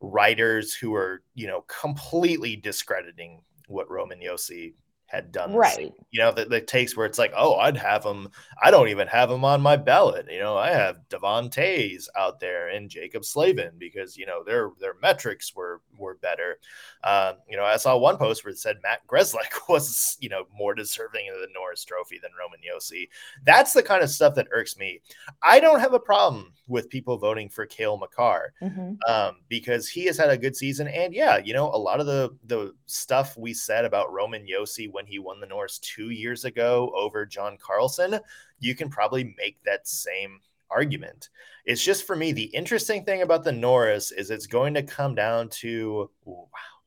writers 0.00 0.74
who 0.74 0.94
are, 0.94 1.22
you 1.34 1.46
know, 1.46 1.62
completely 1.62 2.56
discrediting 2.56 3.40
what 3.68 3.90
Roman 3.90 4.20
Josi 4.20 4.74
had 5.14 5.32
done. 5.32 5.54
Right. 5.54 5.92
You 6.10 6.20
know, 6.20 6.32
the, 6.32 6.44
the 6.44 6.60
takes 6.60 6.96
where 6.96 7.06
it's 7.06 7.18
like, 7.18 7.32
oh, 7.36 7.56
I'd 7.56 7.76
have 7.76 8.04
him. 8.04 8.28
I 8.62 8.70
don't 8.70 8.88
even 8.88 9.08
have 9.08 9.30
him 9.30 9.44
on 9.44 9.60
my 9.60 9.76
ballot. 9.76 10.26
You 10.30 10.40
know, 10.40 10.56
I 10.56 10.70
have 10.70 11.08
Devon 11.08 11.48
Toews 11.48 12.08
out 12.16 12.40
there 12.40 12.68
and 12.68 12.90
Jaccob 12.90 13.24
Slavin 13.24 13.72
because 13.78 14.16
you 14.16 14.26
know 14.26 14.42
their 14.44 14.70
their 14.80 14.94
metrics 15.00 15.54
were 15.54 15.80
were 15.96 16.16
better. 16.16 16.58
Um, 17.02 17.36
you 17.48 17.56
know, 17.56 17.64
I 17.64 17.76
saw 17.76 17.96
one 17.96 18.16
post 18.16 18.44
where 18.44 18.52
it 18.52 18.58
said 18.58 18.78
Matt 18.82 19.06
Grzelcyk 19.06 19.52
was 19.68 20.16
you 20.20 20.28
know 20.28 20.44
more 20.54 20.74
deserving 20.74 21.28
of 21.28 21.40
the 21.40 21.48
Norris 21.54 21.84
Trophy 21.84 22.18
than 22.22 22.30
Roman 22.38 22.60
Josi. 22.60 23.08
That's 23.44 23.72
the 23.72 23.82
kind 23.82 24.02
of 24.02 24.10
stuff 24.10 24.34
that 24.34 24.48
irks 24.52 24.76
me. 24.76 25.00
I 25.42 25.60
don't 25.60 25.80
have 25.80 25.94
a 25.94 26.00
problem 26.00 26.52
with 26.66 26.88
people 26.88 27.18
voting 27.18 27.48
for 27.48 27.66
Cale 27.66 27.98
Makar 27.98 28.54
mm-hmm. 28.62 28.94
um, 29.08 29.36
because 29.48 29.88
he 29.88 30.06
has 30.06 30.16
had 30.16 30.30
a 30.30 30.38
good 30.38 30.56
season. 30.56 30.88
And 30.88 31.14
yeah, 31.14 31.38
you 31.38 31.52
know, 31.52 31.66
a 31.66 31.76
lot 31.76 32.00
of 32.00 32.06
the 32.06 32.36
the 32.46 32.74
stuff 32.86 33.36
we 33.36 33.52
said 33.52 33.84
about 33.84 34.12
Roman 34.12 34.46
Josi 34.46 34.90
when 34.90 35.03
he 35.06 35.18
won 35.18 35.40
the 35.40 35.46
Norris 35.46 35.78
two 35.78 36.10
years 36.10 36.44
ago 36.44 36.92
over 36.96 37.26
John 37.26 37.56
Carlson, 37.60 38.20
you 38.58 38.74
can 38.74 38.88
probably 38.88 39.34
make 39.38 39.62
that 39.64 39.86
same 39.86 40.40
argument. 40.70 41.30
It's 41.64 41.82
just 41.82 42.06
for 42.06 42.16
me, 42.16 42.32
the 42.32 42.44
interesting 42.44 43.04
thing 43.04 43.22
about 43.22 43.44
the 43.44 43.52
Norris 43.52 44.12
is 44.12 44.30
it's 44.30 44.46
going 44.46 44.74
to 44.74 44.82
come 44.82 45.14
down 45.14 45.48
to 45.60 46.10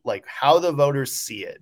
like 0.04 0.26
how 0.28 0.60
the 0.60 0.72
voters 0.72 1.14
see 1.14 1.46
it. 1.46 1.60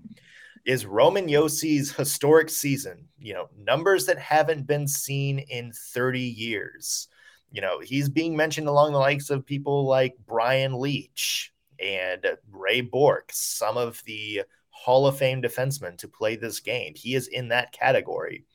Is 0.65 0.85
Roman 0.85 1.27
Josi's 1.27 1.91
historic 1.95 2.49
season, 2.49 3.07
you 3.19 3.35
know, 3.35 3.49
numbers 3.55 4.07
that 4.07 4.17
haven't 4.17 4.65
been 4.65 4.87
seen 4.87 5.37
in 5.37 5.71
30 5.71 6.19
years. 6.19 7.07
You 7.51 7.61
know, 7.61 7.79
he's 7.79 8.09
being 8.09 8.35
mentioned 8.35 8.67
along 8.67 8.91
the 8.91 8.97
likes 8.97 9.29
of 9.29 9.45
people 9.45 9.85
like 9.85 10.15
Brian 10.25 10.73
Leetch 10.73 11.51
and 11.79 12.25
Ray 12.51 12.81
Bourque, 12.81 13.29
some 13.31 13.77
of 13.77 14.01
the 14.05 14.41
Hall 14.75 15.07
of 15.07 15.17
Fame 15.17 15.41
defensemen 15.41 15.97
to 15.97 16.07
play 16.07 16.35
this 16.35 16.59
game. 16.59 16.93
He 16.95 17.15
is 17.15 17.27
in 17.27 17.47
that 17.47 17.71
category. 17.71 18.45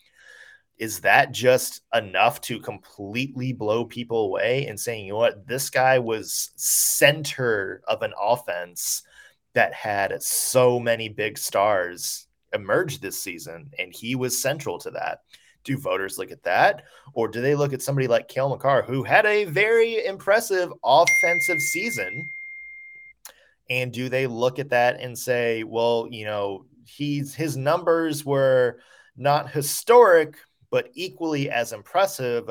Is 0.78 1.00
that 1.00 1.32
just 1.32 1.80
enough 1.94 2.40
to 2.42 2.60
completely 2.60 3.52
blow 3.52 3.84
people 3.84 4.26
away 4.26 4.66
and 4.66 4.78
saying, 4.78 5.06
you 5.06 5.12
know 5.12 5.18
what, 5.18 5.46
this 5.46 5.70
guy 5.70 5.98
was 5.98 6.52
center 6.56 7.82
of 7.88 8.02
an 8.02 8.12
offense 8.20 9.02
that 9.54 9.74
had 9.74 10.22
so 10.22 10.78
many 10.78 11.08
big 11.08 11.36
stars 11.36 12.26
emerge 12.52 13.00
this 13.00 13.22
season, 13.22 13.70
and 13.78 13.92
he 13.92 14.14
was 14.14 14.40
central 14.40 14.78
to 14.78 14.90
that? 14.90 15.22
Do 15.64 15.76
voters 15.76 16.18
look 16.18 16.30
at 16.30 16.44
that? 16.44 16.84
Or 17.14 17.28
do 17.28 17.40
they 17.40 17.54
look 17.54 17.72
at 17.72 17.82
somebody 17.82 18.06
like 18.06 18.28
Cale 18.28 18.50
Makar, 18.50 18.82
who 18.82 19.02
had 19.02 19.26
a 19.26 19.44
very 19.44 20.06
impressive 20.06 20.72
offensive 20.84 21.60
season? 21.60 22.30
And 23.70 23.92
do 23.92 24.08
they 24.08 24.26
look 24.26 24.58
at 24.58 24.70
that 24.70 25.00
and 25.00 25.16
say, 25.16 25.62
well, 25.62 26.08
you 26.10 26.24
know, 26.24 26.66
he's 26.84 27.34
his 27.34 27.56
numbers 27.56 28.24
were 28.24 28.80
not 29.16 29.50
historic, 29.50 30.36
but 30.70 30.90
equally 30.94 31.48
as 31.50 31.72
impressive. 31.72 32.50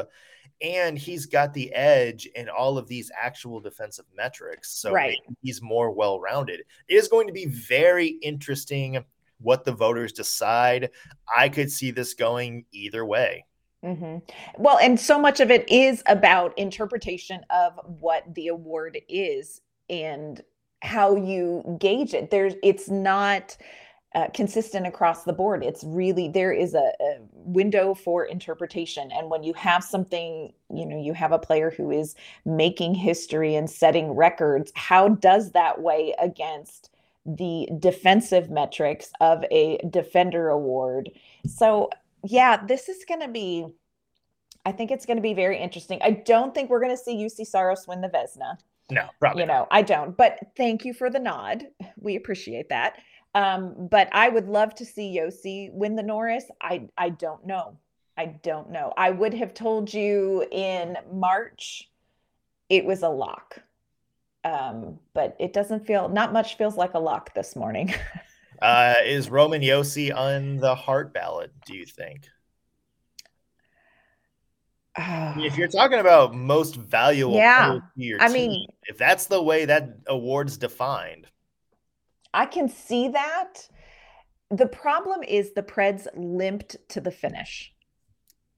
And 0.62 0.98
he's 0.98 1.26
got 1.26 1.54
the 1.54 1.74
edge 1.74 2.26
in 2.36 2.50
all 2.50 2.78
of 2.78 2.88
these 2.88 3.12
actual 3.22 3.60
defensive 3.60 4.06
metrics. 4.16 4.72
So 4.80 4.92
right. 4.92 5.18
he's 5.42 5.62
more 5.62 5.92
well 5.92 6.20
rounded. 6.20 6.62
It 6.88 6.96
is 6.96 7.08
going 7.08 7.28
to 7.28 7.34
be 7.34 7.46
very 7.46 8.08
interesting 8.08 9.04
what 9.42 9.64
the 9.64 9.72
voters 9.72 10.12
decide. 10.12 10.90
I 11.34 11.50
could 11.50 11.72
see 11.72 11.92
this 11.92 12.14
going 12.14 12.66
either 12.72 13.06
way. 13.06 13.46
Mm-hmm. 13.84 14.18
Well, 14.62 14.78
and 14.80 15.00
so 15.00 15.18
much 15.18 15.40
of 15.40 15.52
it 15.52 15.70
is 15.70 16.04
about 16.06 16.58
interpretation 16.58 17.42
of 17.50 17.80
what 17.86 18.24
the 18.36 18.50
award 18.50 19.00
is 19.08 19.62
and 19.90 20.42
how 20.82 21.16
you 21.16 21.78
gauge 21.80 22.14
it. 22.14 22.32
There's, 22.32 22.54
it's 22.64 22.90
not 22.90 23.58
uh, 24.16 24.28
consistent 24.34 24.88
across 24.88 25.24
the 25.24 25.34
board. 25.34 25.64
It's 25.64 25.84
really 25.84 26.30
there 26.30 26.52
is 26.52 26.74
a, 26.74 26.92
a, 27.00 27.20
window 27.34 27.94
for 27.94 28.26
interpretation, 28.26 29.12
and 29.12 29.30
when 29.30 29.44
you 29.44 29.54
have 29.54 29.84
something, 29.84 30.52
you 30.74 30.86
know, 30.86 31.00
you 31.00 31.14
have 31.14 31.32
a 31.32 31.40
player 31.40 31.70
who 31.70 31.92
is 31.92 32.16
making 32.46 32.96
history 32.96 33.56
and 33.56 33.70
setting 33.70 34.12
records. 34.16 34.72
How 34.76 35.10
does 35.10 35.52
that 35.52 35.82
weigh 35.82 36.16
against 36.20 36.90
the 37.26 37.70
defensive 37.78 38.50
metrics 38.50 39.12
of 39.22 39.44
a 39.52 39.78
defender 39.90 40.50
award? 40.50 41.12
So, 41.46 41.90
yeah, 42.24 42.66
this 42.66 42.90
is 42.90 43.06
going 43.06 43.22
to 43.22 43.30
be. 43.30 43.66
I 44.66 44.72
think 44.72 44.92
it's 44.92 45.06
going 45.06 45.18
to 45.18 45.24
be 45.24 45.34
very 45.34 45.58
interesting. 45.58 46.00
I 46.02 46.12
don't 46.12 46.54
think 46.54 46.70
we're 46.70 46.82
going 46.82 46.96
to 46.96 47.02
see 47.02 47.16
Juuse 47.16 47.46
Saros 47.46 47.88
win 47.88 48.02
the 48.02 48.10
Vezina. 48.10 48.58
No, 48.90 49.10
probably. 49.20 49.44
You 49.44 49.48
know, 49.48 49.60
not. 49.60 49.68
I 49.72 49.82
don't. 49.82 50.16
But 50.16 50.40
thank 50.58 50.86
you 50.86 50.94
for 50.94 51.10
the 51.10 51.20
nod. 51.20 51.68
We 52.00 52.16
appreciate 52.16 52.70
that. 52.70 52.98
Um, 53.36 53.88
but 53.92 54.10
I 54.12 54.30
would 54.30 54.48
love 54.48 54.74
to 54.76 54.86
see 54.86 55.18
Josi 55.18 55.72
win 55.72 55.96
the 55.96 56.04
Norris. 56.04 56.46
I 56.62 56.88
I 56.98 57.10
don't 57.10 57.46
know. 57.46 57.78
I 58.18 58.26
don't 58.26 58.72
know. 58.72 58.94
I 58.98 59.12
would 59.12 59.34
have 59.34 59.54
told 59.54 59.94
you 59.94 60.46
in 60.52 60.98
March 61.12 61.90
it 62.70 62.86
was 62.86 63.04
a 63.04 63.10
lock. 63.10 63.62
Um, 64.44 65.00
but 65.14 65.36
it 65.40 65.54
doesn't 65.54 65.86
feel 65.86 66.10
not 66.10 66.34
much 66.34 66.58
feels 66.58 66.76
like 66.76 66.94
a 66.94 67.00
lock 67.00 67.34
this 67.34 67.56
morning. 67.56 67.94
uh, 68.62 68.96
is 69.06 69.30
Roman 69.30 69.62
Josi 69.62 70.16
on 70.16 70.58
the 70.58 70.76
Hart 70.76 71.14
ballot, 71.14 71.52
do 71.66 71.76
you 71.76 71.86
think? 71.86 72.28
If 75.38 75.58
you're 75.58 75.68
talking 75.70 76.00
about 76.00 76.34
most 76.34 76.76
valuable 76.76 77.36
yeah, 77.36 77.80
I 78.20 78.28
team, 78.28 78.34
mean, 78.34 78.68
if 78.84 78.98
that's 78.98 79.26
the 79.28 79.42
way 79.42 79.66
that 79.66 79.90
award's 80.08 80.58
defined, 80.58 81.28
I 82.34 82.46
can 82.46 82.70
see 82.70 83.10
that. 83.10 83.68
The 84.52 84.66
problem 84.66 85.22
is 85.24 85.54
the 85.54 85.62
Preds 85.64 86.08
limped 86.16 86.78
to 86.90 87.02
the 87.02 87.12
finish. 87.12 87.74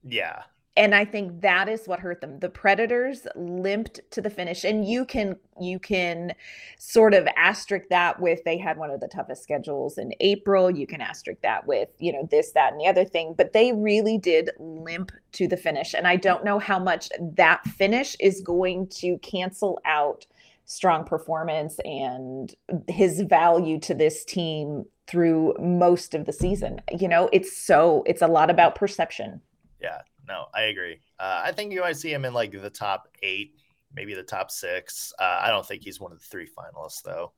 Yeah. 0.03 0.43
And 0.77 0.95
I 0.95 1.03
think 1.03 1.41
that 1.41 1.67
is 1.67 1.85
what 1.85 1.99
hurt 1.99 2.21
them. 2.21 2.39
The 2.39 2.49
Predators 2.49 3.27
limped 3.35 3.99
to 4.11 4.21
the 4.21 4.29
finish. 4.29 4.63
And 4.63 4.87
you 4.87 5.03
can 5.03 5.35
you 5.59 5.79
can 5.79 6.33
sort 6.77 7.13
of 7.13 7.27
asterisk 7.35 7.89
that 7.89 8.21
with 8.21 8.43
they 8.45 8.57
had 8.57 8.77
one 8.77 8.89
of 8.89 9.01
the 9.01 9.09
toughest 9.09 9.43
schedules 9.43 9.97
in 9.97 10.13
April. 10.21 10.71
You 10.71 10.87
can 10.87 11.01
asterisk 11.01 11.41
that 11.41 11.67
with, 11.67 11.89
you 11.99 12.13
know, 12.13 12.27
this, 12.31 12.51
that, 12.53 12.71
and 12.71 12.79
the 12.79 12.87
other 12.87 13.03
thing. 13.03 13.35
But 13.37 13.51
they 13.51 13.73
really 13.73 14.17
did 14.17 14.51
limp 14.59 15.11
to 15.33 15.47
the 15.47 15.57
finish. 15.57 15.93
And 15.93 16.07
I 16.07 16.15
don't 16.15 16.45
know 16.45 16.57
how 16.57 16.79
much 16.79 17.09
that 17.19 17.65
finish 17.65 18.15
is 18.19 18.41
going 18.41 18.87
to 18.99 19.17
cancel 19.17 19.79
out 19.85 20.25
strong 20.65 21.03
performance 21.03 21.79
and 21.83 22.55
his 22.87 23.21
value 23.21 23.77
to 23.81 23.93
this 23.93 24.23
team 24.23 24.85
through 25.05 25.53
most 25.59 26.13
of 26.13 26.25
the 26.25 26.31
season. 26.31 26.79
You 26.97 27.09
know, 27.09 27.29
it's 27.33 27.57
so 27.57 28.03
it's 28.05 28.21
a 28.21 28.27
lot 28.27 28.49
about 28.49 28.75
perception. 28.75 29.41
Yeah, 29.81 30.01
no, 30.31 30.45
I 30.53 30.63
agree. 30.63 31.01
Uh, 31.19 31.41
I 31.43 31.51
think 31.51 31.73
you 31.73 31.81
might 31.81 31.97
see 31.97 32.11
him 32.11 32.23
in 32.23 32.33
like 32.33 32.53
the 32.53 32.69
top 32.69 33.09
eight, 33.21 33.55
maybe 33.93 34.13
the 34.13 34.23
top 34.23 34.49
six. 34.49 35.11
Uh, 35.19 35.39
I 35.41 35.49
don't 35.49 35.65
think 35.65 35.83
he's 35.83 35.99
one 35.99 36.13
of 36.13 36.19
the 36.19 36.25
three 36.25 36.47
finalists, 36.47 37.03
though. 37.03 37.33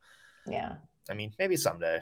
Yeah. 0.46 0.76
I 1.10 1.16
mean, 1.16 1.34
maybe 1.40 1.56
someday. 1.56 2.02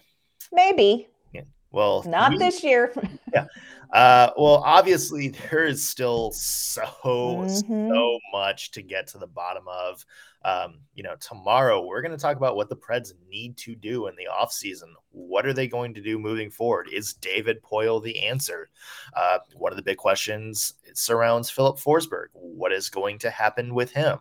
Maybe. 0.51 1.07
Yeah. 1.31 1.43
Well, 1.71 2.03
not 2.05 2.31
we, 2.31 2.39
this 2.39 2.61
year. 2.61 2.93
yeah. 3.33 3.45
Uh, 3.93 4.31
well, 4.37 4.61
obviously, 4.65 5.29
there 5.29 5.63
is 5.63 5.87
still 5.87 6.31
so 6.31 6.81
mm-hmm. 7.03 7.89
so 7.89 8.19
much 8.33 8.71
to 8.71 8.81
get 8.81 9.07
to 9.07 9.17
the 9.17 9.27
bottom 9.27 9.63
of. 9.69 10.05
Um, 10.43 10.79
you 10.95 11.03
know, 11.03 11.15
tomorrow 11.19 11.85
we're 11.85 12.01
going 12.01 12.11
to 12.11 12.17
talk 12.17 12.37
about 12.37 12.55
what 12.55 12.69
the 12.69 12.75
Preds 12.75 13.13
need 13.29 13.57
to 13.57 13.75
do 13.75 14.07
in 14.07 14.15
the 14.15 14.27
offseason. 14.31 14.93
What 15.11 15.45
are 15.45 15.53
they 15.53 15.67
going 15.67 15.93
to 15.93 16.01
do 16.01 16.17
moving 16.17 16.49
forward? 16.49 16.89
Is 16.91 17.13
David 17.13 17.61
Poile 17.61 18.03
the 18.03 18.25
answer? 18.25 18.69
Uh, 19.15 19.39
one 19.55 19.71
of 19.71 19.75
the 19.75 19.83
big 19.83 19.97
questions 19.97 20.73
surrounds 20.93 21.49
Filip 21.49 21.77
Forsberg. 21.77 22.27
What 22.33 22.71
is 22.71 22.89
going 22.89 23.19
to 23.19 23.29
happen 23.29 23.75
with 23.75 23.91
him? 23.91 24.19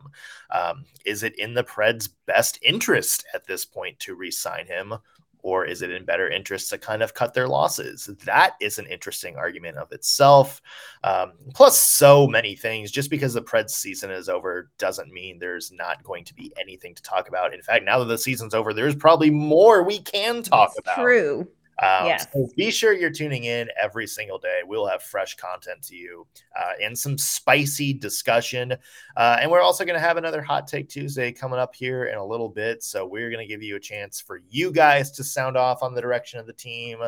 Um, 0.50 0.84
is 1.04 1.22
it 1.22 1.38
in 1.38 1.54
the 1.54 1.64
Preds' 1.64 2.08
best 2.26 2.58
interest 2.62 3.24
at 3.34 3.46
this 3.46 3.64
point 3.64 3.98
to 4.00 4.14
re 4.14 4.30
sign 4.30 4.66
him? 4.66 4.94
Or 5.42 5.64
is 5.64 5.82
it 5.82 5.90
in 5.90 6.04
better 6.04 6.28
interest 6.28 6.70
to 6.70 6.78
kind 6.78 7.02
of 7.02 7.14
cut 7.14 7.34
their 7.34 7.48
losses? 7.48 8.10
That 8.24 8.54
is 8.60 8.78
an 8.78 8.86
interesting 8.86 9.36
argument 9.36 9.76
of 9.76 9.92
itself. 9.92 10.60
Um, 11.04 11.32
plus, 11.54 11.78
so 11.78 12.26
many 12.26 12.56
things. 12.56 12.90
Just 12.90 13.10
because 13.10 13.34
the 13.34 13.42
Preds 13.42 13.70
season 13.70 14.10
is 14.10 14.28
over 14.28 14.70
doesn't 14.78 15.12
mean 15.12 15.38
there's 15.38 15.72
not 15.72 16.02
going 16.02 16.24
to 16.24 16.34
be 16.34 16.52
anything 16.60 16.94
to 16.94 17.02
talk 17.02 17.28
about. 17.28 17.54
In 17.54 17.62
fact, 17.62 17.84
now 17.84 17.98
that 17.98 18.06
the 18.06 18.18
season's 18.18 18.54
over, 18.54 18.72
there's 18.72 18.96
probably 18.96 19.30
more 19.30 19.82
we 19.82 20.00
can 20.00 20.42
talk 20.42 20.70
That's 20.74 20.80
about. 20.80 21.02
True. 21.02 21.48
Um, 21.80 22.06
yes. 22.06 22.26
So 22.32 22.48
be 22.56 22.70
sure 22.70 22.92
you're 22.92 23.10
tuning 23.10 23.44
in 23.44 23.68
every 23.80 24.06
single 24.06 24.38
day. 24.38 24.60
We'll 24.64 24.86
have 24.86 25.02
fresh 25.02 25.34
content 25.36 25.82
to 25.84 25.96
you 25.96 26.26
uh, 26.58 26.72
and 26.82 26.98
some 26.98 27.16
spicy 27.16 27.94
discussion. 27.94 28.72
Uh, 29.16 29.38
and 29.40 29.50
we're 29.50 29.62
also 29.62 29.84
going 29.84 29.98
to 29.98 30.06
have 30.06 30.18
another 30.18 30.42
Hot 30.42 30.66
Take 30.66 30.90
Tuesday 30.90 31.32
coming 31.32 31.58
up 31.58 31.74
here 31.74 32.04
in 32.06 32.18
a 32.18 32.24
little 32.24 32.50
bit. 32.50 32.82
So 32.82 33.06
we're 33.06 33.30
going 33.30 33.46
to 33.46 33.50
give 33.50 33.62
you 33.62 33.76
a 33.76 33.80
chance 33.80 34.20
for 34.20 34.42
you 34.50 34.70
guys 34.70 35.10
to 35.12 35.24
sound 35.24 35.56
off 35.56 35.82
on 35.82 35.94
the 35.94 36.02
direction 36.02 36.38
of 36.38 36.46
the 36.46 36.52
team, 36.52 36.98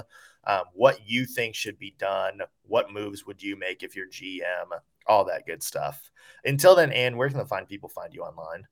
um, 0.44 0.62
what 0.72 1.06
you 1.06 1.26
think 1.26 1.54
should 1.54 1.78
be 1.78 1.94
done, 1.98 2.40
what 2.62 2.92
moves 2.92 3.26
would 3.26 3.42
you 3.42 3.56
make 3.56 3.82
if 3.82 3.94
you're 3.94 4.08
GM, 4.08 4.68
all 5.06 5.24
that 5.26 5.46
good 5.46 5.62
stuff. 5.62 6.10
Until 6.44 6.74
then, 6.74 6.92
Ann, 6.92 7.16
where 7.18 7.28
can 7.28 7.38
the 7.38 7.44
fine 7.44 7.66
people 7.66 7.90
find 7.90 8.14
you 8.14 8.22
online? 8.22 8.66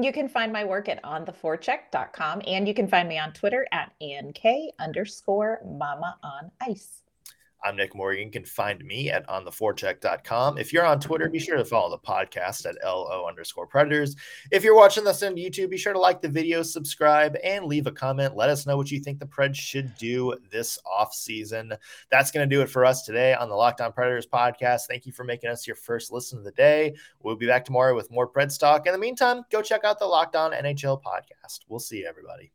You 0.00 0.10
can 0.10 0.28
find 0.28 0.52
my 0.52 0.64
work 0.64 0.88
at 0.88 1.02
ontheforecheck.com 1.02 2.42
and 2.46 2.66
you 2.66 2.72
can 2.72 2.88
find 2.88 3.08
me 3.08 3.18
on 3.18 3.32
Twitter 3.32 3.66
at 3.72 3.92
ANK 4.00 4.40
underscore 4.78 5.60
mama 5.66 6.18
on 6.22 6.50
ice. 6.62 7.02
I'm 7.64 7.76
Nick 7.76 7.94
Morgan. 7.94 8.24
You 8.24 8.30
can 8.30 8.44
find 8.44 8.84
me 8.84 9.08
at 9.10 9.26
ontheforecheck.com. 9.28 10.58
If 10.58 10.72
you're 10.72 10.84
on 10.84 10.98
Twitter, 10.98 11.28
be 11.28 11.38
sure 11.38 11.56
to 11.56 11.64
follow 11.64 11.90
the 11.90 11.98
podcast 11.98 12.66
at 12.66 12.74
LO 12.84 13.26
underscore 13.28 13.68
predators. 13.68 14.16
If 14.50 14.64
you're 14.64 14.74
watching 14.74 15.04
this 15.04 15.22
on 15.22 15.36
YouTube, 15.36 15.70
be 15.70 15.78
sure 15.78 15.92
to 15.92 15.98
like 15.98 16.20
the 16.20 16.28
video, 16.28 16.62
subscribe, 16.62 17.36
and 17.44 17.66
leave 17.66 17.86
a 17.86 17.92
comment. 17.92 18.36
Let 18.36 18.50
us 18.50 18.66
know 18.66 18.76
what 18.76 18.90
you 18.90 18.98
think 18.98 19.20
the 19.20 19.26
Preds 19.26 19.54
should 19.54 19.94
do 19.96 20.34
this 20.50 20.78
off 20.84 21.14
season. 21.14 21.72
That's 22.10 22.32
going 22.32 22.48
to 22.48 22.54
do 22.54 22.62
it 22.62 22.70
for 22.70 22.84
us 22.84 23.02
today 23.02 23.34
on 23.34 23.48
the 23.48 23.54
Lockdown 23.54 23.94
Predators 23.94 24.26
podcast. 24.26 24.82
Thank 24.88 25.06
you 25.06 25.12
for 25.12 25.22
making 25.22 25.50
us 25.50 25.66
your 25.66 25.76
first 25.76 26.10
listen 26.10 26.38
of 26.38 26.44
the 26.44 26.52
day. 26.52 26.94
We'll 27.20 27.36
be 27.36 27.46
back 27.46 27.64
tomorrow 27.64 27.94
with 27.94 28.10
more 28.10 28.28
Preds 28.28 28.58
talk. 28.58 28.86
In 28.86 28.92
the 28.92 28.98
meantime, 28.98 29.42
go 29.50 29.62
check 29.62 29.84
out 29.84 30.00
the 30.00 30.06
Lockdown 30.06 30.60
NHL 30.60 31.00
podcast. 31.00 31.60
We'll 31.68 31.80
see 31.80 31.98
you, 31.98 32.06
everybody. 32.06 32.52